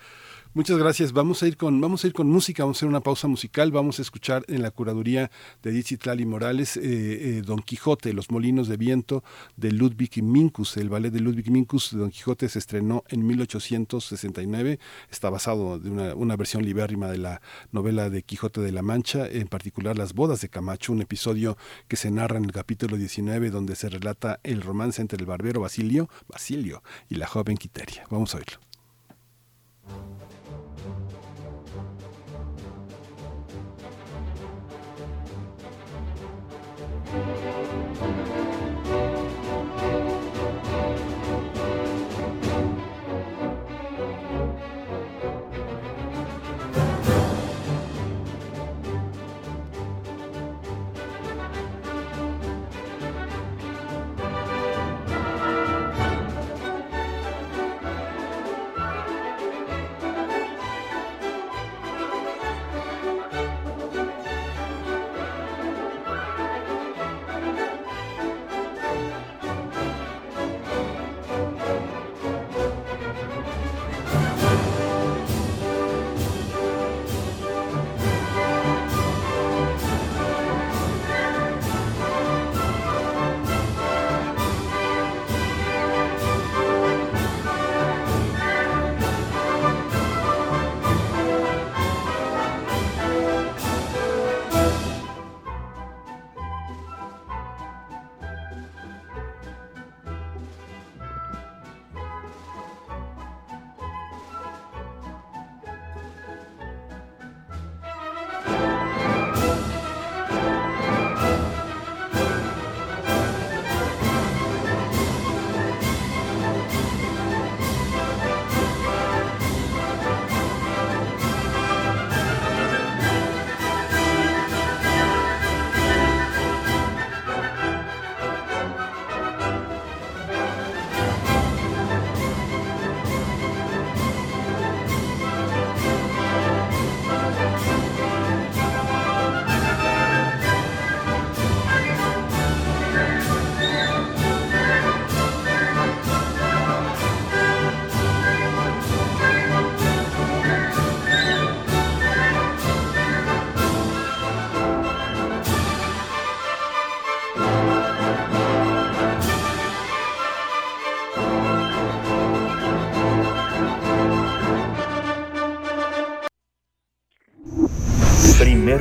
[0.55, 1.13] Muchas gracias.
[1.13, 3.71] Vamos a ir con vamos a ir con música, vamos a hacer una pausa musical,
[3.71, 5.29] vamos a escuchar en la curaduría
[5.61, 9.23] de Dichitlali Morales eh, eh, Don Quijote, Los Molinos de Viento
[9.57, 10.77] de Ludwig Minkus.
[10.77, 14.79] El ballet de Ludwig Minkus de Don Quijote se estrenó en 1869.
[15.11, 19.27] Está basado de una, una versión libérrima de la novela de Quijote de la Mancha,
[19.27, 21.57] en particular Las bodas de Camacho, un episodio
[21.87, 25.61] que se narra en el capítulo 19 donde se relata el romance entre el barbero
[25.61, 28.03] Basilio, Basilio y la joven Quiteria.
[28.09, 28.57] Vamos a oírlo.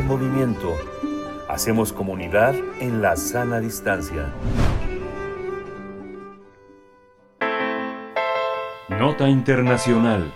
[0.08, 0.74] Movimiento.
[1.50, 4.32] Hacemos comunidad en la sana distancia.
[8.88, 10.32] Nota Internacional.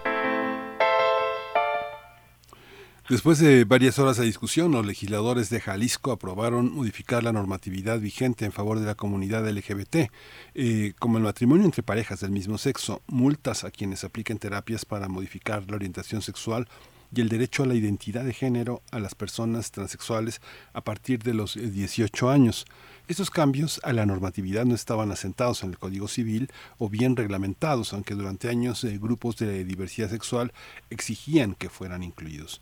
[3.09, 8.45] Después de varias horas de discusión, los legisladores de Jalisco aprobaron modificar la normatividad vigente
[8.45, 10.11] en favor de la comunidad LGBT,
[10.55, 15.09] eh, como el matrimonio entre parejas del mismo sexo, multas a quienes apliquen terapias para
[15.09, 16.69] modificar la orientación sexual
[17.15, 20.41] y el derecho a la identidad de género a las personas transexuales
[20.73, 22.67] a partir de los 18 años.
[23.09, 27.93] Estos cambios a la normatividad no estaban asentados en el Código Civil o bien reglamentados,
[27.93, 30.53] aunque durante años eh, grupos de diversidad sexual
[30.89, 32.61] exigían que fueran incluidos.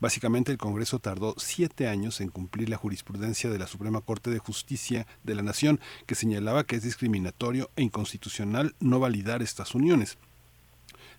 [0.00, 4.38] Básicamente el Congreso tardó siete años en cumplir la jurisprudencia de la Suprema Corte de
[4.38, 10.16] Justicia de la Nación que señalaba que es discriminatorio e inconstitucional no validar estas uniones.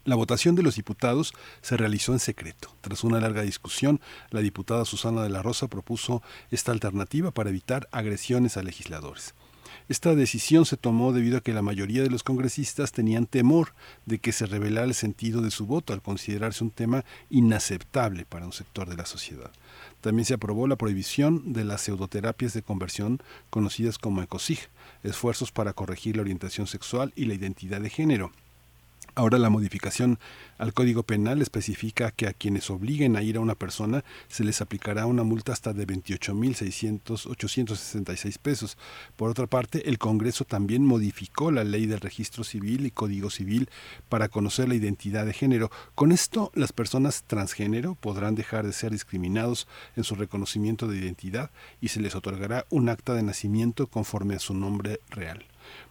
[0.05, 2.73] La votación de los diputados se realizó en secreto.
[2.81, 3.99] Tras una larga discusión,
[4.31, 9.35] la diputada Susana de la Rosa propuso esta alternativa para evitar agresiones a legisladores.
[9.89, 13.73] Esta decisión se tomó debido a que la mayoría de los congresistas tenían temor
[14.05, 18.45] de que se revelara el sentido de su voto al considerarse un tema inaceptable para
[18.45, 19.51] un sector de la sociedad.
[20.01, 23.19] También se aprobó la prohibición de las pseudoterapias de conversión
[23.49, 24.59] conocidas como ECOSIG,
[25.03, 28.31] esfuerzos para corregir la orientación sexual y la identidad de género.
[29.19, 30.17] Ahora la modificación
[30.57, 34.61] al Código Penal especifica que a quienes obliguen a ir a una persona se les
[34.61, 38.77] aplicará una multa hasta de 28.866 pesos.
[39.17, 43.69] Por otra parte, el Congreso también modificó la ley del registro civil y Código Civil
[44.07, 45.69] para conocer la identidad de género.
[45.95, 49.67] Con esto, las personas transgénero podrán dejar de ser discriminados
[49.97, 51.51] en su reconocimiento de identidad
[51.81, 55.43] y se les otorgará un acta de nacimiento conforme a su nombre real.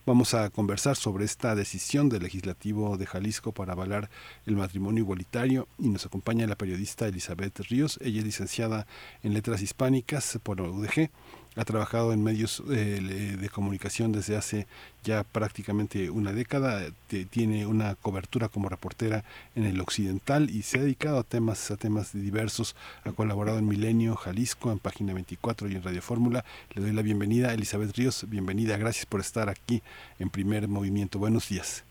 [0.07, 4.11] Vamos a conversar sobre esta decisión del legislativo de Jalisco para avalar
[4.47, 7.99] el matrimonio igualitario y nos acompaña la periodista Elizabeth Ríos.
[8.03, 8.87] Ella es licenciada
[9.23, 11.11] en Letras Hispánicas por UDG
[11.59, 14.67] ha trabajado en medios eh, de comunicación desde hace
[15.03, 16.83] ya prácticamente una década,
[17.31, 19.25] tiene una cobertura como reportera
[19.57, 23.67] en el occidental y se ha dedicado a temas, a temas diversos, ha colaborado en
[23.67, 26.45] Milenio, Jalisco, en Página 24 y en Radio Fórmula.
[26.75, 29.83] Le doy la bienvenida, Elizabeth Ríos, bienvenida, gracias por estar aquí
[30.19, 31.19] en Primer Movimiento.
[31.19, 31.88] Buenos días.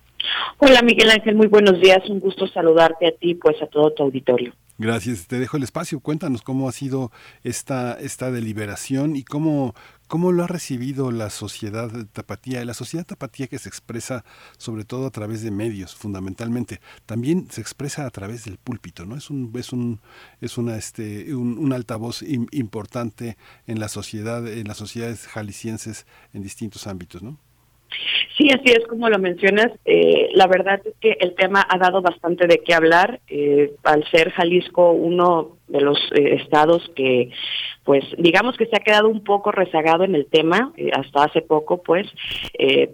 [0.59, 4.03] Hola Miguel Ángel, muy buenos días, un gusto saludarte a ti, pues a todo tu
[4.03, 4.53] auditorio.
[4.79, 5.99] Gracias, te dejo el espacio.
[5.99, 7.11] Cuéntanos cómo ha sido
[7.43, 9.73] esta, esta deliberación y cómo,
[10.07, 14.23] cómo lo ha recibido la sociedad tapatía, la sociedad tapatía que se expresa
[14.59, 16.79] sobre todo a través de medios, fundamentalmente.
[17.07, 19.15] También se expresa a través del púlpito, ¿no?
[19.15, 19.99] Es un, es un,
[20.41, 23.35] es una, este, un, altavoz importante
[23.65, 27.39] en la sociedad, en las sociedades jaliscienses en distintos ámbitos, ¿no?
[28.37, 29.71] Sí, así es como lo mencionas.
[29.83, 33.19] Eh, la verdad es que el tema ha dado bastante de qué hablar.
[33.27, 37.31] Eh, al ser Jalisco uno de los eh, estados que,
[37.83, 41.81] pues, digamos que se ha quedado un poco rezagado en el tema, hasta hace poco,
[41.81, 42.07] pues,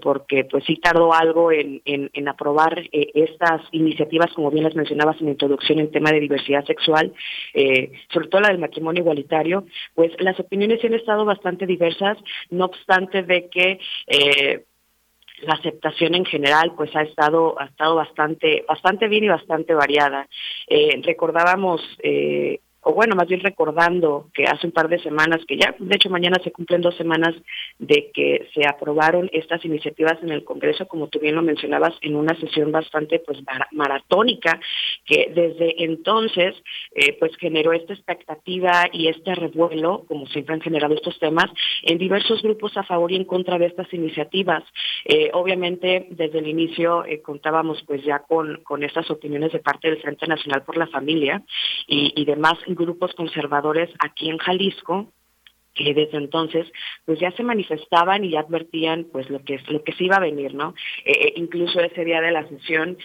[0.01, 5.25] porque pues sí tardó algo en, en, aprobar estas iniciativas, como bien las mencionabas en
[5.25, 7.13] la introducción, en tema de diversidad sexual,
[8.11, 12.17] sobre todo la del matrimonio igualitario, pues las opiniones han estado bastante diversas,
[12.49, 13.79] no obstante de que
[15.45, 20.27] la aceptación en general pues ha estado ha estado bastante bastante bien y bastante variada.
[20.67, 25.57] Eh, recordábamos eh, o bueno, más bien recordando que hace un par de semanas, que
[25.57, 27.33] ya, de hecho mañana se cumplen dos semanas
[27.79, 32.15] de que se aprobaron estas iniciativas en el Congreso, como tú bien lo mencionabas, en
[32.15, 33.39] una sesión bastante pues
[33.71, 34.59] maratónica,
[35.05, 36.55] que desde entonces
[36.95, 41.49] eh, pues generó esta expectativa y este revuelo, como siempre han generado estos temas,
[41.83, 44.63] en diversos grupos a favor y en contra de estas iniciativas.
[45.05, 49.89] Eh, obviamente, desde el inicio eh, contábamos pues ya con, con estas opiniones de parte
[49.89, 51.43] del Frente Nacional por la Familia
[51.87, 55.11] y, y demás grupos conservadores aquí en Jalisco
[55.73, 56.71] que desde entonces
[57.05, 60.21] pues ya se manifestaban y ya advertían pues lo que lo que se iba a
[60.21, 60.75] venir no
[61.05, 62.97] eh, eh, incluso ese día de la sesión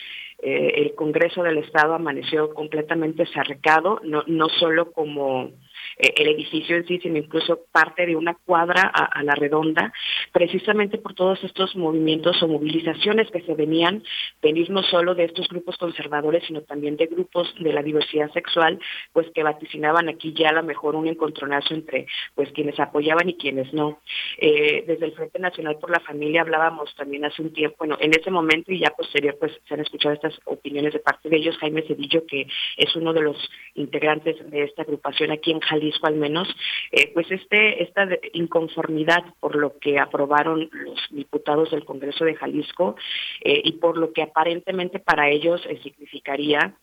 [0.42, 5.52] eh, el Congreso del Estado amaneció completamente cercado no no solo como
[5.98, 9.92] eh, el edificio en sí, sino incluso parte de una cuadra a, la redonda,
[10.32, 14.02] precisamente por todos estos movimientos o movilizaciones que se venían,
[14.42, 18.78] venir no solo de estos grupos conservadores, sino también de grupos de la diversidad sexual,
[19.12, 23.34] pues que vaticinaban aquí ya a lo mejor un encontronazo entre pues quienes apoyaban y
[23.34, 24.00] quienes no.
[24.38, 28.12] Eh, desde el Frente Nacional por la Familia hablábamos también hace un tiempo, bueno, en
[28.12, 31.56] ese momento y ya posterior pues se han escuchado estas opiniones de parte de ellos,
[31.58, 32.46] Jaime Cedillo, que
[32.76, 33.36] es uno de los
[33.74, 36.48] integrantes de esta agrupación aquí en Jalisco, al menos,
[36.92, 42.96] eh, pues este esta inconformidad por lo que aprobaron los diputados del Congreso de Jalisco
[43.42, 46.74] eh, y por lo que aparentemente para ellos eh, significaría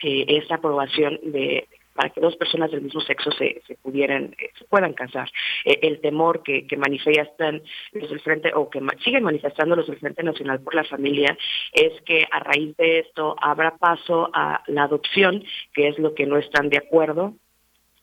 [0.00, 4.92] esta aprobación de para que dos personas del mismo sexo se, se pudieran, se puedan
[4.92, 5.30] casar.
[5.64, 7.62] El temor que, que manifiestan
[7.92, 11.38] los del Frente, o que siguen manifestando los del Frente Nacional por la Familia,
[11.72, 16.26] es que a raíz de esto habrá paso a la adopción, que es lo que
[16.26, 17.34] no están de acuerdo,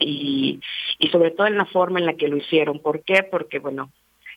[0.02, 0.60] y,
[1.00, 2.80] y sobre todo en la forma en la que lo hicieron.
[2.80, 3.24] ¿Por qué?
[3.24, 3.92] Porque, bueno,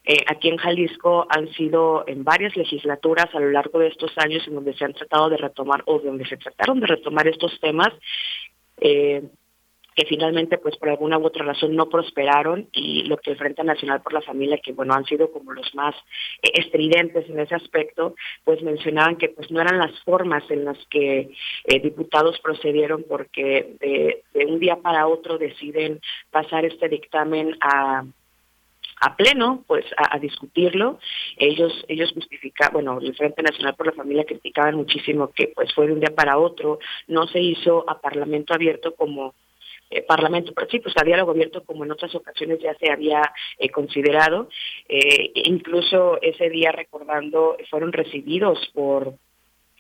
[0.07, 4.47] eh, aquí en Jalisco han sido en varias legislaturas a lo largo de estos años
[4.47, 7.89] en donde se han tratado de retomar o donde se trataron de retomar estos temas.
[8.81, 9.23] Eh,
[9.95, 13.63] que finalmente pues por alguna u otra razón no prosperaron y lo que el Frente
[13.65, 15.95] Nacional por la Familia que bueno han sido como los más
[16.43, 18.15] eh, estridentes en ese aspecto
[18.45, 21.31] pues mencionaban que pues no eran las formas en las que
[21.65, 26.01] eh, diputados procedieron porque de, un día para otro deciden
[26.31, 28.05] pasar este dictamen a
[29.01, 30.99] a pleno pues a, discutirlo.
[31.37, 35.87] Ellos ellos justifican bueno el Frente Nacional por la Familia criticaban muchísimo que pues fue
[35.87, 36.79] de un día para otro.
[37.09, 39.35] No se hizo a Parlamento abierto como
[39.95, 43.23] eh, Parlamento, pero sí, pues a diálogo abierto como en otras ocasiones ya se había
[43.59, 44.49] eh, considerado.
[44.89, 49.15] Eh, incluso ese día recordando, fueron recibidos por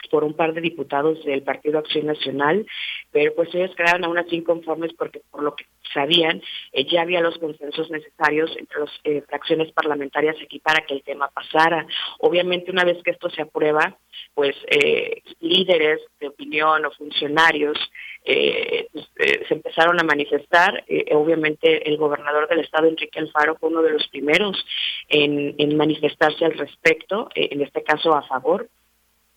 [0.08, 2.66] por un par de diputados del Partido Acción Nacional,
[3.10, 7.20] pero pues ellos quedaron aún así inconformes porque por lo que sabían eh, ya había
[7.20, 11.86] los consensos necesarios entre las eh, fracciones parlamentarias aquí para que el tema pasara.
[12.18, 13.96] Obviamente una vez que esto se aprueba,
[14.34, 17.78] pues eh, líderes de opinión o funcionarios
[18.24, 20.84] eh, pues, eh, se empezaron a manifestar.
[21.12, 24.64] Obviamente el gobernador del estado, Enrique Alfaro, fue uno de los primeros
[25.08, 28.68] en manifestarse al respecto, en este caso a favor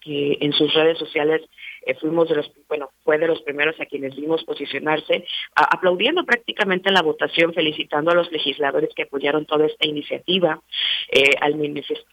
[0.07, 1.41] en sus redes sociales
[1.85, 5.25] eh, fuimos de los, bueno, fue de los primeros a quienes vimos posicionarse,
[5.55, 10.61] aplaudiendo prácticamente la votación, felicitando a los legisladores que apoyaron toda esta iniciativa,
[11.11, 11.53] eh, al,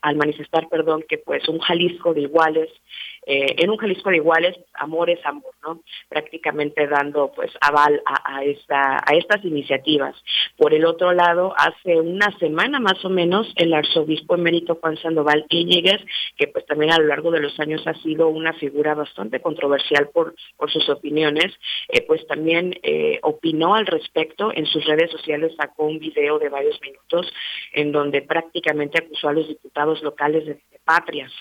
[0.02, 2.70] al manifestar, perdón, que pues un Jalisco de iguales,
[3.26, 5.80] eh, en un Jalisco de iguales, amor es amor, ¿no?
[6.08, 10.14] Prácticamente dando pues aval a, esta, a estas iniciativas.
[10.56, 15.46] Por el otro lado, hace una semana más o menos, el arzobispo emérito Juan Sandoval
[15.48, 16.00] Íñiguez,
[16.36, 20.10] que pues también a lo largo de los años ha sido una figura bastante controversial
[20.12, 21.52] por, por sus opiniones,
[21.88, 26.48] eh, pues también eh, opinó al respecto, en sus redes sociales sacó un video de
[26.48, 27.32] varios minutos
[27.72, 31.32] en donde prácticamente acusó a los diputados locales de patrias,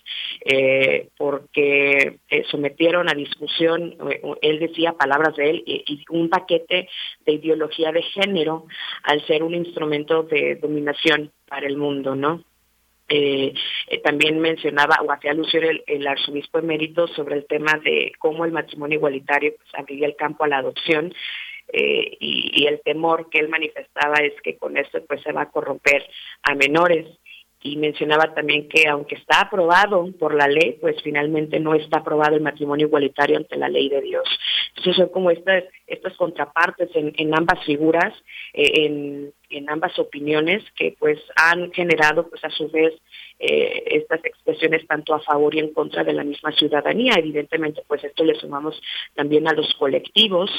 [0.45, 6.87] eh, porque eh, sometieron a discusión, eh, él decía palabras de él, y, un paquete
[7.25, 8.65] de ideología de género
[9.03, 12.43] al ser un instrumento de dominación para el mundo, ¿no?
[13.09, 13.53] Eh,
[13.87, 18.45] eh, también mencionaba o hacía alusión el, el, arzobispo emérito sobre el tema de cómo
[18.45, 21.13] el matrimonio igualitario pues, abriría el campo a la adopción
[21.67, 25.43] eh, y, y, el temor que él manifestaba es que con esto pues se va
[25.43, 26.05] a corromper
[26.43, 27.05] a menores
[27.63, 32.35] y mencionaba también que aunque está aprobado por la ley, pues finalmente no está aprobado
[32.35, 34.25] el matrimonio igualitario ante la ley de Dios.
[34.69, 38.13] Entonces son como estas, estas contrapartes en, en ambas figuras,
[38.53, 42.93] eh, en, en ambas opiniones que pues han generado pues a su vez
[43.39, 47.15] eh, estas expresiones tanto a favor y en contra de la misma ciudadanía.
[47.17, 48.81] Evidentemente, pues esto le sumamos
[49.15, 50.49] también a los colectivos,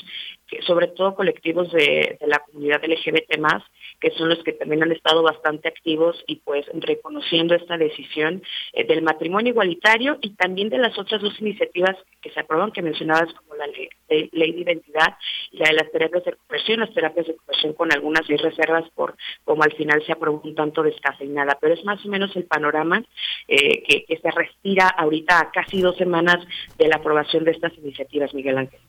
[0.46, 3.62] que sobre todo colectivos de, la comunidad LGBT más,
[4.00, 8.42] que son los que también han estado bastante activos y pues reconociendo esta decisión
[8.72, 12.82] eh, del matrimonio igualitario y también de las otras dos iniciativas que se aprueban, que
[12.82, 15.16] mencionabas como la ley de, ley de identidad
[15.50, 19.16] y la de las terapias de conversión, las terapias de conversión con algunas reservas por
[19.44, 23.02] como al final se aprobó un tanto descafeinada, pero es más o menos el panorama
[23.48, 26.44] eh, que, que se respira ahorita a casi dos semanas
[26.78, 28.80] de la aprobación de estas iniciativas, Miguel Ángel.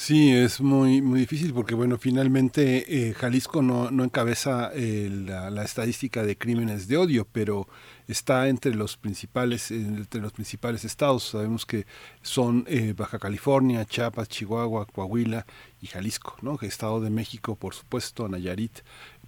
[0.00, 5.50] Sí, es muy muy difícil porque bueno, finalmente eh, Jalisco no, no encabeza eh, la,
[5.50, 7.66] la, estadística de crímenes de odio, pero
[8.06, 11.24] está entre los principales entre los principales estados.
[11.24, 11.84] Sabemos que
[12.22, 15.44] son eh, Baja California, Chiapas, Chihuahua, Coahuila
[15.82, 16.56] y Jalisco, ¿no?
[16.62, 18.82] Estado de México, por supuesto, Nayarit,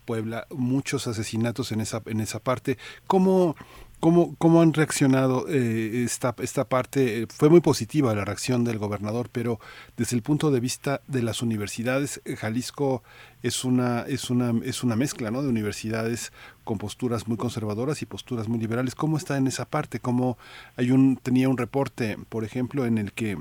[0.04, 2.78] Puebla, muchos asesinatos en esa en esa parte.
[3.08, 3.56] ¿Cómo
[4.00, 7.26] ¿Cómo, ¿Cómo han reaccionado eh, esta, esta parte?
[7.28, 9.60] Fue muy positiva la reacción del gobernador, pero
[9.98, 13.02] desde el punto de vista de las universidades, eh, Jalisco
[13.42, 15.42] es una, es una, es una mezcla ¿no?
[15.42, 16.32] de universidades
[16.64, 18.94] con posturas muy conservadoras y posturas muy liberales.
[18.94, 20.00] ¿Cómo está en esa parte?
[20.00, 20.38] ¿Cómo
[20.76, 23.36] hay un, tenía un reporte, por ejemplo, en el que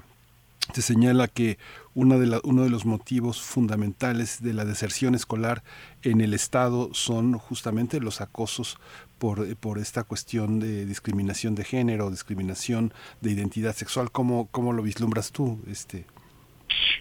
[0.74, 1.58] se señala que
[1.96, 5.64] una de la, uno de los motivos fundamentales de la deserción escolar
[6.04, 8.78] en el Estado son justamente los acosos
[9.20, 14.12] por, por esta cuestión de discriminación de género, discriminación de identidad sexual.
[14.12, 15.60] ¿Cómo, cómo lo vislumbras tú?
[15.70, 16.06] este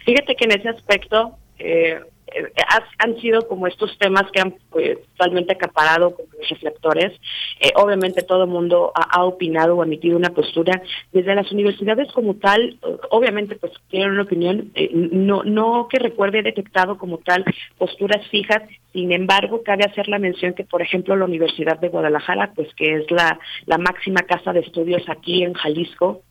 [0.04, 2.00] Fíjate que en ese aspecto, eh,
[2.34, 2.52] eh,
[2.98, 7.12] han sido como estos temas que han pues, totalmente acaparado con los reflectores.
[7.60, 10.82] Eh, obviamente todo el mundo ha, opinado o emitido una postura.
[11.12, 12.78] Desde las universidades como tal,
[13.10, 17.44] obviamente pues tienen una opinión, eh, no, no que recuerde detectado como tal
[17.76, 22.52] posturas fijas, sin embargo, cabe hacer la mención que, por ejemplo, la Universidad de Guadalajara,
[22.54, 26.22] pues que es la máxima casa de estudios aquí en Jalisco,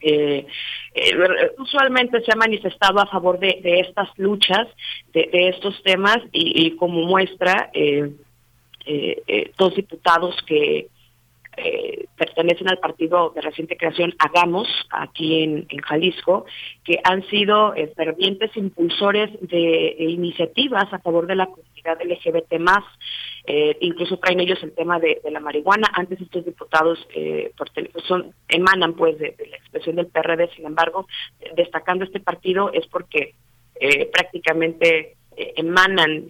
[0.00, 0.46] eh,
[0.94, 4.66] eh, usualmente se ha manifestado a favor de, estas luchas,
[5.12, 8.12] de, estos temas, y, como muestra, eh,
[8.86, 10.88] eh, dos diputados que
[12.16, 16.46] pertenecen al partido de reciente creación Hagamos, aquí en, Jalisco,
[16.84, 22.84] que han sido fervientes impulsores de iniciativas a favor de la comunidad LGBT más,
[23.52, 25.90] eh, incluso traen ellos el tema de, la marihuana.
[25.92, 27.52] Antes estos diputados eh,
[28.06, 31.08] son emanan pues de, la expresión del PRD, sin embargo,
[31.56, 33.34] destacando este partido es porque
[33.80, 36.28] eh, prácticamente eh, emanan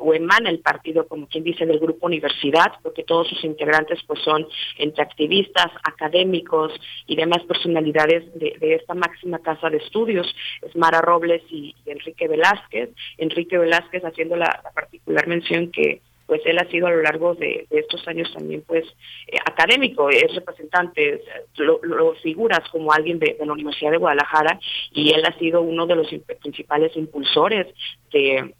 [0.00, 4.18] o emana el partido, como quien dice, del grupo universidad, porque todos sus integrantes pues
[4.24, 4.44] son
[4.78, 6.72] entre activistas, académicos
[7.06, 10.26] y demás personalidades de, esta máxima casa de estudios,
[10.62, 12.90] es Mara Robles y, Enrique Velázquez.
[13.16, 17.66] Enrique Velázquez haciendo la particular mención que pues él ha sido a lo largo de,
[17.70, 18.84] estos años también pues
[19.26, 21.22] eh, académico, es representante,
[21.56, 24.60] lo, figuras como alguien de, la Universidad de Guadalajara
[24.92, 26.08] y él ha sido uno de los
[26.40, 27.66] principales impulsores
[28.12, 28.54] de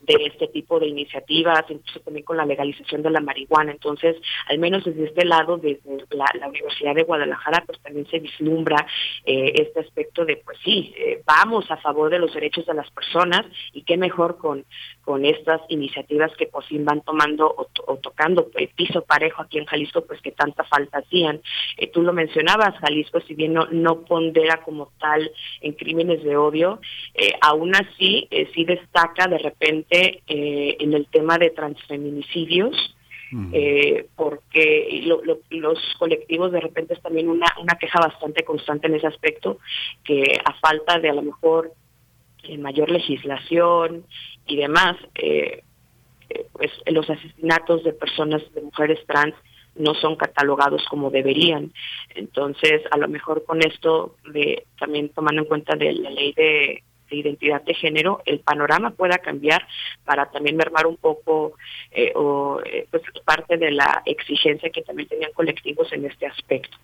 [0.00, 3.72] de este tipo de iniciativas, incluso también con la legalización de la marihuana.
[3.72, 4.16] Entonces,
[4.46, 5.80] al menos desde este lado, desde
[6.10, 8.86] la, Universidad de Guadalajara, pues también se vislumbra
[9.24, 12.90] eh, este aspecto de, pues sí, eh, vamos a favor de los derechos de las
[12.90, 14.64] personas y qué mejor con,
[15.10, 19.58] con estas iniciativas que por fin van tomando o, tocando el eh, piso parejo aquí
[19.58, 21.40] en Jalisco, pues que tanta falta hacían.
[21.92, 25.32] tú lo mencionabas, Jalisco, si bien no, no pondera como tal
[25.62, 26.80] en crímenes de odio,
[27.40, 32.96] aún así sí destaca de repente eh, en el tema de transfeminicidios,
[33.52, 35.02] eh, porque
[35.50, 39.58] los colectivos de repente es también una, una queja bastante constante en ese aspecto,
[40.04, 41.72] que a falta de a lo mejor
[42.44, 44.04] eh, mayor legislación
[44.46, 44.96] y demás,
[46.52, 49.34] pues los asesinatos de personas, de mujeres trans,
[49.76, 51.72] no son catalogados como deberían.
[52.14, 56.82] Entonces, a lo mejor con esto de también tomando en cuenta de la ley de
[57.10, 59.66] de identidad de género, el panorama pueda cambiar
[60.04, 61.54] para también mermar un poco
[61.90, 66.78] eh, o, eh, pues, parte de la exigencia que también tenían colectivos en este aspecto.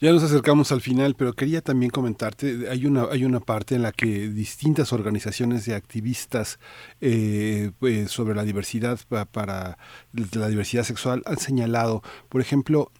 [0.00, 3.82] Ya nos acercamos al final, pero quería también comentarte, hay una, hay una parte en
[3.82, 6.60] la que distintas organizaciones de activistas
[7.00, 9.00] eh, pues, sobre la diversidad
[9.32, 9.78] para
[10.12, 12.92] la diversidad sexual han señalado, por ejemplo,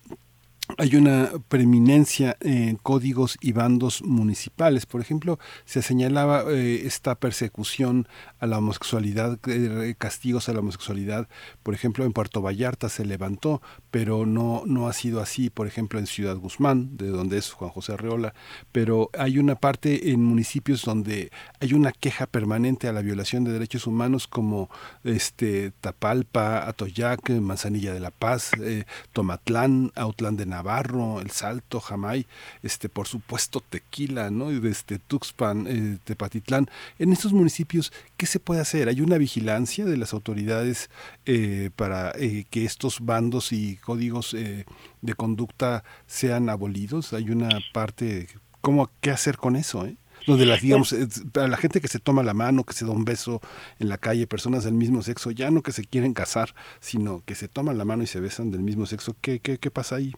[0.78, 4.84] hay una preeminencia en códigos y bandos municipales.
[4.84, 8.09] Por ejemplo, se señalaba eh, esta persecución
[8.40, 11.28] a la homosexualidad, eh, castigos a la homosexualidad.
[11.62, 15.98] Por ejemplo, en Puerto Vallarta se levantó, pero no, no ha sido así, por ejemplo,
[15.98, 18.34] en Ciudad Guzmán, de donde es Juan José Arreola.
[18.72, 21.30] Pero hay una parte en municipios donde
[21.60, 24.68] hay una queja permanente a la violación de derechos humanos, como
[25.05, 32.26] este Tapalpa, Atoyac, Manzanilla de la Paz, eh, Tomatlán, Autlán de Navarro, El Salto, Jamay,
[32.62, 34.50] este, por supuesto Tequila, ¿no?
[34.50, 36.70] Y desde Tuxpan, eh, Tepatitlán.
[36.98, 38.88] En estos municipios, ¿qué se puede hacer?
[38.88, 40.88] ¿Hay una vigilancia de las autoridades
[41.26, 47.12] eh, para eh, que estos bandos y códigos de conducta sean abolidos?
[47.12, 48.28] ¿Hay una parte,
[48.62, 49.86] ¿cómo, qué hacer con eso?
[50.26, 50.94] donde las digamos
[51.34, 53.40] a la gente que se toma la mano, que se da un beso
[53.78, 57.34] en la calle, personas del mismo sexo, ya no que se quieren casar, sino que
[57.34, 60.14] se toman la mano y se besan del mismo sexo, ¿qué, qué, qué pasa ahí?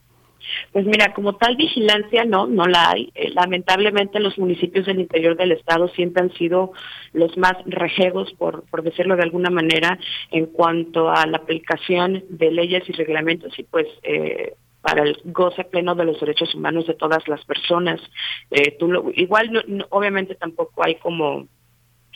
[0.73, 3.11] Pues mira, como tal vigilancia no, no la hay.
[3.15, 6.73] Eh, lamentablemente los municipios del interior del estado siempre han sido
[7.13, 9.99] los más rejegos, por, por decirlo de alguna manera,
[10.31, 15.65] en cuanto a la aplicación de leyes y reglamentos y pues eh, para el goce
[15.65, 18.01] pleno de los derechos humanos de todas las personas.
[18.51, 21.47] Eh, tú lo, igual, obviamente tampoco hay como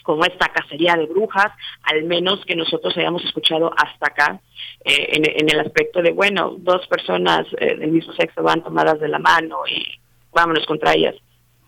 [0.03, 1.53] como esta cacería de brujas,
[1.83, 4.41] al menos que nosotros hayamos escuchado hasta acá,
[4.85, 9.09] eh, en, el aspecto de, bueno, dos personas eh, del mismo sexo van tomadas de
[9.09, 9.85] la mano y
[10.33, 11.15] vámonos contra ellas.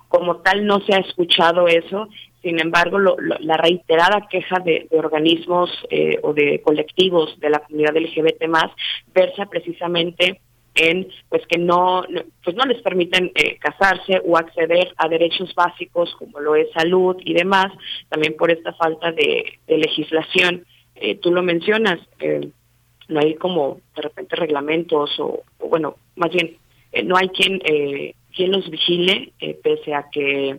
[0.09, 2.09] Como tal no se ha escuchado eso,
[2.45, 8.47] sin embargo, la reiterada queja de, organismos eh, o de colectivos de la comunidad LGBT
[8.49, 8.71] más
[9.15, 10.43] versa precisamente
[10.75, 12.05] en pues que no
[12.43, 17.17] pues no les permiten eh, casarse o acceder a derechos básicos como lo es salud
[17.21, 17.73] y demás
[18.09, 20.65] también por esta falta de, legislación.
[20.97, 22.49] Eh, tú lo mencionas eh,
[23.09, 26.57] no hay como de repente reglamentos o, bueno más bien
[27.05, 27.61] no hay quien
[28.35, 29.33] quien los vigile
[29.63, 30.57] pese a que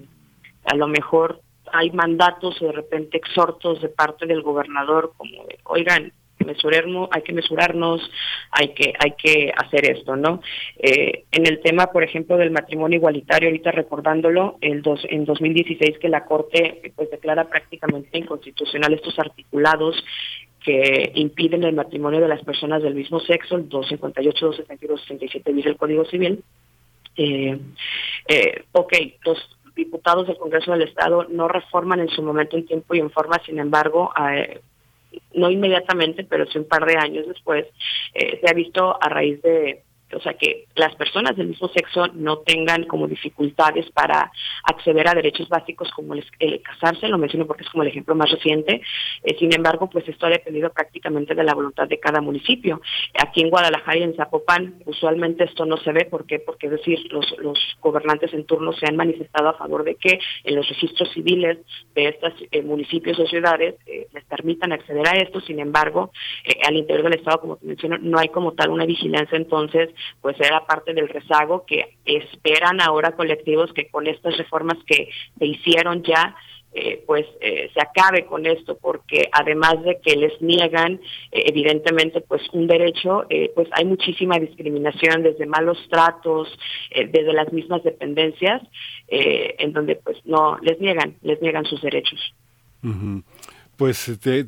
[0.65, 5.57] a lo mejor hay mandatos o de repente exhortos de parte del gobernador como de,
[5.63, 8.11] oigan, hay que mesurarnos,
[8.51, 10.41] hay que, hay que hacer esto, ¿no?
[10.77, 15.99] Eh, en el tema, por ejemplo, del matrimonio igualitario, ahorita recordándolo, el dos, en 2016
[15.99, 20.03] que la Corte pues declara prácticamente inconstitucional estos articulados
[20.63, 25.69] que impiden el matrimonio de las personas del mismo sexo, el 258, 272, 67 dice
[25.69, 26.43] el Código Civil.
[27.15, 27.59] Eh,
[28.27, 28.93] eh, ok,
[29.23, 29.37] los
[29.75, 33.39] diputados del Congreso del Estado no reforman en su momento en tiempo y en forma,
[33.45, 34.59] sin embargo, eh,
[35.33, 37.65] no inmediatamente, pero sí un par de años después,
[38.13, 42.07] eh, se ha visto a raíz de o sea, que las personas del mismo sexo
[42.13, 44.31] no tengan como dificultades para
[44.63, 48.31] acceder a derechos básicos como el, casarse, lo menciono porque es como el ejemplo más
[48.31, 48.81] reciente,
[49.23, 52.81] eh, sin embargo, pues esto ha dependido prácticamente de la voluntad de cada municipio.
[53.19, 56.39] Aquí en Guadalajara y en Zapopan, usualmente esto no se ve, ¿por qué?
[56.39, 57.25] Porque es decir, los,
[57.81, 61.59] gobernantes en turno se han manifestado a favor de que en los registros civiles
[61.93, 66.11] de estos eh, municipios o ciudades eh, les permitan acceder a esto, sin embargo,
[66.67, 69.89] al interior del Estado, como te menciono, no hay como tal una vigilancia entonces
[70.21, 75.45] pues era parte del rezago que esperan ahora colectivos que con estas reformas que se
[75.45, 76.35] hicieron ya
[76.77, 80.99] eh, pues eh, se acabe con esto porque además de que les niegan
[81.31, 86.49] eh, evidentemente pues un derecho pues hay muchísima discriminación desde malos tratos
[86.93, 88.61] desde las mismas dependencias
[89.07, 92.19] en donde pues no les niegan les niegan sus derechos
[93.77, 94.45] pues te,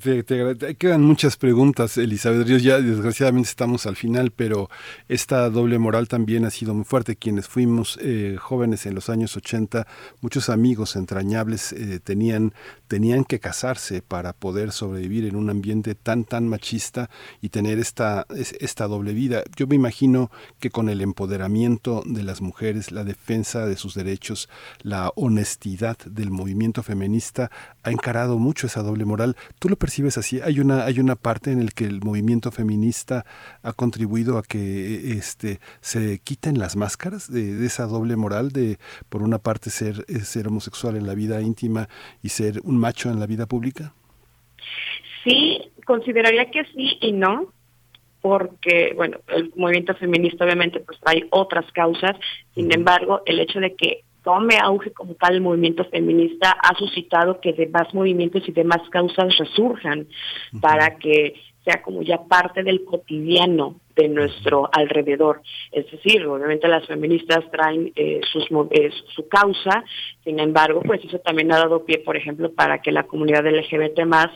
[0.78, 2.64] quedan muchas preguntas, Elizabeth Ríos.
[2.64, 4.70] Ya desgraciadamente estamos al final, pero
[5.10, 7.16] esta doble moral también ha sido muy fuerte.
[7.16, 9.86] Quienes fuimos eh, jóvenes en los años 80,
[10.22, 12.54] muchos amigos entrañables eh, tenían,
[12.88, 17.10] tenían que casarse para poder sobrevivir en un ambiente tan, tan machista
[17.42, 18.26] y tener esta,
[18.60, 19.44] esta doble vida.
[19.58, 24.48] Yo me imagino que con el empoderamiento de las mujeres, la defensa de sus derechos,
[24.82, 27.52] la honestidad del movimiento feminista
[27.84, 29.17] ha encarado mucho esa doble moral
[29.60, 30.40] ¿Tú lo percibes así?
[30.42, 33.26] ¿Hay una, hay una parte en la que el movimiento feminista
[33.64, 38.78] ha contribuido a que este, se quiten las máscaras de, esa doble moral de,
[39.10, 41.90] por una parte, ser, eh, ser homosexual en la vida íntima
[42.22, 43.94] y ser un macho en la vida pública?
[45.24, 47.54] Sí, consideraría que sí y no
[48.22, 52.16] porque, bueno, el movimiento feminista obviamente pues hay otras causas,
[52.56, 57.40] sin embargo, el hecho de que tome auge como tal el movimiento feminista ha suscitado
[57.40, 60.06] que demás movimientos y demás causas resurjan
[60.60, 65.42] para que sea como ya parte del cotidiano de nuestro alrededor.
[65.72, 69.84] Es decir, obviamente las feministas traen eh, sus, eh, su causa,
[70.26, 74.06] sin embargo, pues eso también ha dado pie, por ejemplo, para que la comunidad LGBT
[74.06, 74.28] más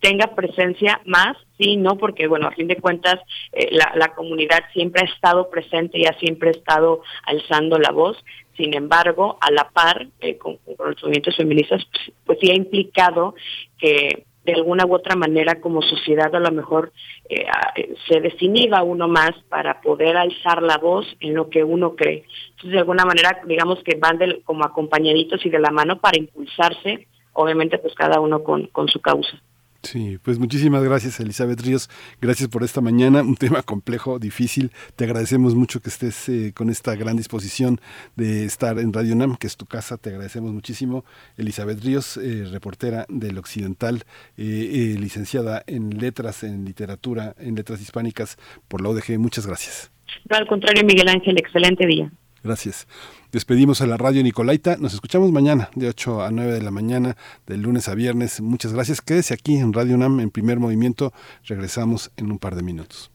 [0.00, 3.20] tenga presencia más, sí, no, porque bueno, a fin de cuentas
[3.52, 8.16] eh, la, la comunidad siempre ha estado presente y ha siempre estado alzando la voz,
[8.56, 13.34] sin embargo, a la par eh, con, los movimientos feministas, pues, pues, sí ha implicado
[13.78, 16.92] que de alguna u otra manera como sociedad a lo mejor
[17.28, 17.46] eh,
[18.08, 22.24] se desinhiba uno más para poder alzar la voz en lo que uno cree.
[22.50, 27.08] Entonces, de alguna manera, digamos que van como acompañaditos y de la mano para impulsarse,
[27.32, 29.36] obviamente, pues cada uno con, con su causa.
[29.86, 31.88] Sí, pues muchísimas gracias Elizabeth Ríos,
[32.20, 36.70] gracias por esta mañana, un tema complejo, difícil, te agradecemos mucho que estés eh, con
[36.70, 37.80] esta gran disposición
[38.16, 41.04] de estar en Radio NAM, que es tu casa, te agradecemos muchísimo.
[41.36, 44.02] Elizabeth Ríos, eh, reportera del Occidental,
[44.36, 48.36] eh, licenciada en letras, en literatura, en letras hispánicas
[48.68, 49.92] por la ODG, muchas gracias.
[50.28, 52.10] No, al contrario, Miguel Ángel, excelente día.
[52.46, 52.86] Gracias.
[53.32, 54.76] Despedimos a la radio Nicolaita.
[54.76, 58.40] Nos escuchamos mañana de 8 a 9 de la mañana, de lunes a viernes.
[58.40, 59.00] Muchas gracias.
[59.00, 61.12] Quédese aquí en Radio UNAM en primer movimiento.
[61.44, 63.10] Regresamos en un par de minutos.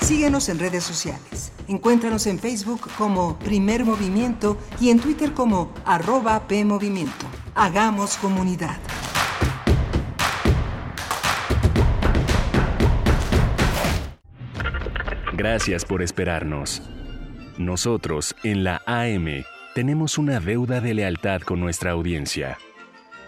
[0.00, 1.52] Síguenos en redes sociales.
[1.68, 7.26] Encuéntranos en Facebook como Primer Movimiento y en Twitter como arroba PMovimiento.
[7.54, 8.78] Hagamos comunidad.
[15.38, 16.82] Gracias por esperarnos.
[17.58, 22.58] Nosotros, en la AM, tenemos una deuda de lealtad con nuestra audiencia.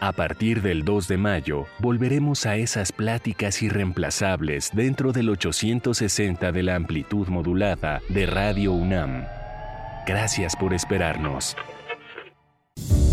[0.00, 6.62] A partir del 2 de mayo, volveremos a esas pláticas irreemplazables dentro del 860 de
[6.64, 9.24] la amplitud modulada de Radio UNAM.
[10.04, 11.56] Gracias por esperarnos.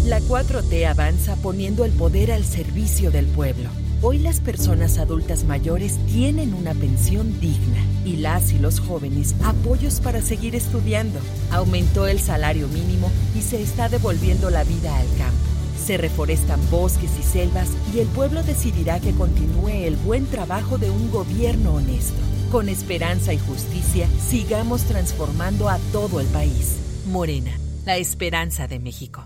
[0.06, 3.70] La 4T avanza poniendo el poder al servicio del pueblo.
[4.04, 10.02] Hoy las personas adultas mayores tienen una pensión digna y las y los jóvenes apoyos
[10.02, 11.20] para seguir estudiando.
[11.52, 15.38] Aumentó el salario mínimo y se está devolviendo la vida al campo.
[15.84, 20.92] Se reforestan bosques y selvas y el pueblo decidirá que continúe el buen trabajo de
[20.92, 22.22] un gobierno honesto.
[22.52, 26.78] Con esperanza y justicia, sigamos transformando a todo el país.
[27.08, 27.52] Morena,
[27.84, 29.26] la esperanza de México.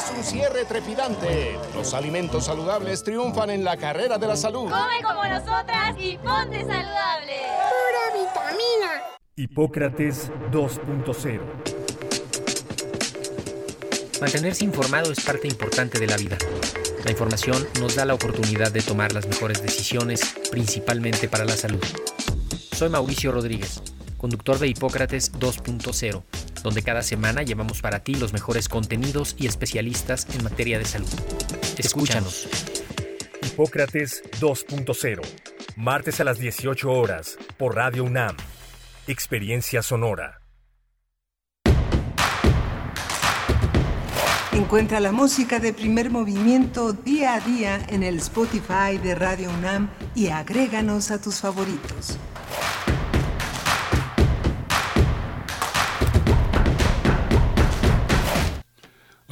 [0.00, 1.58] Es un cierre trepidante.
[1.74, 4.70] Los alimentos saludables triunfan en la carrera de la salud.
[4.70, 7.36] Come como nosotras y ponte saludable.
[7.68, 9.02] Pura vitamina.
[9.36, 11.40] Hipócrates 2.0
[14.22, 16.38] Mantenerse informado es parte importante de la vida.
[17.04, 21.84] La información nos da la oportunidad de tomar las mejores decisiones, principalmente para la salud.
[22.72, 23.82] Soy Mauricio Rodríguez,
[24.16, 26.22] conductor de Hipócrates 2.0,
[26.62, 31.08] donde cada semana llevamos para ti los mejores contenidos y especialistas en materia de salud.
[31.78, 32.48] Escúchanos.
[33.42, 35.20] Hipócrates 2.0,
[35.76, 38.36] martes a las 18 horas, por Radio UNAM.
[39.06, 40.40] Experiencia Sonora.
[44.52, 49.90] Encuentra la música de primer movimiento día a día en el Spotify de Radio UNAM
[50.14, 52.18] y agréganos a tus favoritos.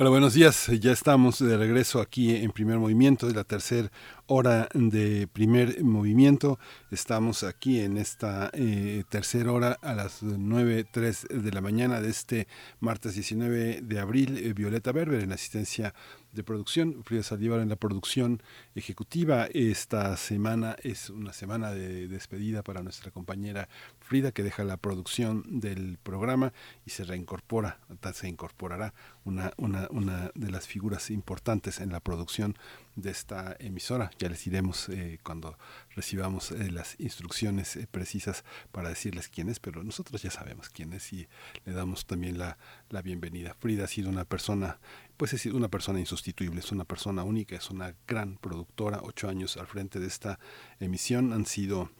[0.00, 0.68] Hola, buenos días.
[0.80, 3.26] Ya estamos de regreso aquí en primer movimiento.
[3.26, 3.90] Es la tercera
[4.26, 6.60] hora de primer movimiento.
[6.92, 12.46] Estamos aquí en esta eh, tercera hora a las 9.03 de la mañana de este
[12.78, 14.38] martes 19 de abril.
[14.38, 15.92] Eh, Violeta Berber en asistencia
[16.32, 18.42] de producción, Frida Saldívar en la producción
[18.74, 19.46] ejecutiva.
[19.52, 23.68] Esta semana es una semana de despedida para nuestra compañera
[24.00, 26.52] Frida, que deja la producción del programa
[26.86, 27.80] y se reincorpora,
[28.12, 28.94] se incorporará
[29.24, 32.56] una, una, una de las figuras importantes en la producción
[32.96, 34.10] de esta emisora.
[34.18, 35.59] Ya les diremos eh, cuando
[35.94, 40.92] recibamos eh, las instrucciones eh, precisas para decirles quién es, pero nosotros ya sabemos quién
[40.92, 41.28] es y
[41.64, 42.59] le damos también la,
[42.90, 43.55] la bienvenida.
[43.55, 44.78] Frida ha sido una persona
[45.19, 49.57] pues es una persona insustituible, es una persona única, es una gran productora, ocho años
[49.57, 50.39] al frente de esta
[50.78, 51.90] emisión han sido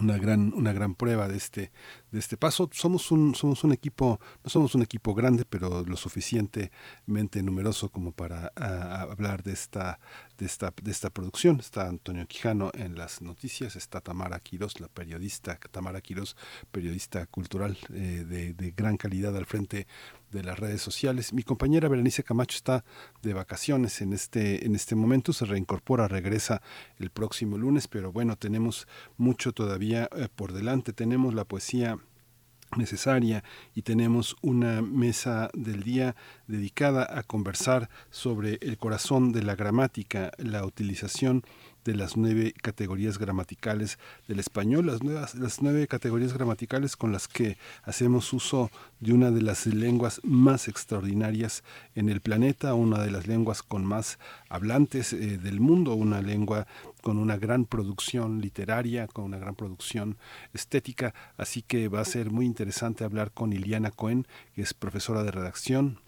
[0.00, 1.70] una gran una gran prueba de este
[2.10, 2.70] de este paso.
[2.72, 8.12] Somos un somos un equipo no somos un equipo grande pero lo suficientemente numeroso como
[8.12, 10.00] para hablar de esta
[10.38, 11.60] de esta de esta producción.
[11.60, 16.36] Está Antonio Quijano en las noticias está Tamara Quiroz la periodista Tamara Quiroz
[16.70, 19.86] periodista cultural eh, de, de gran calidad al frente
[20.32, 21.32] de las redes sociales.
[21.32, 22.84] Mi compañera Berenice Camacho está
[23.22, 26.62] de vacaciones en este, en este momento, se reincorpora, regresa
[26.98, 31.98] el próximo lunes, pero bueno, tenemos mucho todavía eh, por delante, tenemos la poesía
[32.76, 33.44] necesaria
[33.74, 40.32] y tenemos una mesa del día dedicada a conversar sobre el corazón de la gramática,
[40.38, 41.42] la utilización
[41.84, 43.98] de las nueve categorías gramaticales
[44.28, 49.30] del español, las, nuevas, las nueve categorías gramaticales con las que hacemos uso de una
[49.30, 51.64] de las lenguas más extraordinarias
[51.94, 54.18] en el planeta, una de las lenguas con más
[54.48, 56.66] hablantes eh, del mundo, una lengua
[57.02, 60.16] con una gran producción literaria, con una gran producción
[60.52, 65.22] estética, así que va a ser muy interesante hablar con Iliana Cohen, que es profesora
[65.22, 65.98] de redacción,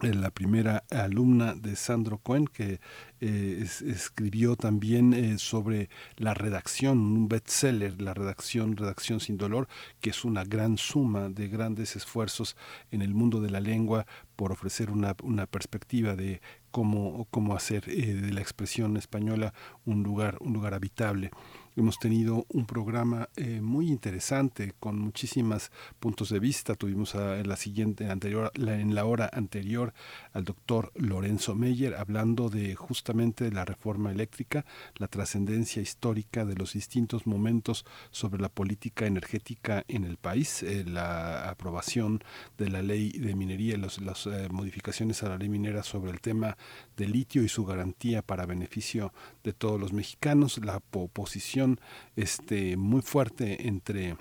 [0.00, 2.80] la primera alumna de Sandro Cohen, que
[3.20, 9.68] eh, escribió también eh, sobre la redacción, un bestseller, la redacción, redacción sin dolor,
[10.00, 12.56] que es una gran suma de grandes esfuerzos
[12.90, 14.06] en el mundo de la lengua
[14.36, 19.52] por ofrecer una, una perspectiva de cómo, cómo hacer de la expresión española
[19.84, 21.30] un lugar, un lugar habitable.
[21.78, 26.74] Hemos tenido un programa eh, muy interesante con muchísimos puntos de vista.
[26.74, 29.94] Tuvimos en la siguiente anterior, en la hora anterior
[30.32, 34.64] al doctor Lorenzo Meyer hablando de justamente la reforma eléctrica,
[34.96, 40.84] la trascendencia histórica de los distintos momentos sobre la política energética en el país, eh,
[40.84, 42.24] la aprobación
[42.58, 46.56] de la ley de minería, las eh, modificaciones a la ley minera sobre el tema
[46.96, 49.12] del litio y su garantía para beneficio
[49.44, 51.67] de todos los mexicanos, la oposición
[52.16, 54.16] este, muy fuerte entre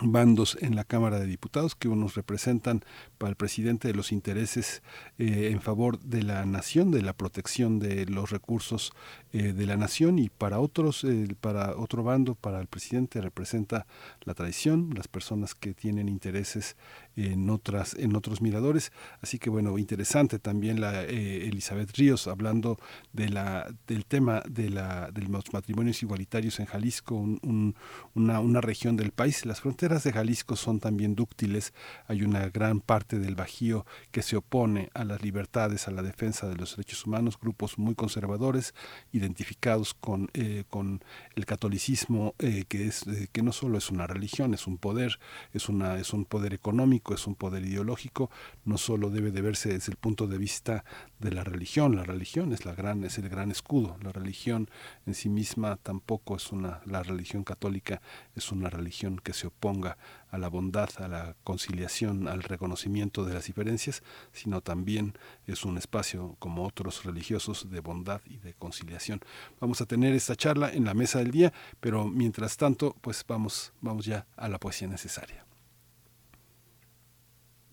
[0.00, 2.82] bandos en la Cámara de Diputados que unos representan
[3.18, 4.82] para el presidente de los intereses
[5.18, 8.92] eh, en favor de la nación, de la protección de los recursos
[9.32, 13.86] eh, de la nación y para otros, eh, para otro bando, para el presidente representa
[14.22, 16.76] la tradición, las personas que tienen intereses
[17.16, 18.92] en otras en otros miradores.
[19.20, 22.78] Así que bueno interesante también la eh, Elizabeth Ríos hablando
[23.12, 28.96] de la del tema de la de los matrimonios igualitarios en Jalisco una, una región
[28.96, 29.44] del país.
[29.46, 31.72] Las fronteras de Jalisco son también dúctiles.
[32.06, 36.48] Hay una gran parte del Bajío que se opone a las libertades a la defensa
[36.48, 38.74] de los derechos humanos grupos muy conservadores
[39.12, 41.02] identificados con eh, con
[41.34, 45.18] el catolicismo eh, que es que no solo es una religión es un poder
[45.52, 48.30] es una es un poder económico es un poder ideológico,
[48.64, 50.84] no solo debe de verse desde el punto de vista
[51.18, 54.68] de la religión, la religión es la gran es el gran escudo, la religión
[55.06, 58.00] en sí misma tampoco es una la religión católica
[58.34, 59.98] es una religión que se oponga
[60.30, 64.02] a la bondad, a la conciliación, al reconocimiento de las diferencias,
[64.32, 65.12] sino también
[65.46, 69.20] es un espacio como otros religiosos de bondad y de conciliación.
[69.60, 73.72] Vamos a tener esta charla en la mesa del día, pero mientras tanto, pues vamos
[73.82, 75.51] vamos ya a la poesía necesaria.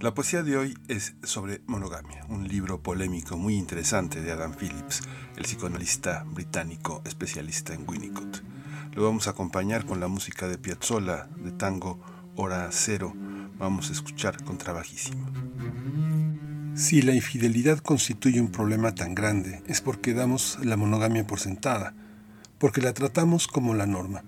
[0.00, 5.02] La poesía de hoy es sobre monogamia, un libro polémico muy interesante de Adam Phillips,
[5.36, 8.42] el psicoanalista británico especialista en Winnicott.
[8.94, 12.00] Lo vamos a acompañar con la música de Piazzolla, de tango
[12.34, 13.12] Hora Cero.
[13.58, 15.26] Vamos a escuchar con trabajísimo.
[16.74, 21.92] Si la infidelidad constituye un problema tan grande, es porque damos la monogamia por sentada,
[22.56, 24.24] porque la tratamos como la norma.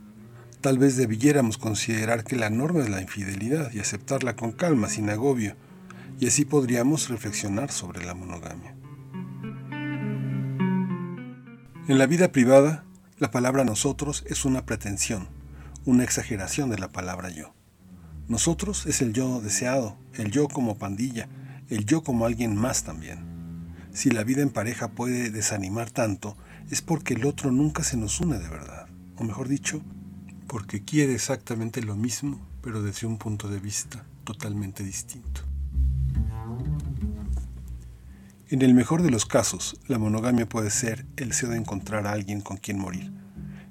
[0.63, 5.11] Tal vez debiéramos considerar que la norma es la infidelidad y aceptarla con calma, sin
[5.11, 5.57] agobio,
[6.21, 8.77] y así podríamos reflexionar sobre la monogamia.
[11.89, 12.85] En la vida privada,
[13.19, 15.27] la palabra nosotros es una pretensión,
[15.85, 17.55] una exageración de la palabra yo.
[18.29, 21.29] Nosotros es el yo deseado, el yo como pandilla,
[21.71, 23.19] el yo como alguien más también.
[23.93, 26.37] Si la vida en pareja puede desanimar tanto,
[26.71, 28.87] es porque el otro nunca se nos une de verdad,
[29.17, 29.83] o mejor dicho,
[30.53, 35.41] porque quiere exactamente lo mismo, pero desde un punto de vista totalmente distinto.
[38.51, 42.13] En el mejor de los casos, la monogamia puede ser el deseo de encontrar a
[42.13, 43.11] alguien con quien morir.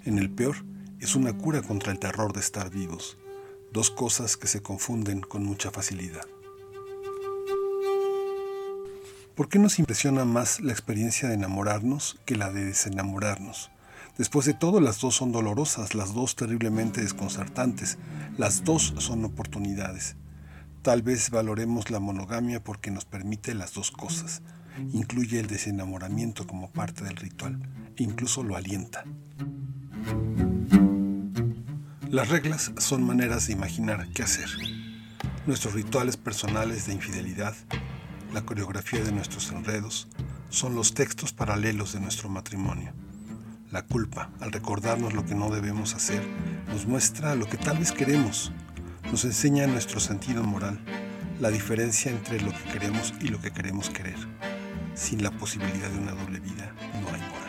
[0.06, 0.66] En el peor,
[1.00, 3.16] es una cura contra el terror de estar vivos,
[3.72, 6.26] dos cosas que se confunden con mucha facilidad.
[9.36, 13.70] ¿Por qué nos impresiona más la experiencia de enamorarnos que la de desenamorarnos?
[14.22, 17.98] Después de todo, las dos son dolorosas, las dos terriblemente desconcertantes,
[18.38, 20.16] las dos son oportunidades.
[20.84, 24.44] Tal vez valoremos la monogamia porque nos permite las dos cosas.
[24.94, 27.68] Incluye el desenamoramiento como parte del ritual
[27.98, 29.06] e incluso lo alienta.
[32.12, 34.50] Las reglas son maneras de imaginar qué hacer.
[35.48, 37.56] Nuestros rituales personales de infidelidad,
[38.36, 40.08] la coreografía de nuestros enredos,
[40.52, 42.94] son los textos paralelos de nuestro matrimonio.
[43.72, 46.22] La culpa, al recordarnos lo que no debemos hacer,
[46.68, 48.52] nos muestra lo que tal vez queremos,
[49.10, 50.78] nos enseña nuestro sentido moral,
[51.40, 54.18] la diferencia entre lo que queremos y lo que queremos querer.
[54.94, 57.41] Sin la posibilidad de una doble vida, no hay.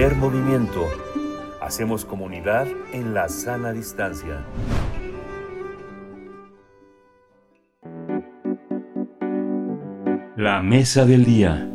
[0.00, 0.88] Primer movimiento.
[1.60, 4.46] Hacemos comunidad en la sana distancia.
[10.38, 11.70] La mesa del día.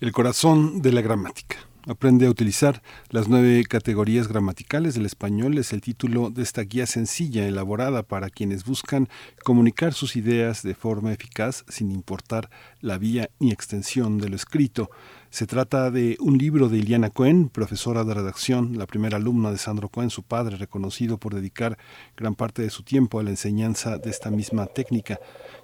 [0.00, 1.58] El corazón de la gramática.
[1.88, 2.80] Aprende a utilizar
[3.10, 8.30] las nueve categorías gramaticales del español es el título de esta guía sencilla elaborada para
[8.30, 9.08] quienes buscan
[9.42, 12.50] comunicar sus ideas de forma eficaz sin importar
[12.80, 14.90] la vía ni extensión de lo escrito.
[15.30, 19.58] Se trata de un libro de Iliana Cohen, profesora de redacción, la primera alumna de
[19.58, 21.78] Sandro Cohen, su padre, reconocido por dedicar
[22.16, 25.18] gran parte de su tiempo a la enseñanza de esta misma técnica.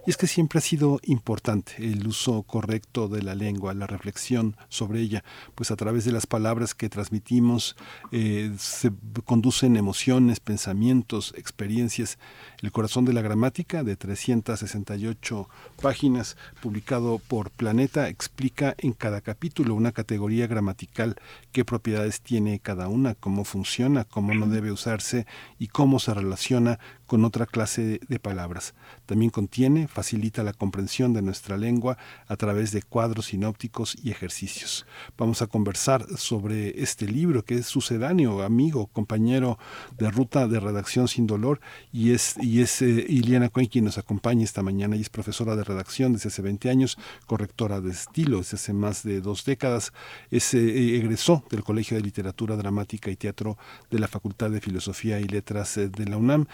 [0.08, 4.56] Y es que siempre ha sido importante el uso correcto de la lengua, la reflexión
[4.70, 5.22] sobre ella,
[5.54, 7.76] pues a través de las palabras que transmitimos
[8.10, 8.90] eh, se
[9.26, 12.18] conducen emociones, pensamientos, experiencias.
[12.62, 15.46] El corazón de la gramática, de 368
[15.82, 21.16] páginas, publicado por Planeta, explica en cada capítulo una categoría gramatical,
[21.52, 25.26] qué propiedades tiene cada una, cómo funciona, cómo no debe usarse
[25.58, 26.78] y cómo se relaciona
[27.08, 28.74] con otra clase de palabras.
[29.06, 31.98] También contiene, facilita la comprensión de nuestra lengua
[32.28, 34.86] a través de cuadros sinópticos y ejercicios.
[35.16, 39.58] Vamos a conversar sobre este libro que es sucedáneo, amigo, compañero
[39.96, 41.60] de ruta de redacción sin dolor
[41.92, 45.56] y es, y es eh, Iliana Cohen quien nos acompaña esta mañana y es profesora
[45.56, 49.92] de redacción desde hace 20 años, correctora de estilo desde hace más de dos décadas,
[50.30, 53.56] es, eh, egresó del Colegio de Literatura Dramática y Teatro
[53.90, 56.46] de la Facultad de Filosofía y Letras eh, de la UNAM,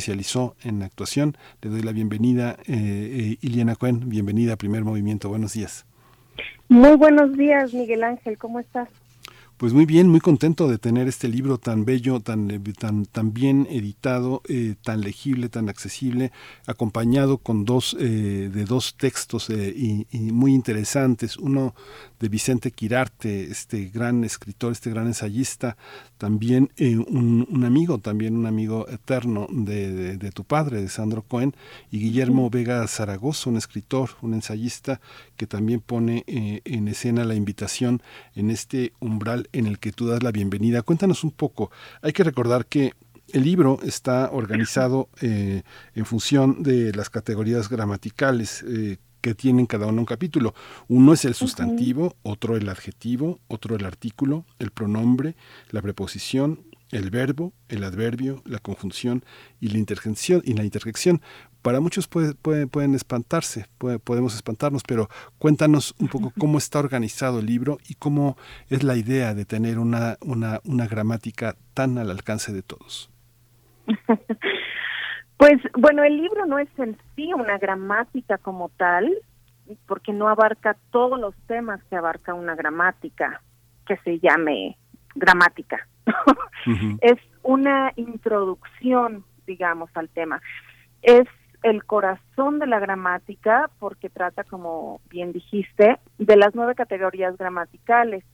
[0.00, 1.36] especializó en actuación.
[1.60, 5.28] Le doy la bienvenida, eh, eh, Iliana Cuen, bienvenida a Primer Movimiento.
[5.28, 5.84] Buenos días.
[6.68, 8.88] Muy buenos días, Miguel Ángel, ¿cómo estás?
[9.60, 13.34] Pues muy bien, muy contento de tener este libro tan bello, tan, eh, tan, tan
[13.34, 16.32] bien editado, eh, tan legible, tan accesible,
[16.64, 21.36] acompañado con dos, eh, de dos textos y, y, muy interesantes.
[21.36, 21.74] Uno
[22.20, 25.76] de Vicente Quirarte, este gran escritor, este gran ensayista,
[26.16, 31.20] también un, un, amigo, también un amigo eterno de, de, de, tu padre, de Sandro
[31.20, 31.54] Cohen,
[31.90, 35.02] y Guillermo Vega Zaragoza, un escritor, un ensayista
[35.36, 38.02] que también pone en escena la invitación
[38.34, 40.82] en este umbral en el que tú das la bienvenida.
[40.82, 41.70] Cuéntanos un poco,
[42.02, 42.92] hay que recordar que
[43.32, 45.62] el libro está organizado eh,
[45.94, 50.54] en función de las categorías gramaticales, eh, que tienen cada uno un capítulo.
[50.88, 55.36] Uno es el sustantivo, otro el adjetivo, otro el artículo, el pronombre,
[55.70, 59.24] la preposición, el verbo, el adverbio, la conjunción
[59.60, 60.42] y la interjección.
[60.44, 61.20] Y la interjección.
[61.62, 65.08] Para muchos puede, puede, pueden espantarse, puede, podemos espantarnos, pero
[65.38, 68.36] cuéntanos un poco cómo está organizado el libro y cómo
[68.68, 73.10] es la idea de tener una, una, una gramática tan al alcance de todos.
[75.40, 79.10] Pues bueno, el libro no es en sí una gramática como tal,
[79.86, 83.40] porque no abarca todos los temas que abarca una gramática
[83.86, 84.76] que se llame
[85.14, 85.88] gramática.
[86.66, 86.98] Uh -huh.
[87.00, 90.42] es una introducción, digamos, al tema.
[91.00, 91.26] Es
[91.62, 98.24] el corazón de la gramática porque trata, como bien dijiste, de las nueve categorías gramaticales,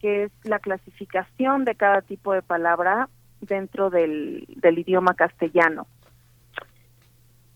[0.00, 3.08] que es la clasificación de cada tipo de palabra
[3.40, 5.86] dentro del, del idioma castellano.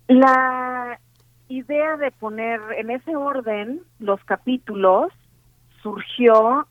[0.08, 1.00] La
[1.48, 5.12] idea de poner en ese orden los capítulos
[5.82, 6.66] surgió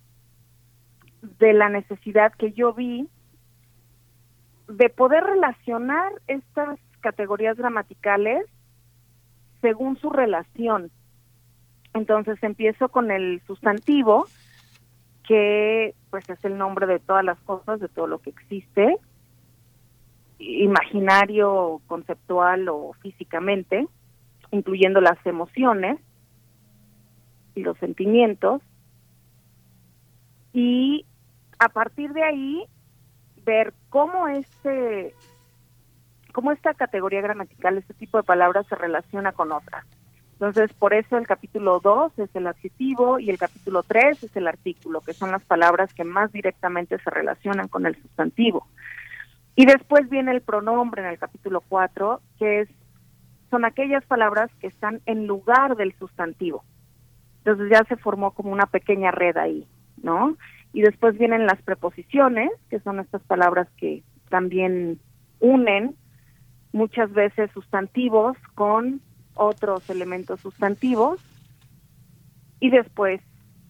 [1.40, 3.10] de la necesidad que yo vi
[4.68, 8.48] de poder relacionar estas categorías gramaticales
[9.62, 10.90] según su relación.
[11.94, 14.26] Entonces empiezo con el sustantivo,
[15.28, 18.98] que pues es el nombre de todas las cosas, de todo lo que existe,
[20.40, 23.88] imaginario, conceptual o físicamente,
[24.50, 26.00] incluyendo las emociones
[27.54, 28.64] y los sentimientos.
[30.54, 31.06] Y
[31.60, 32.66] a partir de ahí,
[33.46, 35.14] ver cómo este
[36.36, 39.86] cómo esta categoría gramatical, este tipo de palabras se relaciona con otras.
[40.34, 44.50] Entonces, por eso el capítulo 2 es el adjetivo y el capítulo 3 es el
[44.50, 48.68] artículo, que son las palabras que más directamente se relacionan con el sustantivo.
[49.56, 52.70] Y después viene el pronombre en el capítulo 4, que es
[53.50, 56.66] son aquellas palabras que están en lugar del sustantivo.
[57.46, 59.66] Entonces ya se formó como una pequeña red ahí,
[60.04, 60.36] ¿no?
[60.74, 65.00] Y después vienen las preposiciones, que son estas palabras que también
[65.40, 65.96] unen
[66.76, 69.00] muchas veces sustantivos con
[69.34, 71.22] otros elementos sustantivos.
[72.60, 73.22] Y después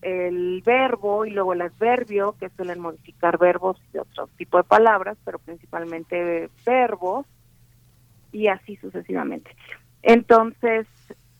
[0.01, 5.17] el verbo y luego el adverbio, que suelen modificar verbos y otro tipo de palabras,
[5.23, 7.27] pero principalmente verbos,
[8.31, 9.55] y así sucesivamente.
[10.01, 10.87] Entonces,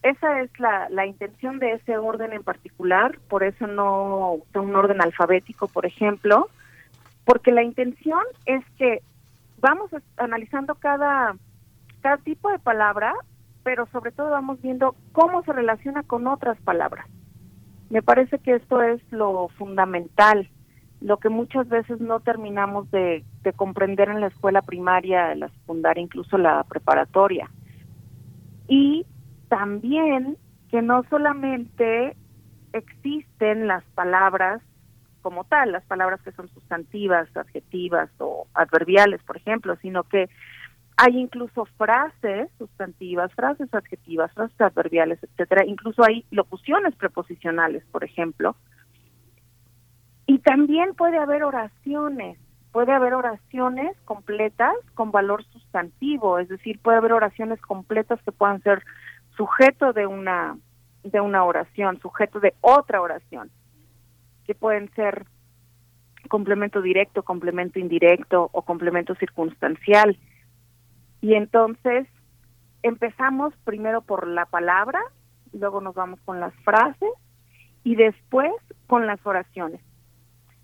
[0.03, 5.01] esa es la, la intención de ese orden en particular, por eso no un orden
[5.01, 6.47] alfabético, por ejemplo,
[7.23, 9.01] porque la intención es que
[9.59, 11.35] vamos analizando cada,
[12.05, 13.15] cada tipo de palabra,
[13.63, 17.07] pero sobre todo vamos viendo cómo se relaciona con otras palabras.
[17.89, 20.47] Me parece que esto es lo fundamental,
[21.01, 26.03] lo que muchas veces no terminamos de, de comprender en la escuela primaria, la secundaria,
[26.03, 27.49] incluso la preparatoria.
[28.67, 29.07] Y
[29.49, 30.37] también
[30.69, 32.15] que no solamente
[32.71, 34.61] existen las palabras
[35.23, 40.29] como tal, las palabras que son sustantivas, adjetivas o adverbiales, por ejemplo, sino que
[40.97, 48.55] hay incluso frases sustantivas, frases adjetivas, frases adverbiales, etcétera, incluso hay locuciones preposicionales, por ejemplo.
[50.25, 52.39] Y también puede haber oraciones,
[52.71, 58.61] puede haber oraciones completas con valor sustantivo, es decir, puede haber oraciones completas que puedan
[58.63, 58.83] ser
[59.35, 60.57] sujeto de una
[61.03, 63.51] de una oración, sujeto de otra oración,
[64.47, 65.25] que pueden ser
[66.29, 70.17] complemento directo, complemento indirecto o complemento circunstancial.
[71.25, 72.07] Y entonces
[72.83, 74.99] empezamos primero por la palabra,
[75.53, 77.09] luego nos vamos con las frases
[77.83, 78.51] y después
[78.85, 79.81] con las oraciones.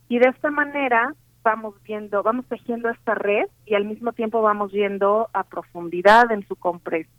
[0.08, 4.72] Y de esta manera vamos viendo, vamos tejiendo esta red y al mismo tiempo vamos
[4.72, 6.56] viendo a profundidad en su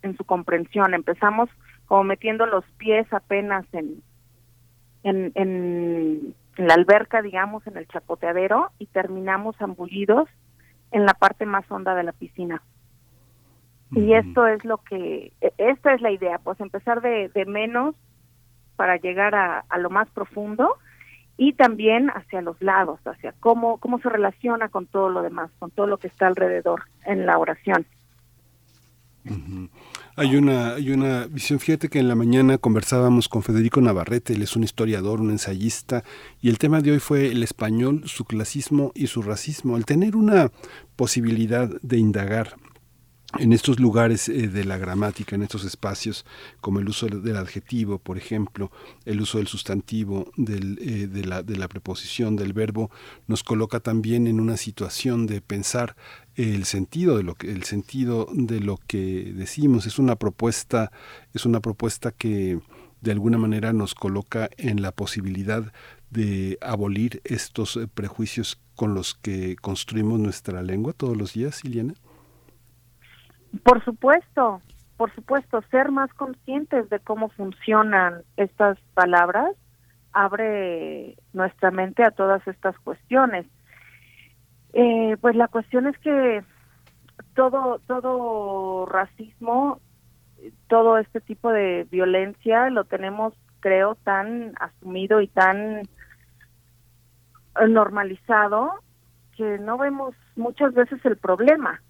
[0.03, 0.95] en su comprensión.
[0.95, 1.51] Empezamos
[1.87, 4.05] como metiendo los pies apenas en,
[5.03, 10.29] en, en, la alberca, digamos, en el chapoteadero y terminamos ambullidos
[10.93, 12.63] en la parte más honda de la piscina.
[13.95, 17.95] Y esto es lo que, e, esta es la idea, pues empezar de, de menos
[18.77, 20.77] para llegar a, a lo más profundo
[21.37, 25.71] y también hacia los lados, hacia cómo, cómo se relaciona con todo lo demás, con
[25.71, 27.87] todo lo que está alrededor en la oración.
[30.17, 34.43] Hay una, hay una visión, fíjate que en la mañana conversábamos con Federico Navarrete, él
[34.43, 36.03] es un historiador, un ensayista,
[36.41, 39.77] y el tema de hoy fue el español, su clasismo y su racismo.
[39.77, 40.51] El tener una
[40.97, 42.57] posibilidad de indagar
[43.39, 46.25] en estos lugares eh, de la gramática, en estos espacios,
[46.61, 48.71] como el uso del adjetivo, por ejemplo,
[49.05, 52.91] el uso del sustantivo, del, eh, de, la, de, la, preposición, del verbo,
[53.27, 55.97] nos coloca también en una situación de pensar
[56.35, 59.87] el sentido de lo que, el sentido de lo que decimos.
[59.87, 60.93] Es una propuesta,
[61.33, 62.61] es una propuesta que
[63.01, 65.73] de alguna manera nos coloca en la posibilidad
[66.11, 71.95] de abolir estos eh, prejuicios con los que construimos nuestra lengua todos los días, Iliana.
[73.65, 74.61] Por supuesto,
[74.97, 79.57] por supuesto, ser más conscientes de cómo funcionan estas palabras
[80.13, 83.47] abre nuestra mente a todas estas cuestiones.
[84.75, 86.45] Eh, pues la cuestión es que
[87.35, 89.81] todo todo racismo,
[90.69, 95.83] todo este tipo de violencia lo tenemos, creo, tan asumido y tan
[97.69, 98.73] normalizado
[99.37, 101.81] que no vemos muchas veces el problema.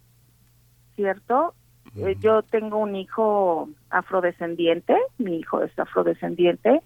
[0.96, 1.54] ¿Cierto?
[1.96, 6.80] Eh, yo tengo un hijo afrodescendiente, mi hijo es afrodescendiente,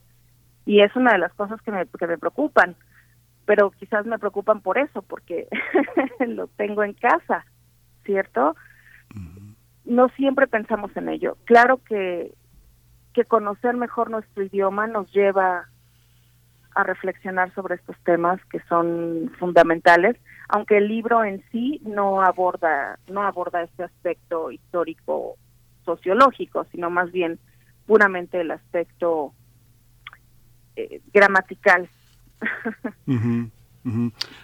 [0.64, 2.74] y es una de las cosas que me, que me preocupan,
[3.44, 5.48] pero quizás me preocupan por eso, porque
[6.26, 7.46] lo tengo en casa,
[8.04, 8.56] ¿cierto?
[9.84, 11.36] No siempre pensamos en ello.
[11.44, 12.34] Claro que,
[13.14, 15.68] que conocer mejor nuestro idioma nos lleva
[16.76, 20.16] a reflexionar sobre estos temas que son fundamentales,
[20.48, 25.36] aunque el libro en sí no aborda no aborda este aspecto histórico
[25.86, 27.38] sociológico, sino más bien
[27.86, 29.32] puramente el aspecto
[30.76, 31.88] eh, gramatical.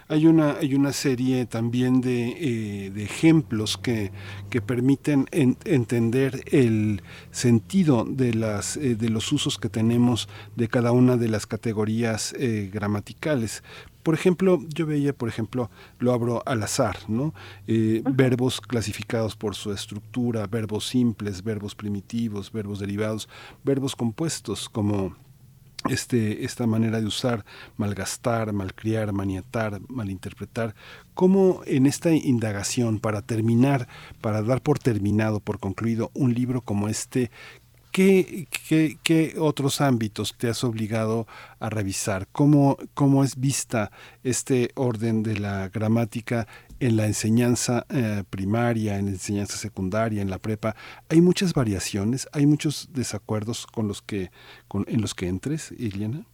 [0.07, 4.11] Hay una hay una serie también de, eh, de ejemplos que,
[4.49, 10.93] que permiten entender el sentido de las eh, de los usos que tenemos de cada
[10.93, 13.63] una de las categorías eh, gramaticales.
[14.01, 17.33] Por ejemplo, yo veía, por ejemplo, lo abro al azar, ¿no?
[17.65, 23.29] verbos clasificados por su estructura, verbos simples, verbos primitivos, verbos derivados,
[23.63, 25.15] verbos compuestos, como
[25.89, 27.45] este, esta manera de usar,
[27.77, 30.75] malgastar, malcriar, maniatar, malinterpretar,
[31.13, 33.87] cómo en esta indagación, para terminar,
[34.21, 37.31] para dar por terminado, por concluido, un libro como este,
[37.91, 41.27] ¿Qué, qué, qué otros ámbitos te has obligado
[41.59, 42.27] a revisar?
[42.31, 43.91] ¿Cómo, ¿Cómo es vista
[44.23, 46.47] este orden de la gramática
[46.83, 50.75] en la enseñanza eh, primaria, en la enseñanza secundaria, en la prepa,
[51.09, 54.31] hay muchas variaciones, hay muchos desacuerdos con los que,
[54.67, 56.25] con, en los que entres, Iliana.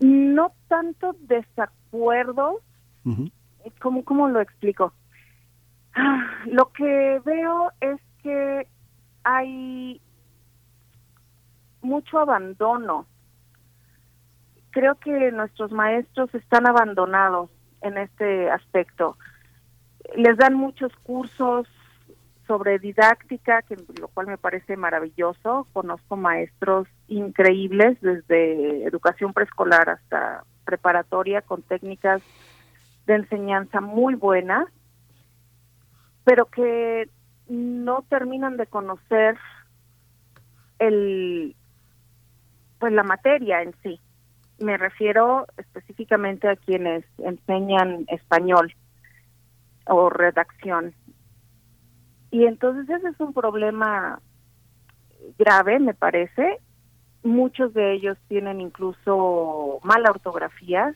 [0.00, 2.56] No tanto desacuerdos,
[3.80, 4.94] ¿cómo, ¿cómo lo explico?
[5.94, 8.66] Ah, lo que veo es que
[9.24, 10.00] hay
[11.82, 13.06] mucho abandono.
[14.70, 17.50] Creo que nuestros maestros están abandonados
[17.86, 19.16] en este aspecto.
[20.16, 21.66] Les dan muchos cursos
[22.46, 25.66] sobre didáctica, que lo cual me parece maravilloso.
[25.72, 32.22] Conozco maestros increíbles desde educación preescolar hasta preparatoria con técnicas
[33.06, 34.68] de enseñanza muy buenas,
[36.24, 37.08] pero que
[37.48, 39.38] no terminan de conocer
[40.78, 41.54] el
[42.78, 44.00] pues la materia en sí.
[44.58, 48.74] Me refiero específicamente a quienes enseñan español
[49.86, 50.94] o redacción.
[52.30, 54.20] Y entonces ese es un problema
[55.38, 56.58] grave, me parece.
[57.22, 60.94] Muchos de ellos tienen incluso mala ortografía.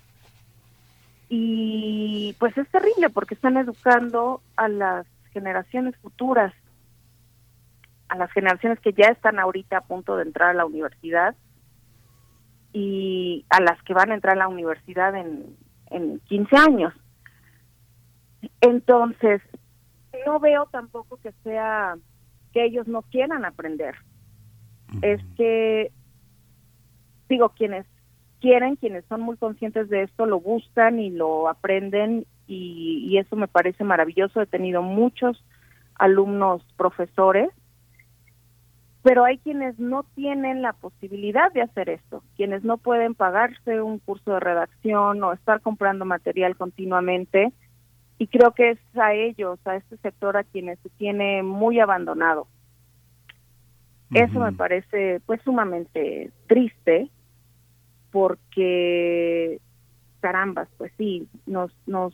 [1.28, 6.52] Y pues es terrible porque están educando a las generaciones futuras,
[8.08, 11.36] a las generaciones que ya están ahorita a punto de entrar a la universidad
[12.72, 15.56] y a las que van a entrar a la universidad en,
[15.90, 16.94] en 15 años.
[18.60, 19.42] Entonces,
[20.26, 21.96] no veo tampoco que sea
[22.52, 23.94] que ellos no quieran aprender.
[25.02, 25.92] Es que,
[27.28, 27.86] digo, quienes
[28.40, 33.36] quieren, quienes son muy conscientes de esto, lo buscan y lo aprenden y, y eso
[33.36, 34.40] me parece maravilloso.
[34.40, 35.44] He tenido muchos
[35.94, 37.50] alumnos profesores,
[39.02, 43.98] pero hay quienes no tienen la posibilidad de hacer esto, quienes no pueden pagarse un
[43.98, 47.52] curso de redacción o estar comprando material continuamente
[48.18, 52.46] y creo que es a ellos, a este sector a quienes se tiene muy abandonado.
[54.12, 57.08] Eso me parece pues sumamente triste
[58.10, 59.60] porque
[60.20, 62.12] carambas, pues sí, nos nos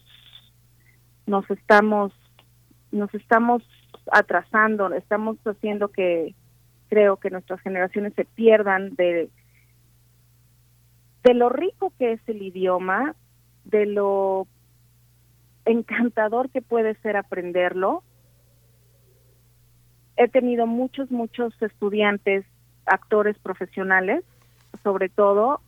[1.26, 2.12] nos estamos
[2.92, 3.62] nos estamos
[4.12, 6.34] atrasando, estamos haciendo que
[6.88, 9.28] creo que nuestras generaciones se pierdan de
[11.26, 13.16] de lo rico que es el idioma,
[13.64, 14.46] de lo
[15.64, 18.04] encantador que puede ser aprenderlo.
[20.16, 22.46] He tenido muchos, muchos estudiantes,
[22.86, 24.24] actores profesionales,
[24.84, 25.60] sobre todo,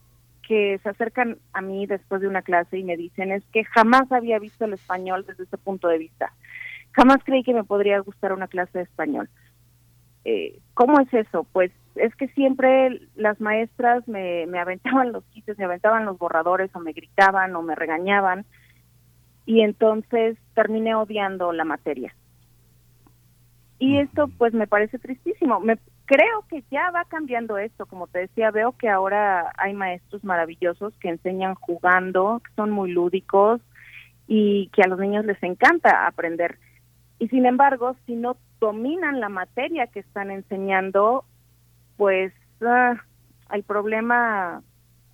[0.47, 4.10] que se acercan a mí después de una clase y me dicen es que jamás
[4.12, 6.32] había visto el español desde ese punto de vista.
[6.92, 9.28] Jamás creí que me podría gustar una clase de español.
[10.24, 11.47] Eh, ¿Cómo es eso?
[11.52, 16.70] Pues es que siempre las maestras me, me aventaban los quites, me aventaban los borradores
[16.74, 18.44] o me gritaban o me regañaban
[19.47, 22.14] y entonces terminé odiando la materia.
[23.78, 25.60] Y esto pues me parece tristísimo.
[25.60, 30.24] Me creo que ya va cambiando esto, como te decía, veo que ahora hay maestros
[30.24, 33.60] maravillosos que enseñan jugando, que son muy lúdicos
[34.26, 36.58] y que a los niños les encanta aprender.
[37.18, 41.24] Y sin embargo, si no dominan la materia que están enseñando,
[41.97, 42.32] pues
[42.62, 42.97] ah,
[43.52, 44.62] el problema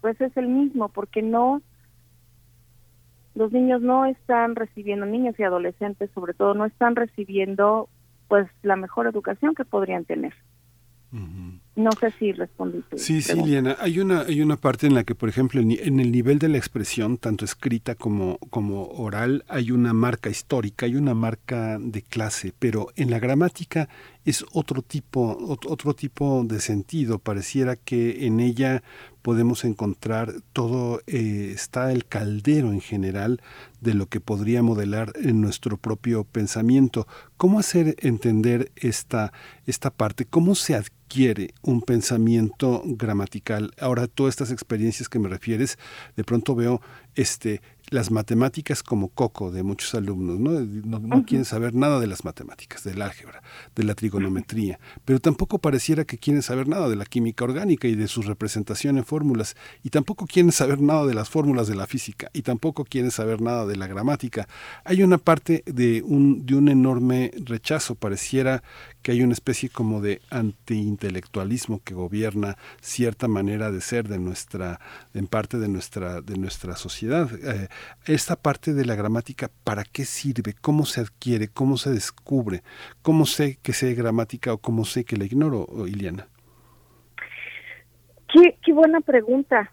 [0.01, 1.63] pues es el mismo, porque no
[3.35, 7.89] los niños no están recibiendo, niños y adolescentes sobre todo, no están recibiendo
[8.29, 10.35] pues la mejor educación que podrían tener.
[11.77, 12.83] No sé si respondí.
[12.97, 13.77] Sí, sí, Liana.
[13.81, 16.59] Hay una, hay una parte en la que, por ejemplo, en el nivel de la
[16.59, 22.53] expresión, tanto escrita como, como oral, hay una marca histórica, hay una marca de clase,
[22.59, 23.89] pero en la gramática
[24.25, 25.37] es otro tipo,
[25.67, 27.19] otro tipo de sentido.
[27.19, 28.83] Pareciera que en ella
[29.25, 33.41] podemos encontrar todo, eh, está el caldero en general
[33.81, 37.07] de lo que podría modelar en nuestro propio pensamiento.
[37.39, 39.33] ¿Cómo hacer entender esta,
[39.65, 40.27] esta parte?
[40.27, 43.71] ¿Cómo se adquiere un pensamiento gramatical?
[43.81, 45.79] Ahora, todas estas experiencias que me refieres,
[46.17, 46.83] de pronto veo
[47.15, 47.63] este
[47.95, 50.51] las matemáticas como coco de muchos alumnos, ¿no?
[50.61, 53.41] No, quieren saber nada de las matemáticas, del álgebra,
[53.77, 57.95] de la trigonometría, pero tampoco pareciera que quieren saber nada de la química orgánica y
[57.95, 61.87] de su representación en fórmulas, y tampoco quieren saber nada de las fórmulas de la
[61.87, 64.49] física, y tampoco quieren saber nada de la gramática.
[64.85, 68.65] Hay una parte de un, de un enorme rechazo, pareciera
[69.03, 74.81] que hay una especie como de antiintelectualismo que gobierna cierta manera de ser de nuestra,
[75.13, 77.31] en parte de nuestra, de nuestra sociedad.
[77.45, 77.69] Eh,
[78.07, 80.55] esta parte de la gramática, ¿para qué sirve?
[80.61, 81.49] ¿Cómo se adquiere?
[81.49, 82.63] ¿Cómo se descubre?
[83.03, 86.27] ¿Cómo sé que sé gramática o cómo sé que la ignoro, Iliana?
[88.33, 89.71] Qué, qué buena pregunta.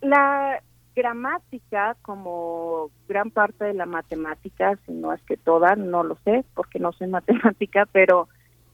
[0.00, 0.62] La
[0.98, 6.44] gramática, como gran parte de la matemática, si no es que toda, no lo sé,
[6.54, 8.28] porque no soy matemática, pero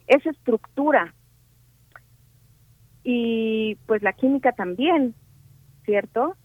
[0.07, 1.13] es estructura.
[3.03, 5.13] Y pues la química también,
[5.85, 6.35] ¿cierto?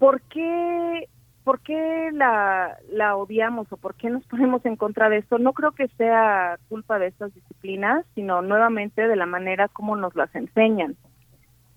[0.00, 1.10] ¿Por qué,
[1.44, 5.38] ¿por qué la, la odiamos o por qué nos ponemos en contra de esto?
[5.38, 10.16] No creo que sea culpa de estas disciplinas, sino nuevamente de la manera como nos
[10.16, 10.96] las enseñan.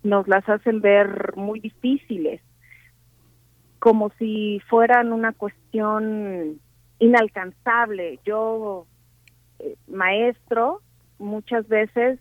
[0.04, 2.42] Nos las hacen ver muy difíciles,
[3.80, 6.62] como si fueran una cuestión
[7.00, 8.20] inalcanzable.
[8.26, 8.88] Yo,
[9.60, 10.80] eh, maestro,
[11.20, 12.20] muchas veces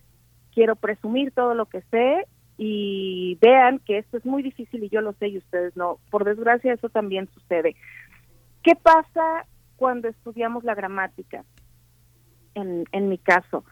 [0.52, 2.26] quiero presumir todo lo que sé
[2.64, 5.98] y vean que esto es muy difícil y yo lo sé y ustedes no.
[6.12, 7.74] Por desgracia eso también sucede.
[8.62, 11.44] ¿Qué pasa cuando estudiamos la gramática?
[12.54, 13.64] En, en mi caso,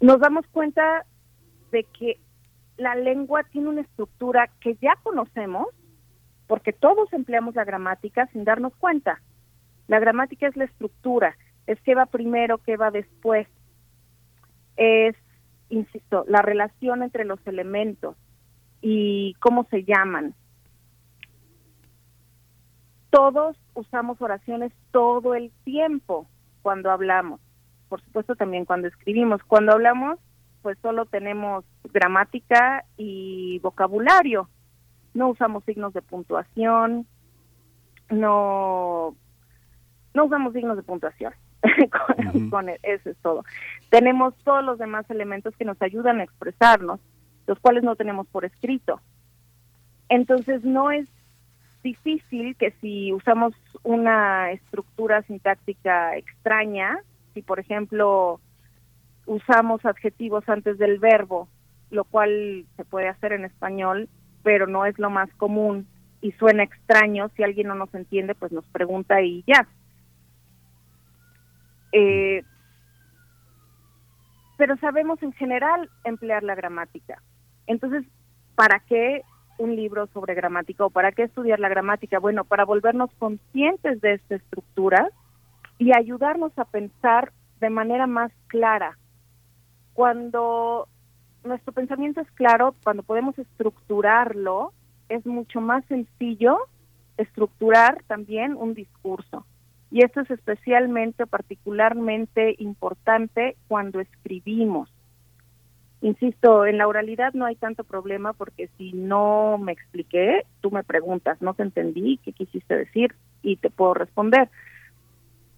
[0.00, 1.04] nos damos cuenta
[1.72, 2.20] de que
[2.78, 5.66] la lengua tiene una estructura que ya conocemos,
[6.46, 9.20] porque todos empleamos la gramática sin darnos cuenta.
[9.88, 13.46] La gramática es la estructura, es qué va primero, qué va después.
[14.78, 15.16] Es
[15.72, 18.16] insisto, la relación entre los elementos
[18.80, 20.34] y cómo se llaman.
[23.10, 26.26] Todos usamos oraciones todo el tiempo
[26.62, 27.40] cuando hablamos,
[27.88, 29.42] por supuesto también cuando escribimos.
[29.44, 30.18] Cuando hablamos,
[30.62, 34.48] pues solo tenemos gramática y vocabulario.
[35.14, 37.06] No usamos signos de puntuación,
[38.10, 39.14] no,
[40.14, 41.34] no usamos signos de puntuación.
[42.50, 43.44] con, eso es todo.
[43.90, 47.00] Tenemos todos los demás elementos que nos ayudan a expresarnos,
[47.46, 49.00] los cuales no tenemos por escrito.
[50.08, 51.08] Entonces no es
[51.82, 56.98] difícil que si usamos una estructura sintáctica extraña,
[57.34, 58.40] si por ejemplo
[59.26, 61.48] usamos adjetivos antes del verbo,
[61.90, 64.08] lo cual se puede hacer en español,
[64.42, 65.86] pero no es lo más común
[66.20, 69.66] y suena extraño, si alguien no nos entiende, pues nos pregunta y ya.
[71.92, 72.42] Eh,
[74.56, 77.22] pero sabemos en general emplear la gramática.
[77.66, 78.04] Entonces,
[78.54, 79.22] ¿para qué
[79.58, 82.18] un libro sobre gramática o para qué estudiar la gramática?
[82.18, 85.10] Bueno, para volvernos conscientes de esta estructura
[85.78, 88.98] y ayudarnos a pensar de manera más clara.
[89.94, 90.88] Cuando
[91.44, 94.72] nuestro pensamiento es claro, cuando podemos estructurarlo,
[95.08, 96.58] es mucho más sencillo
[97.16, 99.44] estructurar también un discurso.
[99.92, 104.90] Y esto es especialmente, particularmente importante cuando escribimos.
[106.00, 110.82] Insisto, en la oralidad no hay tanto problema porque si no me expliqué, tú me
[110.82, 114.48] preguntas, no te entendí, qué quisiste decir y te puedo responder.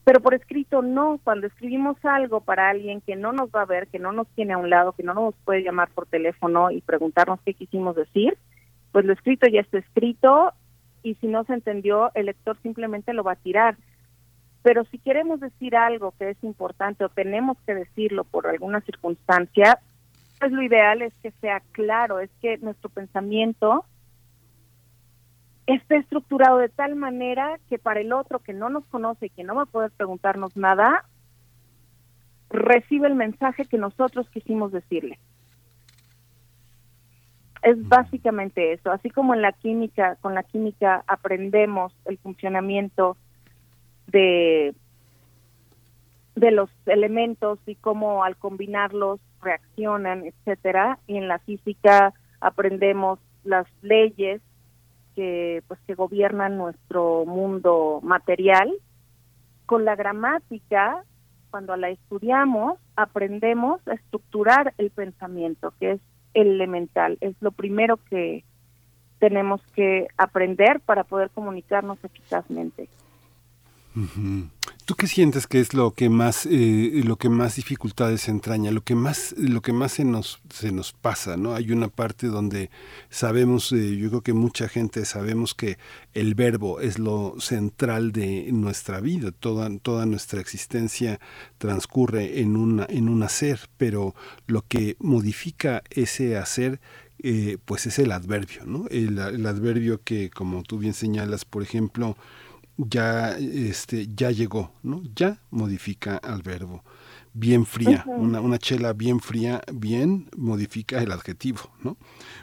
[0.03, 3.87] Pero por escrito no, cuando escribimos algo para alguien que no nos va a ver,
[3.87, 6.81] que no nos tiene a un lado, que no nos puede llamar por teléfono y
[6.81, 8.37] preguntarnos qué quisimos decir,
[8.91, 10.53] pues lo escrito ya está escrito
[11.05, 13.77] y si no se entendió, el lector simplemente lo va a tirar.
[14.65, 19.79] Pero si queremos decir algo que es importante o tenemos que decirlo por alguna circunstancia,
[20.41, 23.85] pues lo ideal es que sea claro, es que nuestro pensamiento
[25.67, 29.45] esté estructurado de tal manera que para el otro que no nos conoce y que
[29.45, 31.05] no va a poder preguntarnos nada,
[32.49, 35.19] recibe el mensaje que nosotros quisimos decirle.
[37.61, 43.19] Es básicamente eso, así como en la química, con la química aprendemos el funcionamiento
[44.07, 44.75] de,
[46.35, 50.99] de los elementos y cómo al combinarlos reaccionan, etcétera.
[51.07, 54.41] Y en la física aprendemos las leyes
[55.15, 58.73] que pues que gobiernan nuestro mundo material.
[59.67, 61.05] Con la gramática,
[61.51, 66.01] cuando la estudiamos, aprendemos a estructurar el pensamiento, que es
[66.35, 68.45] elemental, es lo primero que
[69.21, 72.89] tenemos que aprender para poder comunicarnos eficazmente.
[74.87, 78.83] ¿Tú qué sientes que es lo que más eh, lo que más dificultades entraña, lo
[78.83, 81.55] que más lo que más se nos se nos pasa, ¿no?
[81.55, 82.71] Hay una parte donde
[83.09, 85.79] sabemos, eh, yo creo que mucha gente sabemos que
[86.13, 91.21] el verbo es lo central de nuestra vida, toda toda nuestra existencia
[91.59, 94.17] transcurre en una en un hacer, pero
[94.49, 96.81] lo que modifica ese hacer
[97.23, 98.87] eh, pues es el adverbio, ¿no?
[98.91, 102.19] El, el adverbio que, como tú bien señalas, por ejemplo,
[102.77, 105.03] ya este ya llegó, ¿no?
[105.15, 106.83] Ya modifica al verbo.
[107.37, 111.97] Bien fría, una, una chela bien fría, bien modifica el adjetivo, ¿no?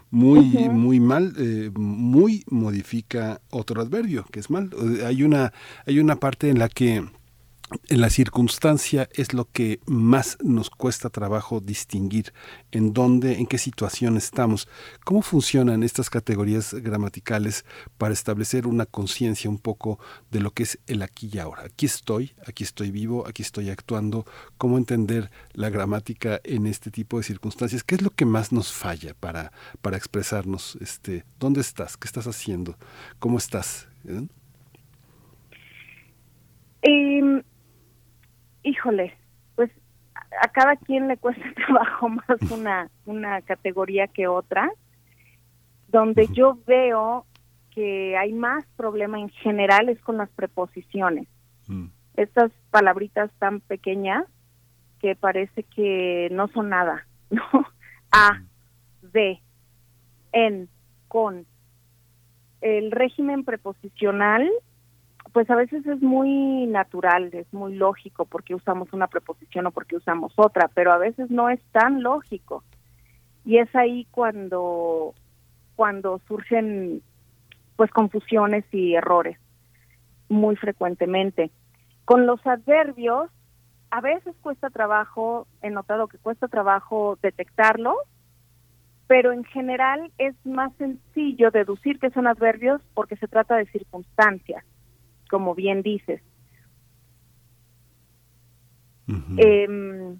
[0.09, 4.69] Muy, muy mal, eh, muy modifica otro adverbio, que es mal.
[5.05, 5.53] Hay una,
[5.85, 7.05] hay una parte en la que
[7.87, 12.33] la circunstancia es lo que más nos cuesta trabajo distinguir
[12.71, 14.67] en dónde, en qué situación estamos.
[15.05, 17.65] ¿Cómo funcionan estas categorías gramaticales
[17.97, 19.99] para establecer una conciencia un poco
[20.31, 21.63] de lo que es el aquí y ahora?
[21.63, 24.25] Aquí estoy, aquí estoy vivo, aquí estoy actuando.
[24.57, 27.83] ¿Cómo entender la gramática en este tipo de circunstancias?
[27.83, 30.77] ¿Qué es lo que más nos falla para, para expresarnos?
[30.81, 31.95] Este, ¿Dónde estás?
[31.95, 32.77] ¿Qué estás haciendo?
[33.19, 33.87] ¿Cómo estás?
[36.81, 37.43] Em,
[38.63, 39.15] híjole,
[39.55, 39.71] pues
[40.41, 44.69] a cada quien le cuesta trabajo más una, una categoría que otra.
[45.87, 47.25] Donde yo veo
[47.71, 51.27] que hay más problema en general es con las preposiciones.
[51.67, 51.87] Mm.
[52.15, 54.25] Estas palabritas tan pequeñas
[54.99, 57.43] que parece que no son nada, ¿no?
[58.11, 58.41] A,
[59.01, 59.41] de,
[60.31, 60.69] en,
[61.07, 61.45] con.
[62.61, 64.47] El régimen preposicional,
[65.33, 69.95] pues a veces es muy natural, es muy lógico porque usamos una preposición o porque
[69.95, 72.63] usamos otra, pero a veces no es tan lógico.
[73.45, 75.13] Y es ahí cuando
[75.75, 77.01] cuando surgen
[77.75, 79.37] pues confusiones y errores
[80.29, 81.51] muy frecuentemente.
[82.05, 83.31] Con los adverbios
[83.91, 87.95] a veces cuesta trabajo, he notado que cuesta trabajo detectarlo,
[89.07, 94.63] pero en general es más sencillo deducir que son adverbios porque se trata de circunstancias,
[95.31, 96.21] como bien dices.
[99.37, 100.19] Em,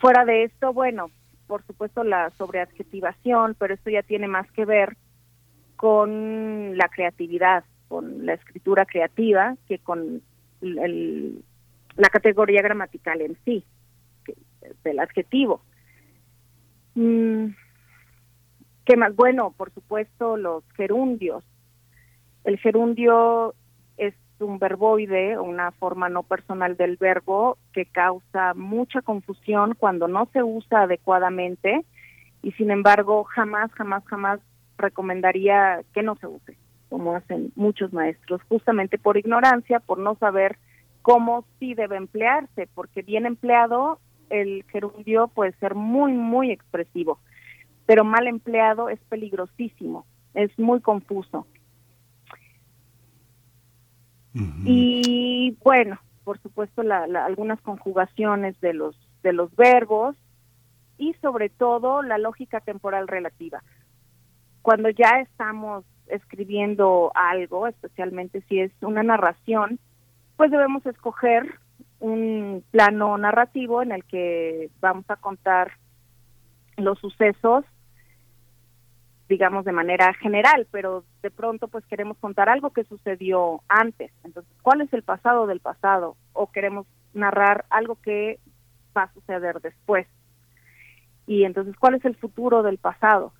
[0.00, 1.10] fuera de esto, bueno,
[1.48, 4.96] por supuesto la sobreadjetivación, pero esto ya tiene más que ver
[5.76, 10.22] con la creatividad, con la escritura creativa, que con
[10.60, 13.64] la categoría gramatical en sí,
[14.84, 15.60] del adjetivo.
[16.94, 17.48] Mm,
[18.84, 19.14] ¿Qué más?
[19.14, 21.42] Bueno, por supuesto, los gerundios.
[22.44, 23.54] El gerundio
[23.96, 30.28] es un verboide, una forma no personal del verbo que causa mucha confusión cuando no
[30.32, 31.84] se usa adecuadamente
[32.42, 34.40] y sin embargo jamás, jamás, jamás
[34.76, 36.56] recomendaría que no se use,
[36.88, 40.56] como hacen muchos maestros, justamente por ignorancia, por no saber
[41.02, 43.98] cómo sí debe emplearse, porque bien empleado
[44.30, 47.18] el gerundio puede ser muy, muy expresivo,
[47.86, 51.46] pero mal empleado es peligrosísimo, es muy confuso.
[54.64, 60.16] Y bueno, por supuesto, la, algunas conjugaciones de los de los verbos
[60.96, 63.62] y sobre todo la lógica temporal relativa.
[64.62, 69.78] Cuando ya estamos escribiendo algo, especialmente si es una narración,
[70.36, 71.58] pues debemos escoger
[72.00, 75.72] un plano narrativo en el que vamos a contar
[76.76, 77.64] los sucesos
[79.28, 84.10] digamos, de manera general, pero de pronto pues queremos contar algo que sucedió antes.
[84.24, 86.16] Entonces, ¿cuál es el pasado del pasado?
[86.32, 88.38] O queremos narrar algo que
[88.96, 90.06] va a suceder después.
[91.26, 93.32] Y entonces, ¿cuál es el futuro del pasado?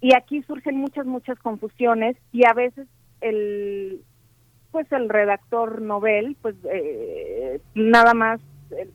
[0.00, 2.88] Y aquí surgen muchas, muchas confusiones y a veces
[3.20, 4.02] el,
[4.72, 8.40] pues el redactor novel, pues eh, nada más,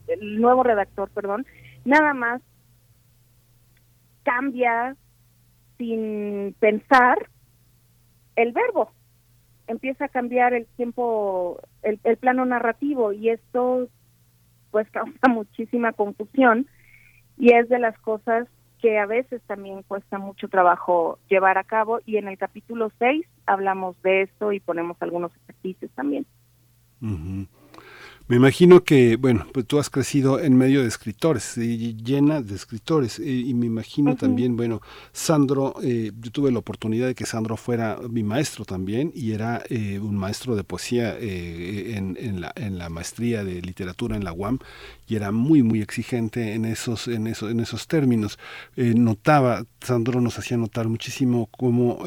[0.08, 1.46] el nuevo redactor, perdón,
[1.86, 2.42] nada más
[4.24, 4.96] cambia
[5.82, 7.28] sin pensar
[8.36, 8.92] el verbo.
[9.66, 13.88] Empieza a cambiar el tiempo, el, plano narrativo y esto
[14.70, 16.68] pues causa muchísima confusión
[17.36, 18.48] y es de las cosas
[18.80, 23.26] que a veces también cuesta mucho trabajo llevar a cabo y en el capítulo 6
[23.48, 26.28] hablamos de esto y ponemos algunos ejercicios también.
[28.32, 33.20] Me imagino que, bueno, pues tú has crecido en medio de escritores, llena de escritores,
[33.20, 38.00] y me imagino también, bueno, Sandro, eh, yo tuve la oportunidad de que Sandro fuera
[38.10, 42.88] mi maestro también, y era eh, un maestro de poesía eh, en, la, en la
[42.88, 44.60] maestría de literatura en la UAM,
[45.12, 48.40] y era muy, muy exigente en esos, en esos, en esos términos.
[48.78, 52.00] notaba, Sandro nos hacía notar muchísimo cómo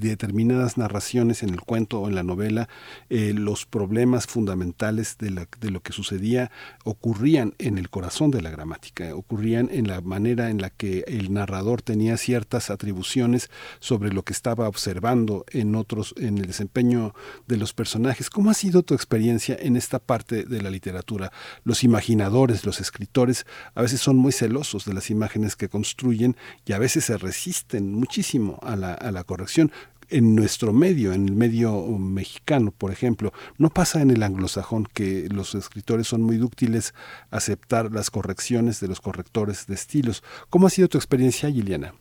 [0.00, 2.70] determinadas narraciones en el cuento o en la novela,
[3.10, 5.28] los problemas fundamentales de
[5.60, 6.50] de lo que sucedía
[6.84, 11.30] ocurrían en el corazón de la gramática, ocurrían en la manera en la que el
[11.34, 17.14] narrador tenía ciertas atribuciones sobre lo que estaba observando en otros, en el desempeño
[17.46, 18.30] de los personajes.
[18.30, 21.30] ¿Cómo ha sido tu experiencia en esta parte de la literatura?
[21.62, 26.72] Los imaginadores, los escritores, a veces son muy celosos de las imágenes que construyen y
[26.72, 29.72] a veces se resisten muchísimo a la, corrección
[30.10, 33.32] en nuestro medio, en el medio mexicano, por ejemplo.
[33.58, 36.94] No pasa en el anglosajón que los escritores son muy dúctiles
[37.30, 40.22] a aceptar las correcciones de los correctores de estilos.
[40.48, 41.92] ¿Cómo ha sido tu experiencia, Giliana?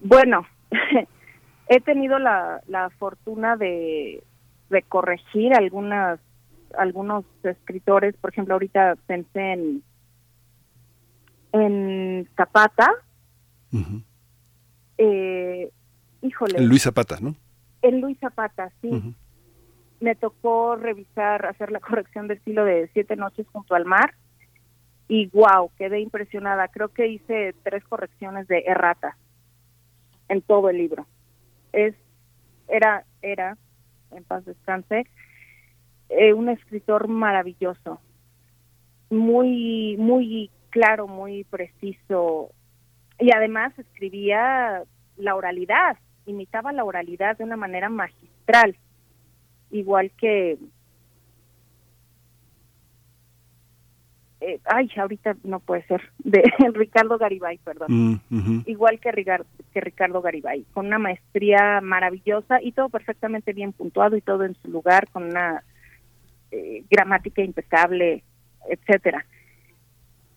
[0.00, 0.46] Bueno,
[1.68, 2.62] he tenido la,
[2.98, 4.22] fortuna de
[4.88, 6.20] corregir algunas
[6.76, 9.82] algunos escritores, por ejemplo, ahorita pensé en
[11.52, 12.90] en Zapata,
[14.98, 15.70] eh,
[16.22, 16.58] híjole.
[16.58, 17.34] En Luis Zapata, ¿no?
[17.82, 19.14] En Luis Zapata, sí.
[20.00, 24.14] Me tocó revisar, hacer la corrección del estilo de Siete Noches junto al mar
[25.08, 26.68] y wow, quedé impresionada.
[26.68, 29.16] Creo que hice tres correcciones de errata
[30.28, 31.06] en todo el libro.
[31.72, 31.94] es
[32.68, 33.56] era era
[34.10, 35.06] en paz descanse
[36.08, 38.00] eh, un escritor maravilloso,
[39.10, 42.50] muy muy claro, muy preciso
[43.18, 44.84] y además escribía
[45.16, 45.96] la oralidad,
[46.26, 48.76] imitaba la oralidad de una manera magistral,
[49.70, 50.58] igual que
[54.40, 56.42] eh, ay, ahorita no puede ser, de
[56.74, 58.20] Ricardo Garibay, perdón.
[58.30, 59.10] Mm, Igual que,
[59.72, 64.54] que Ricardo Garibay, con una maestría maravillosa y todo perfectamente bien puntuado y todo en
[64.62, 65.64] su lugar, con una
[66.50, 68.24] eh, gramática impecable,
[68.68, 69.24] etcétera.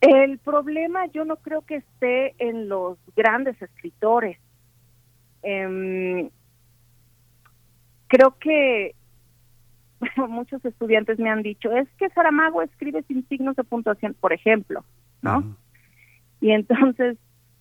[0.01, 4.38] El problema yo no creo que esté en los grandes escritores.
[5.43, 6.30] Em,
[8.07, 8.95] creo que
[10.27, 14.83] muchos estudiantes me han dicho, es que Saramago escribe sin signos de puntuación, por ejemplo,
[15.22, 15.56] ¿no?
[16.41, 17.17] Y entonces,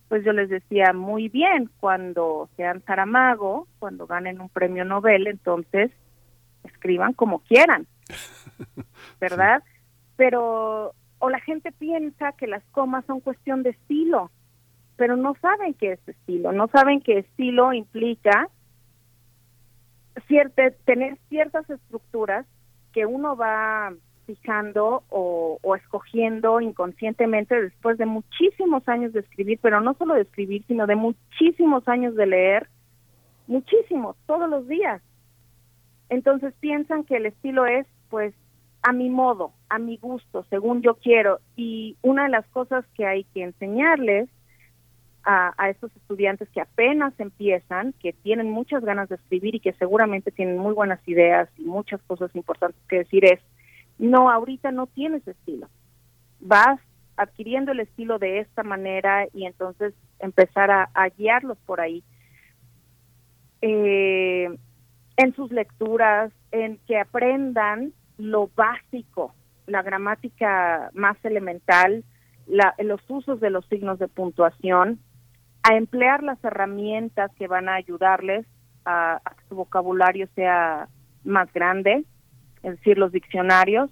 [0.09, 5.91] pues yo les decía, muy bien, cuando sean Saramago, cuando ganen un premio Nobel, entonces
[6.63, 7.87] escriban como quieran,
[9.19, 9.63] ¿verdad?
[10.15, 14.31] Pero, o la gente piensa que las comas son cuestión de estilo,
[14.95, 18.49] pero no saben qué es estilo, no saben que estilo implica
[20.85, 22.45] tener ciertas estructuras
[22.93, 23.93] que uno va
[24.25, 30.63] fijando o, escogiendo inconscientemente después de muchísimos años de escribir, pero no solo de escribir,
[30.67, 32.67] sino de muchísimos años de leer,
[33.47, 35.01] muchísimos, todos los días.
[36.11, 38.33] Entonces piensan que el estilo es, pues,
[38.83, 41.39] a mi modo, a mi gusto, según yo quiero.
[41.55, 44.27] Y una de las cosas que hay que enseñarles
[45.23, 49.71] a, a estos estudiantes que apenas empiezan, que tienen muchas ganas de escribir y que
[49.73, 53.39] seguramente tienen muy buenas ideas y muchas cosas importantes que decir es,
[53.97, 55.69] no, ahorita no tienes estilo.
[56.41, 56.81] Vas
[57.15, 62.03] adquiriendo el estilo de esta manera y entonces empezar a, guiarlos por ahí.
[63.61, 64.49] Eh,
[65.21, 69.35] en sus lecturas, en que aprendan lo básico,
[69.67, 72.03] la gramática más elemental,
[72.47, 74.99] la, los usos de los signos de puntuación,
[75.61, 78.47] a emplear las herramientas que van a ayudarles
[78.83, 80.87] a, que su vocabulario sea
[81.23, 82.03] más grande,
[82.63, 83.91] es decir, los diccionarios,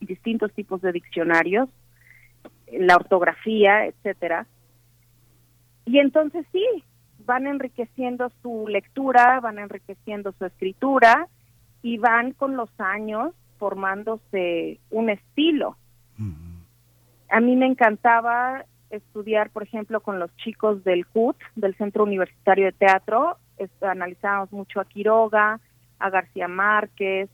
[0.00, 1.70] distintos tipos de diccionarios,
[2.70, 4.46] la ortografía, etcétera.
[5.86, 6.84] Y entonces sí,
[7.26, 11.28] van enriqueciendo su lectura, van enriqueciendo su escritura
[11.82, 15.76] y van con los años formándose un estilo.
[17.28, 22.66] A mí me encantaba estudiar, por ejemplo, con los chicos del CUT, del Centro Universitario
[22.66, 23.38] de Teatro.
[23.80, 25.60] analizábamos mucho a Quiroga,
[25.98, 27.28] a García Márquez,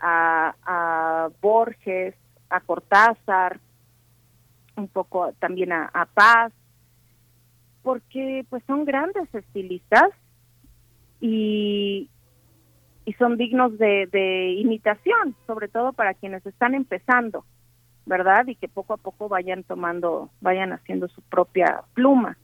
[0.00, 2.14] a, Borges,
[2.50, 3.60] a Cortázar,
[4.76, 6.52] un poco también a, Paz,
[7.82, 10.10] porque pues son grandes estilistas
[11.20, 12.10] y,
[13.04, 17.44] y son dignos de, de imitación, sobre todo para quienes están empezando.
[18.08, 18.46] ¿verdad?
[18.46, 22.38] Y que poco a poco vayan tomando, vayan haciendo su propia pluma.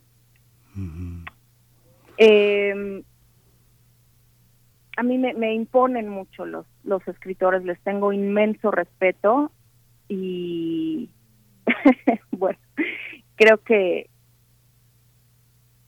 [2.17, 3.03] Em,
[4.95, 9.51] a mí me, imponen mucho los, los escritores, les tengo inmenso respeto
[10.07, 11.09] y
[12.31, 12.59] bueno,
[13.35, 14.09] creo que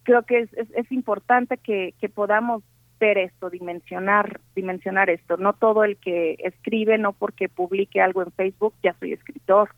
[0.08, 2.64] creo que es, es, importante que, que podamos
[2.98, 5.36] ver esto, dimensionar, dimensionar esto.
[5.36, 9.72] No todo el que escribe, no porque publique algo en Facebook, ya soy escritor.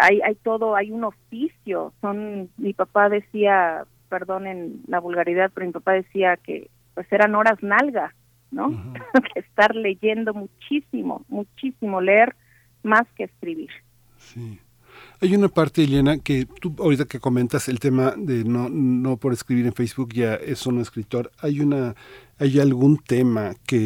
[0.00, 1.92] Hay, hay todo, hay un oficio.
[2.00, 7.60] Son, mi papá decía, perdonen la vulgaridad, pero mi papá decía que pues eran horas
[7.62, 8.14] nalga,
[8.52, 8.70] ¿no?
[9.34, 12.36] Estar leyendo muchísimo, muchísimo, leer
[12.84, 13.70] más que escribir.
[14.18, 14.60] Sí.
[15.20, 19.32] Hay una parte, Elena, que tú ahorita que comentas el tema de no, no por
[19.32, 21.94] escribir en Facebook ya es un escritor, hay una
[22.38, 23.78] ¿Hay algún tema que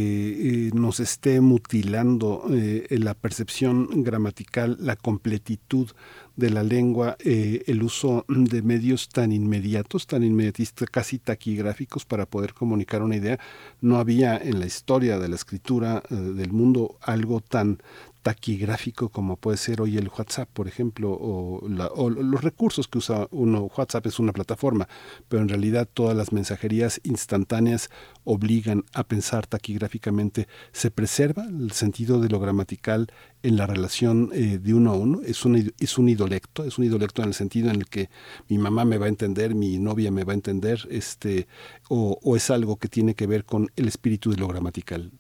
[0.67, 5.89] eh, nos esté mutilando eh, la percepción gramatical, la completitud
[6.35, 12.27] de la lengua, eh, el uso de medios tan inmediatos, tan inmediatistas, casi taquigráficos para
[12.27, 13.39] poder comunicar una idea?
[13.81, 17.79] No había en la historia de la escritura del mundo algo tan
[18.23, 23.71] taquigráfico como puede ser hoy el WhatsApp, por ejemplo, o, los recursos que usa uno.
[23.77, 24.89] WhatsApp es una plataforma,
[25.29, 27.91] pero en realidad todas las mensajerías instantáneas
[28.25, 30.49] obligan a pensar taquigráficamente.
[30.73, 35.21] ¿Se preserva el sentido de lo gramatical en la relación eh, de uno a uno?
[35.25, 36.65] ¿Es un, ¿Es un idolecto?
[36.65, 38.11] ¿Es un idolecto en el sentido en el que
[38.49, 41.49] mi mamá me va a entender, mi novia me va a entender, este,
[41.89, 45.13] o, o es algo que tiene que ver con el espíritu de lo gramatical?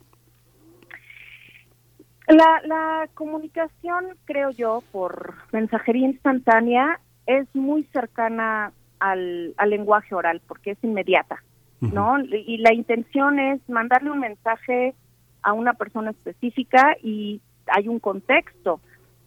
[2.30, 10.72] La, la comunicación, creo yo, por mensajería instantánea es muy cercana al, lenguaje oral porque
[10.72, 11.42] es inmediata.
[11.80, 12.18] ¿no?
[12.20, 14.94] Y la intención es mandarle un mensaje
[15.42, 18.80] a una persona específica y hay un contexto.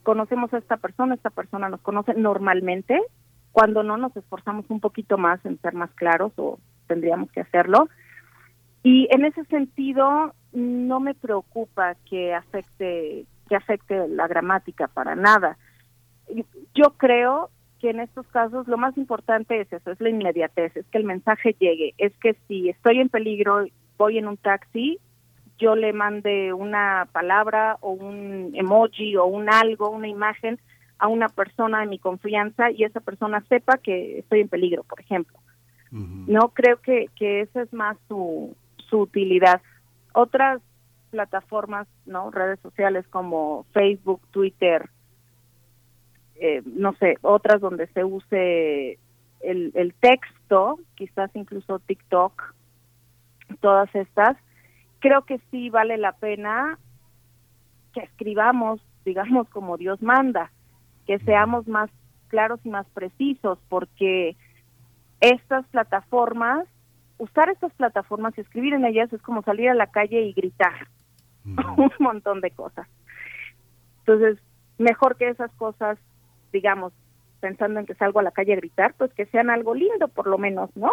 [0.04, 3.02] Conocemos a esta persona, esta persona nos conoce normalmente,
[3.52, 7.90] cuando no nos esforzamos un poquito más en ser más claros o tendríamos que hacerlo.
[8.84, 15.58] Y en ese sentido no me preocupa que afecte que afecte la gramática para nada.
[16.74, 17.50] Yo creo
[17.80, 21.04] que en estos casos lo más importante es eso, es la inmediatez, es que el
[21.04, 23.66] mensaje llegue, es que si estoy en peligro,
[23.98, 25.00] voy en un taxi,
[25.58, 30.60] yo le mande una palabra o un emoji o un algo, una imagen
[30.98, 35.02] a una persona de mi confianza y esa persona sepa que estoy en peligro, por
[35.02, 35.38] ejemplo.
[35.92, 38.56] No creo que, que esa es más su,
[38.90, 39.62] su utilidad.
[40.14, 40.62] Otras
[41.12, 44.90] plataformas, no, redes sociales como Facebook, Twitter,
[46.36, 48.98] eh, no sé, otras donde se use
[49.42, 52.56] el, el texto, quizás incluso TikTok,
[53.60, 54.38] todas estas,
[55.00, 56.80] creo que sí vale la pena
[57.94, 60.52] que escribamos, digamos, como Dios manda,
[61.06, 61.90] que seamos más
[62.30, 64.36] claros y más precisos, porque
[65.20, 66.66] estas plataformas,
[67.18, 70.88] usar estas plataformas y escribir en ellas es como salir a la calle y gritar
[71.46, 72.88] un montón de cosas.
[74.00, 74.40] Entonces,
[74.78, 75.98] mejor que esas cosas,
[76.52, 76.94] digamos,
[77.40, 80.28] pensando en que salgo a la calle a gritar, pues que sean algo lindo por
[80.28, 80.92] lo menos, ¿no?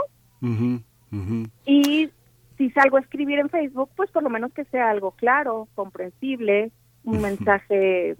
[1.65, 2.11] Y
[2.57, 6.71] si salgo a escribir en Facebook, pues por lo menos que sea algo claro, comprensible,
[7.05, 8.17] un mensaje,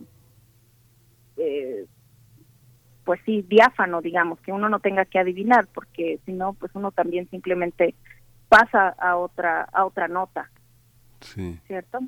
[1.37, 1.87] eh,
[3.11, 6.93] pues sí, diáfano, digamos, que uno no tenga que adivinar, porque si no, pues uno
[6.93, 7.97] también simplemente
[8.49, 10.49] pasa a otra a otra nota.
[11.21, 11.59] Sí.
[11.67, 11.99] ¿Cierto?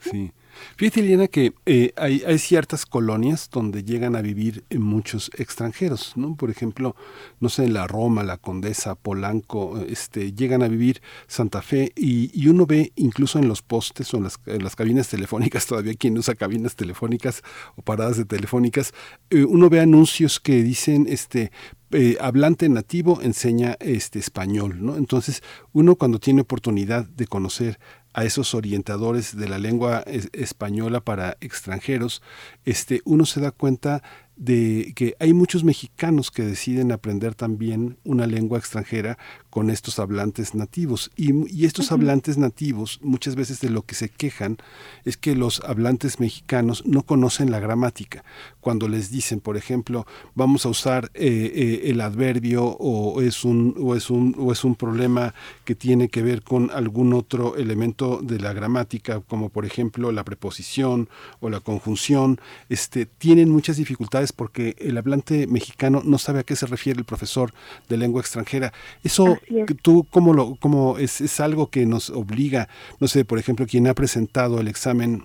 [0.00, 0.32] Sí.
[0.76, 6.36] Fíjate, Eliana, que eh, hay, ciertas colonias donde llegan a vivir muchos extranjeros, ¿no?
[6.36, 6.94] Por ejemplo,
[7.40, 12.46] no sé, en la Roma, la Condesa, Polanco, este, llegan a vivir Santa Fe y,
[12.48, 14.24] uno ve incluso en los postes o en
[14.62, 17.42] las, cabinas telefónicas, todavía quien usa cabinas telefónicas
[17.76, 18.92] o paradas de telefónicas,
[19.30, 21.50] eh, uno ve anuncios que dicen, este,
[21.92, 24.96] eh, hablante nativo enseña este español, ¿no?
[24.96, 27.78] Entonces, uno cuando tiene oportunidad de conocer
[28.16, 32.22] a esos orientadores de la lengua es, española para extranjeros,
[32.64, 34.02] este, uno se da cuenta
[34.36, 39.18] de que hay muchos mexicanos que deciden aprender también una lengua extranjera
[39.56, 41.10] con estos hablantes nativos.
[41.16, 44.58] Y, y estos hablantes nativos, muchas veces de lo que se quejan
[45.06, 48.22] es que los hablantes mexicanos no conocen la gramática.
[48.60, 53.74] Cuando les dicen, por ejemplo, vamos a usar eh, eh, el adverbio o es, un,
[53.80, 55.32] o, es un, o es un problema
[55.64, 60.24] que tiene que ver con algún otro elemento de la gramática, como por ejemplo la
[60.24, 61.08] preposición
[61.40, 66.56] o la conjunción, este, tienen muchas dificultades porque el hablante mexicano no sabe a qué
[66.56, 67.54] se refiere el profesor
[67.88, 68.74] de lengua extranjera.
[69.02, 69.38] Eso,
[69.82, 72.68] tú, ¿cómo, lo, cómo es, es algo que nos obliga?
[73.00, 75.24] No sé, por ejemplo, quien ha presentado el examen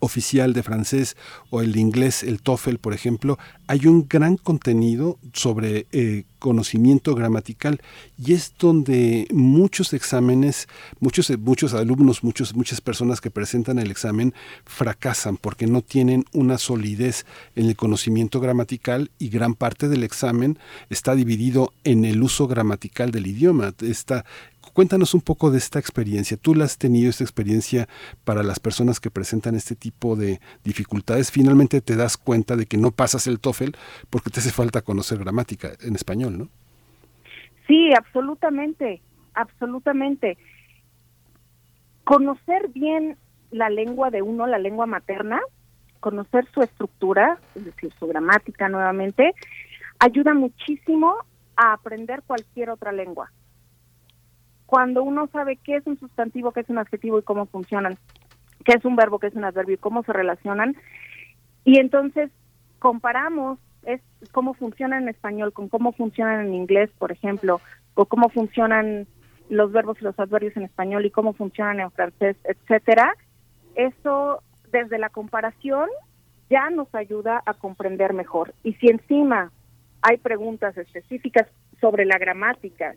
[0.00, 1.16] oficial de francés
[1.50, 7.80] o el inglés, el TOEFL, por ejemplo, hay un gran contenido sobre eh, conocimiento gramatical
[8.18, 10.68] y es donde muchos exámenes,
[11.00, 14.34] muchos, muchos alumnos, muchos, muchas personas que presentan el examen
[14.64, 17.24] fracasan porque no tienen una solidez
[17.54, 20.58] en el conocimiento gramatical y gran parte del examen
[20.90, 23.72] está dividido en el uso gramatical del idioma.
[23.80, 24.24] Está
[24.76, 26.36] Cuéntanos un poco de esta experiencia.
[26.36, 27.88] ¿Tú la has tenido esta experiencia
[28.26, 31.32] para las personas que presentan este tipo de dificultades?
[31.32, 33.70] Finalmente te das cuenta de que no pasas el TOEFL
[34.10, 36.48] porque te hace falta conocer gramática en español, ¿no?
[37.66, 39.00] Sí, absolutamente,
[39.32, 40.36] absolutamente.
[42.04, 43.16] Conocer bien
[43.52, 45.40] la lengua de uno, la lengua materna,
[46.00, 49.32] conocer su estructura, es decir, su gramática nuevamente,
[50.00, 51.14] ayuda muchísimo
[51.56, 53.30] a aprender cualquier otra lengua
[54.66, 57.96] cuando uno sabe qué es un sustantivo, qué es un adjetivo y cómo funcionan,
[58.64, 60.76] qué es un verbo, qué es un adverbio y cómo se relacionan,
[61.64, 62.30] y entonces
[62.78, 64.00] comparamos es
[64.32, 67.60] cómo funcionan en español con cómo funcionan en inglés, por ejemplo,
[67.94, 69.06] o cómo funcionan
[69.48, 73.14] los verbos y los adverbios en español y cómo funcionan en francés, etcétera.
[73.76, 75.88] Eso desde la comparación
[76.50, 78.54] ya nos ayuda a comprender mejor.
[78.62, 79.52] Y si encima
[80.02, 81.46] hay preguntas específicas
[81.80, 82.94] sobre la gramática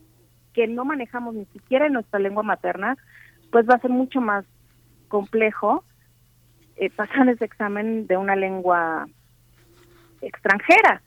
[0.60, 2.98] que no manejamos ni siquiera en nuestra lengua materna,
[3.50, 4.44] pues va a ser mucho más
[5.08, 5.86] complejo
[6.76, 9.08] eh, pasar ese examen de una lengua
[10.20, 11.02] extranjera.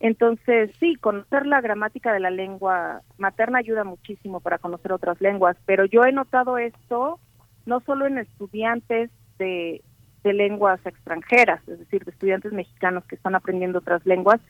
[0.00, 5.56] Entonces, sí, conocer la gramática de la lengua materna ayuda muchísimo para conocer otras lenguas,
[5.64, 7.20] pero yo he notado esto
[7.66, 9.80] no solo en estudiantes de,
[10.24, 14.40] de lenguas extranjeras, es decir, de estudiantes mexicanos que están aprendiendo otras lenguas,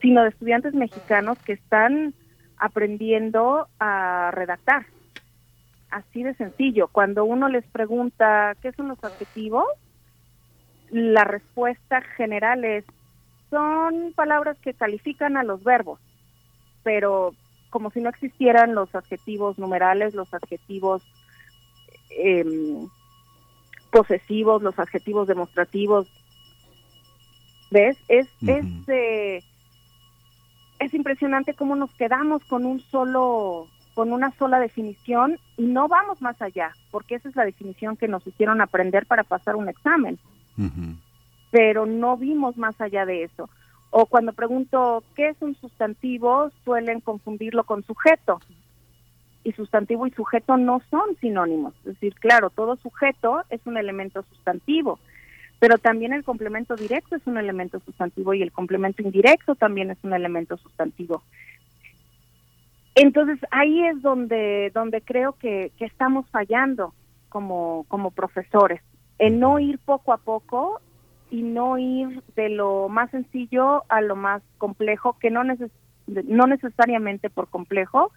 [0.00, 2.14] sino de estudiantes mexicanos que están
[2.58, 4.86] aprendiendo a redactar,
[5.90, 6.88] Así de sencillo.
[6.88, 9.66] Cuando uno les pregunta qué son los adjetivos,
[10.90, 12.84] la respuesta general es
[13.50, 15.98] son palabras que califican a los verbos,
[16.82, 17.34] pero
[17.70, 21.02] como si no existieran los adjetivos numerales, los adjetivos
[22.10, 22.86] em,
[23.90, 26.06] posesivos, los adjetivos demostrativos.
[27.70, 27.96] ¿Ves?
[28.08, 29.42] Es, es, eh,
[30.78, 36.22] es impresionante cómo nos quedamos con un solo con una sola definición y no vamos
[36.22, 40.20] más allá, porque esa es la definición que nos hicieron aprender para pasar un examen.
[41.50, 43.50] Pero no vimos más allá de eso.
[43.90, 48.40] O cuando pregunto qué es un sustantivo, suelen confundirlo con sujeto.
[49.42, 51.74] Y sustantivo y sujeto no son sinónimos.
[51.78, 55.00] Es decir, claro, todo sujeto es un elemento sustantivo,
[55.58, 59.98] pero también el complemento directo es un elemento sustantivo y el complemento indirecto también es
[60.02, 61.22] un elemento sustantivo.
[62.94, 66.94] Entonces ahí es donde, donde creo que, que estamos fallando
[67.28, 68.80] como, como profesores,
[69.18, 70.80] en no ir poco a poco
[71.30, 77.30] y no ir de lo más sencillo a lo más complejo, que no, no necesariamente
[77.30, 78.12] por complejo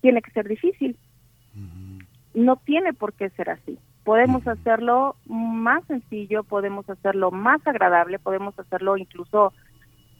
[0.00, 0.96] tiene que ser difícil.
[2.32, 3.78] No tiene por qué ser así.
[4.10, 9.52] Podemos hacerlo más sencillo, podemos hacerlo más agradable, podemos hacerlo incluso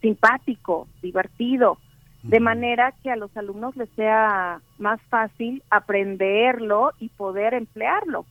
[0.01, 1.77] simpático, divertido,
[2.23, 8.27] de manera que a los alumnos les sea más fácil aprenderlo y poder emplearlo,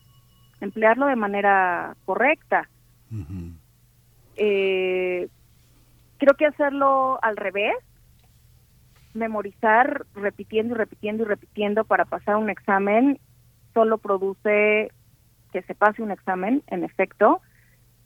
[0.62, 2.66] emplearlo de manera correcta.
[4.36, 5.28] Eh,
[6.16, 7.76] creo que hacerlo al revés,
[9.12, 13.18] memorizar repitiendo y repitiendo y repitiendo para pasar un examen,
[13.74, 14.90] solo produce
[15.52, 17.40] que se pase un examen, en efecto,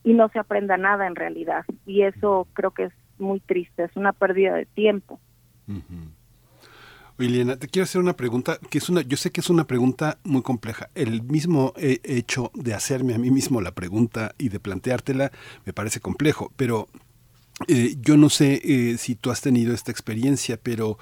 [0.02, 1.64] y no se aprenda nada en realidad.
[1.86, 5.20] Y eso creo que es muy triste, es una pérdida de tiempo.
[7.18, 10.18] Oye, te quiero hacer una pregunta que es una, yo sé que es una pregunta
[10.24, 10.90] muy compleja.
[10.94, 15.30] El mismo hecho de hacerme a mí mismo la pregunta y de planteártela
[15.64, 16.88] me parece complejo, pero
[17.68, 20.98] eh, yo no sé eh, si tú has tenido esta experiencia, pero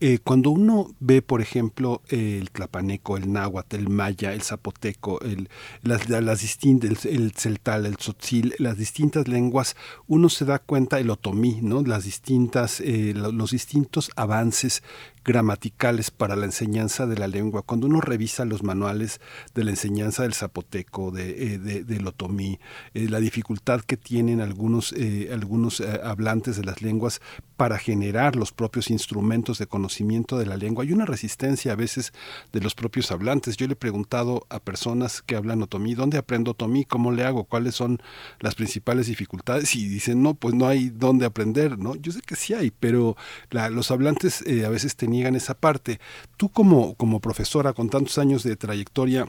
[0.00, 5.50] eh, cuando uno ve, por ejemplo, el tlapaneco, el náhuatl, el maya, el zapoteco, el,
[5.82, 11.10] las, las distintas, el, celtal, el tzotzil, las distintas lenguas, uno se da cuenta, el
[11.10, 11.82] otomí, ¿no?
[11.82, 14.82] las distintas, los distintos avances
[15.24, 17.62] gramaticales para la enseñanza de la lengua.
[17.62, 19.20] Cuando uno revisa los manuales
[19.54, 22.58] de la enseñanza del zapoteco, de, del otomí,
[22.94, 24.94] la dificultad que tienen algunos,
[25.32, 27.20] algunos hablantes de las lenguas
[27.56, 30.84] para generar los propios instrumentos de conocimiento de la lengua.
[30.84, 32.12] Hay una resistencia a veces
[32.52, 33.56] de los propios hablantes.
[33.56, 36.84] Yo le he preguntado a personas que hablan otomí, ¿dónde aprendo otomí?
[36.84, 37.44] ¿Cómo le hago?
[37.44, 38.00] ¿Cuáles son
[38.38, 39.74] las principales dificultades?
[39.76, 41.96] Y dicen, no, pues no hay dónde aprender, ¿no?
[41.96, 43.16] Yo sé que sí hay, pero
[43.50, 46.00] los hablantes eh, a veces te niegan esa parte.
[46.36, 49.26] Tú como, como profesora con tantos años de trayectoria,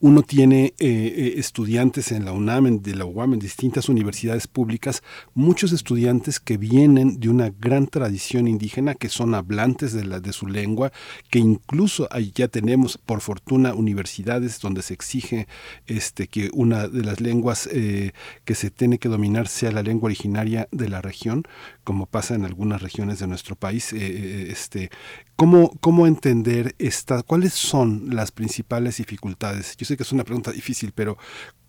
[0.00, 4.46] uno tiene eh, eh, estudiantes en la UNAM, en, de la UAM, en distintas universidades
[4.46, 5.02] públicas,
[5.34, 10.32] muchos estudiantes que vienen de una gran tradición indígena, que son hablantes de, la, de
[10.32, 10.92] su lengua,
[11.30, 15.46] que incluso ahí ya tenemos, por fortuna, universidades donde se exige
[15.86, 18.12] este, que una de las lenguas eh,
[18.44, 21.44] que se tiene que dominar sea la lengua originaria de la región,
[21.84, 23.92] como pasa en algunas regiones de nuestro país.
[23.92, 24.90] este,
[25.36, 29.49] ¿cómo, ¿Cómo entender esta, cuáles son las principales dificultades?
[29.54, 31.16] Yo sé que es una pregunta difícil, pero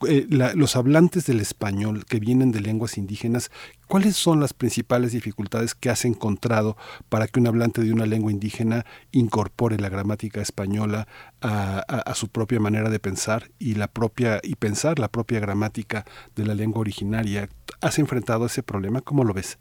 [0.08, 3.52] eh, los hablantes del español que vienen de lenguas indígenas,
[3.88, 6.78] ¿cuáles son las principales dificultades que has encontrado
[7.10, 11.08] para que un hablante de una lengua indígena incorpore la gramática española
[11.42, 16.46] a, su propia manera de pensar y la propia y pensar la propia gramática de
[16.46, 17.50] la lengua originaria?
[17.82, 19.02] ¿Has enfrentado ese problema?
[19.02, 19.58] ¿Cómo lo ves?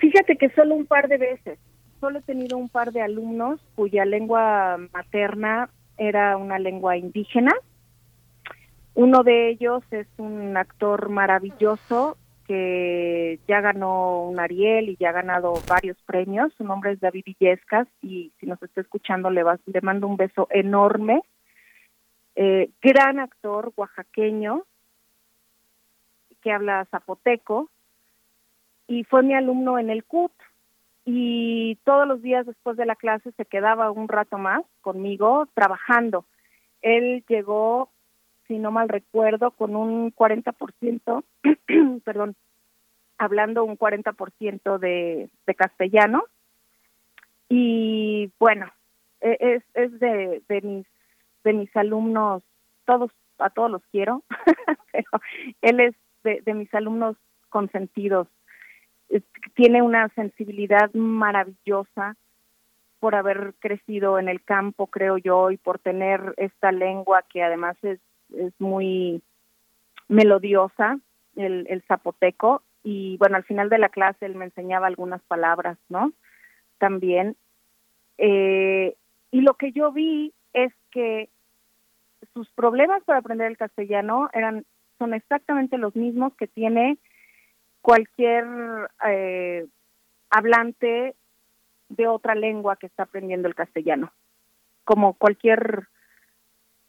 [0.00, 1.58] Fíjate que solo un par de veces
[2.00, 5.68] solo he tenido un par de alumnos cuya lengua materna
[6.00, 7.52] era una lengua indígena.
[8.94, 15.12] Uno de ellos es un actor maravilloso que ya ganó un Ariel y ya ha
[15.12, 16.52] ganado varios premios.
[16.54, 20.48] Su nombre es David Illescas y si nos está escuchando le, le mando un beso
[20.50, 21.22] enorme.
[22.34, 24.64] Eh, gran actor oaxaqueño
[26.40, 27.68] que habla zapoteco
[28.88, 30.32] y fue mi alumno en el CUT
[31.04, 36.26] y todos los días después de la clase se quedaba un rato más conmigo trabajando.
[36.82, 37.90] Él llegó,
[38.46, 41.24] si no mal recuerdo, con un 40%,
[42.04, 42.36] perdón,
[43.18, 46.24] hablando un 40% de, de castellano.
[47.48, 48.70] Y bueno,
[49.20, 50.86] e, es, es de, de, mis,
[51.44, 52.42] de mis alumnos,
[52.84, 54.22] todos, a todos los quiero,
[54.92, 55.10] pero
[55.62, 57.16] él es de, de mis alumnos
[57.48, 58.28] consentidos
[59.54, 62.16] tiene una sensibilidad maravillosa,
[63.00, 67.76] por haber crecido en el campo, creo yo, y por tener esta lengua que además
[67.82, 67.98] es,
[68.36, 69.22] es muy
[70.08, 70.98] melodiosa,
[71.34, 75.78] el, el zapoteco, y bueno, al final de la clase él me enseñaba algunas palabras,
[75.88, 76.12] ¿no?
[76.78, 77.36] También.
[78.18, 78.94] Eh,
[79.30, 81.28] y lo que yo vi es que
[82.34, 84.64] sus problemas para aprender el castellano eran
[84.98, 86.98] son exactamente los mismos que tiene
[87.80, 88.44] cualquier
[89.06, 89.66] eh,
[90.30, 91.14] hablante
[91.88, 94.12] de otra lengua que está aprendiendo el castellano,
[94.84, 95.88] como cualquier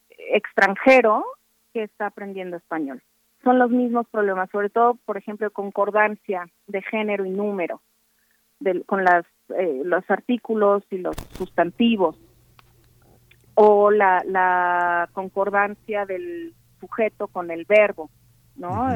[0.10, 1.26] extranjero
[1.74, 3.02] que está aprendiendo español.
[3.44, 7.82] Son los mismos problemas, sobre todo, por ejemplo, concordancia de género y número,
[8.86, 9.26] con las,
[9.58, 12.20] eh, los artículos y los sustantivos,
[13.56, 18.10] o la, la concordancia del sujeto con el verbo,
[18.56, 18.88] ¿no?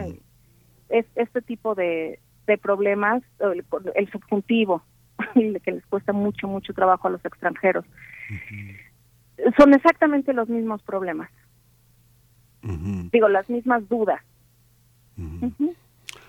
[0.89, 3.63] Es este tipo de, de problemas, el,
[3.95, 4.83] el subjuntivo,
[5.33, 7.85] que les cuesta mucho, mucho trabajo a los extranjeros.
[9.57, 11.29] Son exactamente los mismos problemas.
[13.11, 14.21] Digo, las mismas dudas.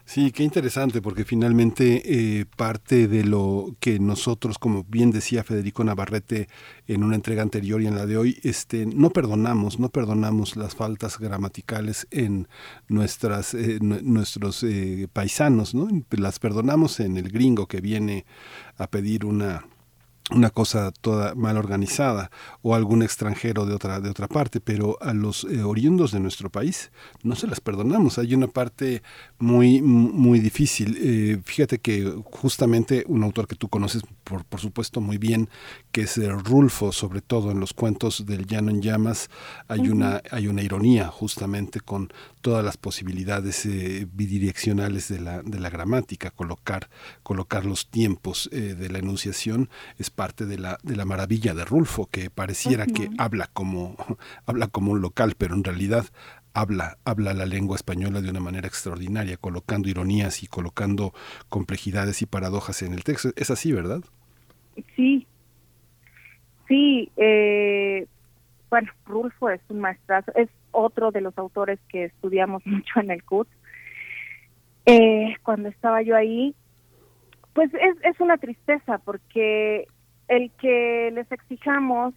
[0.08, 2.00] Sí, qué interesante, porque finalmente
[2.40, 6.48] eh, parte de lo que nosotros, como bien decía Federico Navarrete
[6.86, 10.76] en una entrega anterior y en la de hoy, este, no perdonamos, no perdonamos las
[10.76, 12.46] faltas gramaticales en
[12.86, 15.88] nuestras, eh, nuestros eh, paisanos, ¿no?
[16.10, 18.26] Las perdonamos en el gringo que viene
[18.78, 19.66] a pedir una
[20.30, 22.30] una cosa toda mal organizada
[22.62, 26.50] o algún extranjero de otra de otra parte pero a los eh, oriundos de nuestro
[26.50, 26.90] país
[27.22, 28.18] no se las perdonamos.
[28.18, 29.02] Hay una parte
[29.38, 30.98] muy muy difícil.
[31.00, 35.48] Eh, fíjate que justamente un autor que tú conoces por, por supuesto muy bien
[35.92, 39.30] que es eh, Rulfo sobre todo en los cuentos del llano en llamas
[39.68, 42.12] hay una hay una ironía justamente con
[42.46, 43.68] todas las posibilidades
[44.14, 46.88] bidireccionales de la de la gramática colocar
[47.24, 49.68] colocar los tiempos de la enunciación
[49.98, 53.96] es parte de la, de la maravilla de Rulfo, que pareciera que habla como,
[54.46, 56.06] habla como un local, pero en realidad
[56.54, 61.12] habla, habla la lengua española de una manera extraordinaria, colocando ironías y colocando
[61.48, 63.30] complejidades y paradojas en el texto.
[63.36, 64.00] Es así, ¿verdad?
[64.94, 65.26] Sí,
[66.68, 67.10] sí.
[67.16, 68.06] Eh,
[68.70, 73.22] bueno, Rulfo es un maestrazo, es otro de los autores que estudiamos mucho en el
[73.24, 73.48] CUT.
[74.86, 76.54] Eh, cuando estaba yo ahí,
[77.52, 79.88] pues es, es una tristeza porque
[80.28, 82.14] el que les exijamos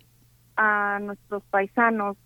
[0.56, 2.18] a nuestros paisanos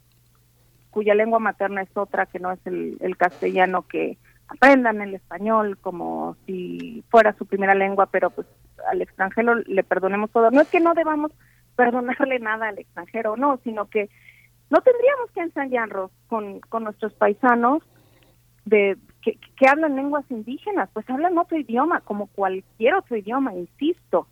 [0.94, 6.38] cuya lengua materna es otra que no es el, castellano que aprendan el español como
[6.46, 8.46] si fuera su primera lengua, pero pues
[8.92, 10.52] al extranjero le perdonemos todo.
[10.52, 11.32] No es que no debamos
[11.76, 14.10] perdonarle nada al extranjero, no, sino que
[14.70, 17.84] no tendríamos que ensayarnos con, con nuestros paisanos
[18.66, 24.28] de que, que hablan lenguas indígenas, pues hablan otro idioma, como cualquier otro idioma, insisto.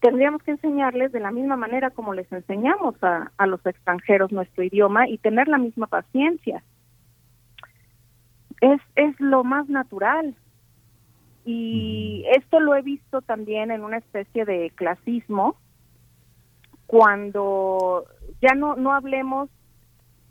[0.00, 4.64] Tendríamos que enseñarles de la misma manera como les enseñamos a, a los extranjeros nuestro
[4.64, 6.64] idioma y tener la misma paciencia.
[8.60, 10.34] Es, es lo más natural.
[11.44, 15.54] Y esto lo he visto también en una especie de clasismo,
[16.88, 18.04] cuando
[18.40, 19.48] ya no, no hablemos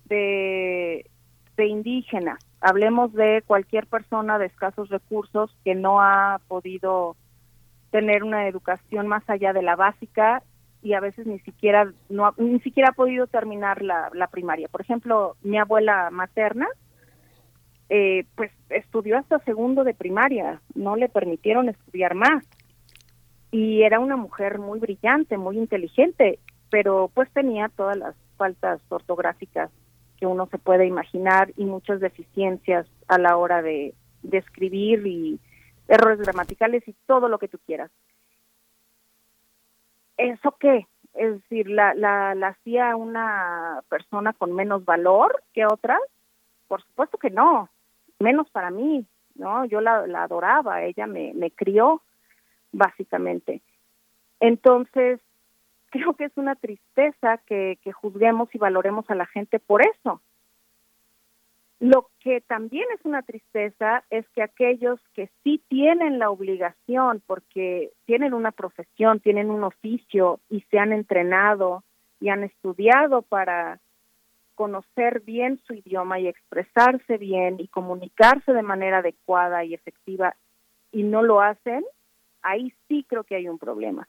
[0.05, 1.09] de,
[1.57, 7.15] de indígenas, hablemos de cualquier persona de escasos recursos que no ha podido
[7.91, 10.43] tener una educación más allá de la básica
[10.81, 14.67] y a veces ni siquiera no ni siquiera ha podido terminar la, la primaria.
[14.67, 16.67] Por ejemplo, mi abuela materna
[17.89, 22.43] eh, pues estudió hasta segundo de primaria, no le permitieron estudiar más
[23.51, 29.71] y era una mujer muy brillante, muy inteligente, pero pues tenía todas las faltas ortográficas
[30.17, 33.93] que uno se puede imaginar y muchas deficiencias a la hora de,
[34.31, 35.39] escribir y
[35.87, 37.91] errores gramaticales y todo lo que tú quieras.
[40.17, 40.87] ¿Eso qué?
[41.13, 46.01] Es decir, ¿la, la, la hacía una persona con menos valor que otras?
[46.67, 47.69] Por supuesto que no,
[48.19, 49.65] menos para mí, ¿no?
[49.65, 52.01] Yo la, la adoraba, ella me, me crió,
[52.71, 53.61] básicamente.
[54.39, 55.19] Entonces,
[55.95, 60.21] creo que es una tristeza que, juzguemos y valoremos a la gente por eso,
[61.79, 67.91] lo que también es una tristeza es que aquellos que sí tienen la obligación, porque
[68.05, 71.83] tienen una profesión, tienen un oficio y se han entrenado
[72.19, 73.79] y han estudiado para
[74.55, 80.35] conocer bien su idioma y expresarse bien y comunicarse de manera adecuada y efectiva
[80.91, 81.83] y no lo hacen,
[82.41, 84.07] ahí sí creo que hay un problema.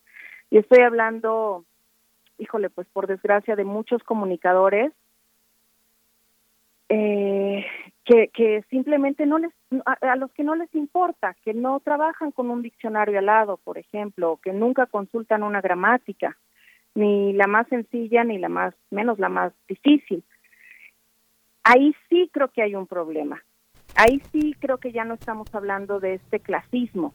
[0.50, 1.64] Y estoy hablando,
[2.38, 4.92] híjole, pues por desgracia de muchos comunicadores
[6.88, 7.66] eh,
[8.04, 9.52] que, simplemente no les,
[9.84, 13.78] a, los que no les importa, que no trabajan con un diccionario al lado, por
[13.78, 16.36] ejemplo, que nunca consultan una gramática,
[16.94, 20.22] ni la más sencilla, ni la más, menos la más difícil.
[21.64, 23.42] Ahí sí creo que hay un problema.
[23.96, 27.12] Ahí sí creo que ya no estamos hablando de este clasismo.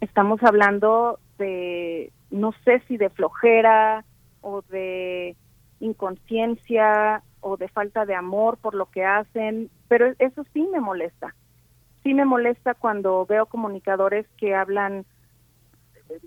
[0.00, 4.04] Estamos hablando de, no sé si de flojera
[4.42, 5.36] o de
[5.80, 11.34] inconsciencia o de falta de amor por lo que hacen, pero eso sí me molesta.
[12.02, 15.04] Sí me molesta cuando veo comunicadores que hablan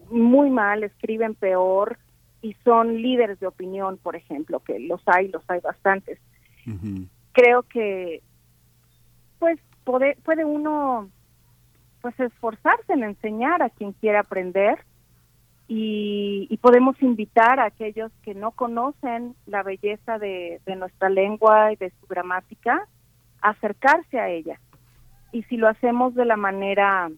[0.10, 1.98] muy mal, escriben peor
[2.42, 6.20] y son líderes de opinión, por ejemplo, que los hay, los hay bastantes.
[7.32, 8.22] Creo que
[9.40, 11.10] pues puede, puede uno
[12.02, 14.80] pues esforzarse en enseñar a quien quiera aprender
[15.68, 21.92] y, podemos invitar a aquellos que no conocen la belleza de, nuestra lengua y de
[22.00, 22.88] su gramática
[23.42, 24.60] a acercarse a ella.
[25.32, 27.10] Y si lo hacemos de la manera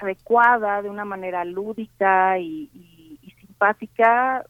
[0.00, 2.70] adecuada, de una manera lúdica y,
[3.40, 4.44] simpática,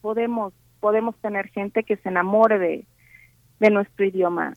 [0.00, 2.86] podemos podemos tener gente que se enamore de,
[3.60, 4.54] de nuestro idioma.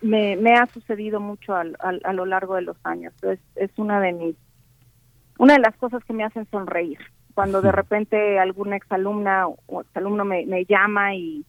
[0.00, 3.12] Me, me ha sucedido mucho a lo largo de los años.
[3.22, 4.36] Es, es una de mis
[5.38, 6.98] una de las cosas que me hacen sonreír
[7.38, 11.44] cuando de repente alguna exalumna o exalumno me, me llama y,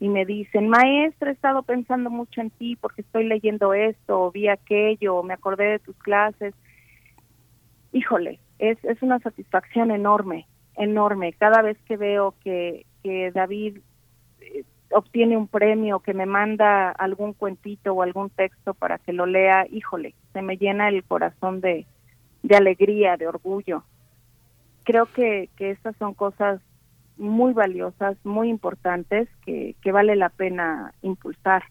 [0.00, 4.30] y me dicen, maestra, he estado pensando mucho en ti porque estoy leyendo esto, o
[4.30, 6.54] vi aquello, o me acordé de tus clases.
[7.92, 11.34] Híjole, es, es una satisfacción enorme, enorme.
[11.34, 13.80] Cada vez que veo que, que David
[14.40, 19.26] eh, obtiene un premio, que me manda algún cuentito o algún texto para que lo
[19.26, 21.86] lea, híjole, se me llena el corazón de,
[22.46, 23.82] de alegría, de orgullo.
[24.84, 26.60] Creo que, que estas son cosas
[27.16, 31.64] muy valiosas, muy importantes, que, que vale la pena impulsar.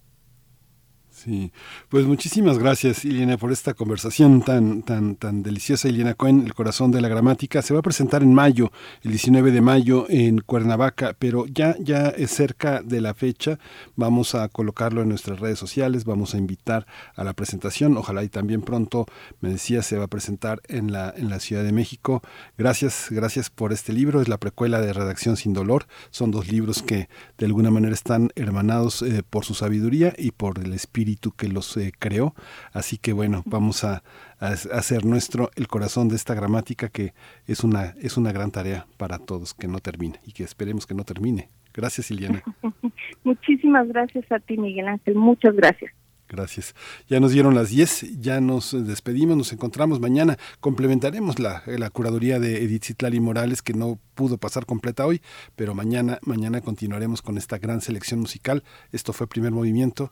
[1.16, 1.54] Sí,
[1.88, 5.88] pues muchísimas gracias, Iliana, por esta conversación tan, tan, tan deliciosa.
[5.88, 8.70] Iliana Cohen, El Corazón de la Gramática, se va a presentar en mayo,
[9.02, 13.60] el 19 de mayo, en Cuernavaca, pero ya, ya es cerca de la fecha.
[13.96, 16.86] Vamos a colocarlo en nuestras redes sociales, vamos a invitar
[17.16, 17.96] a la presentación.
[17.96, 19.06] Ojalá y también pronto,
[19.40, 22.24] me decía, se va a presentar en la, en la Ciudad de México.
[22.58, 24.22] Gracias, gracias por este libro.
[24.22, 25.88] Es la precuela de Redacción sin Dolor.
[26.12, 30.60] Son dos libros que de alguna manera están hermanados eh, por su sabiduría y por
[30.60, 31.05] el espíritu
[31.36, 32.34] que los eh, creó.
[32.74, 34.04] Así que bueno, vamos a,
[34.40, 37.14] hacer nuestro el corazón de esta gramática que
[37.48, 40.94] es una, es una gran tarea para todos que no termine y que esperemos que
[40.94, 41.50] no termine.
[41.74, 42.44] Gracias, Iliana.
[43.24, 45.16] Muchísimas gracias a ti, Miguel Ángel.
[45.16, 45.92] Muchas gracias.
[46.28, 46.74] Gracias.
[47.08, 50.38] Ya nos dieron las 10, ya nos despedimos, nos encontramos mañana.
[50.60, 55.22] Complementaremos la, la curaduría de Edith Citlali Morales, que no pudo pasar completa hoy,
[55.56, 58.64] pero mañana, mañana continuaremos con esta gran selección musical.
[58.92, 60.12] Esto fue Primer Movimiento,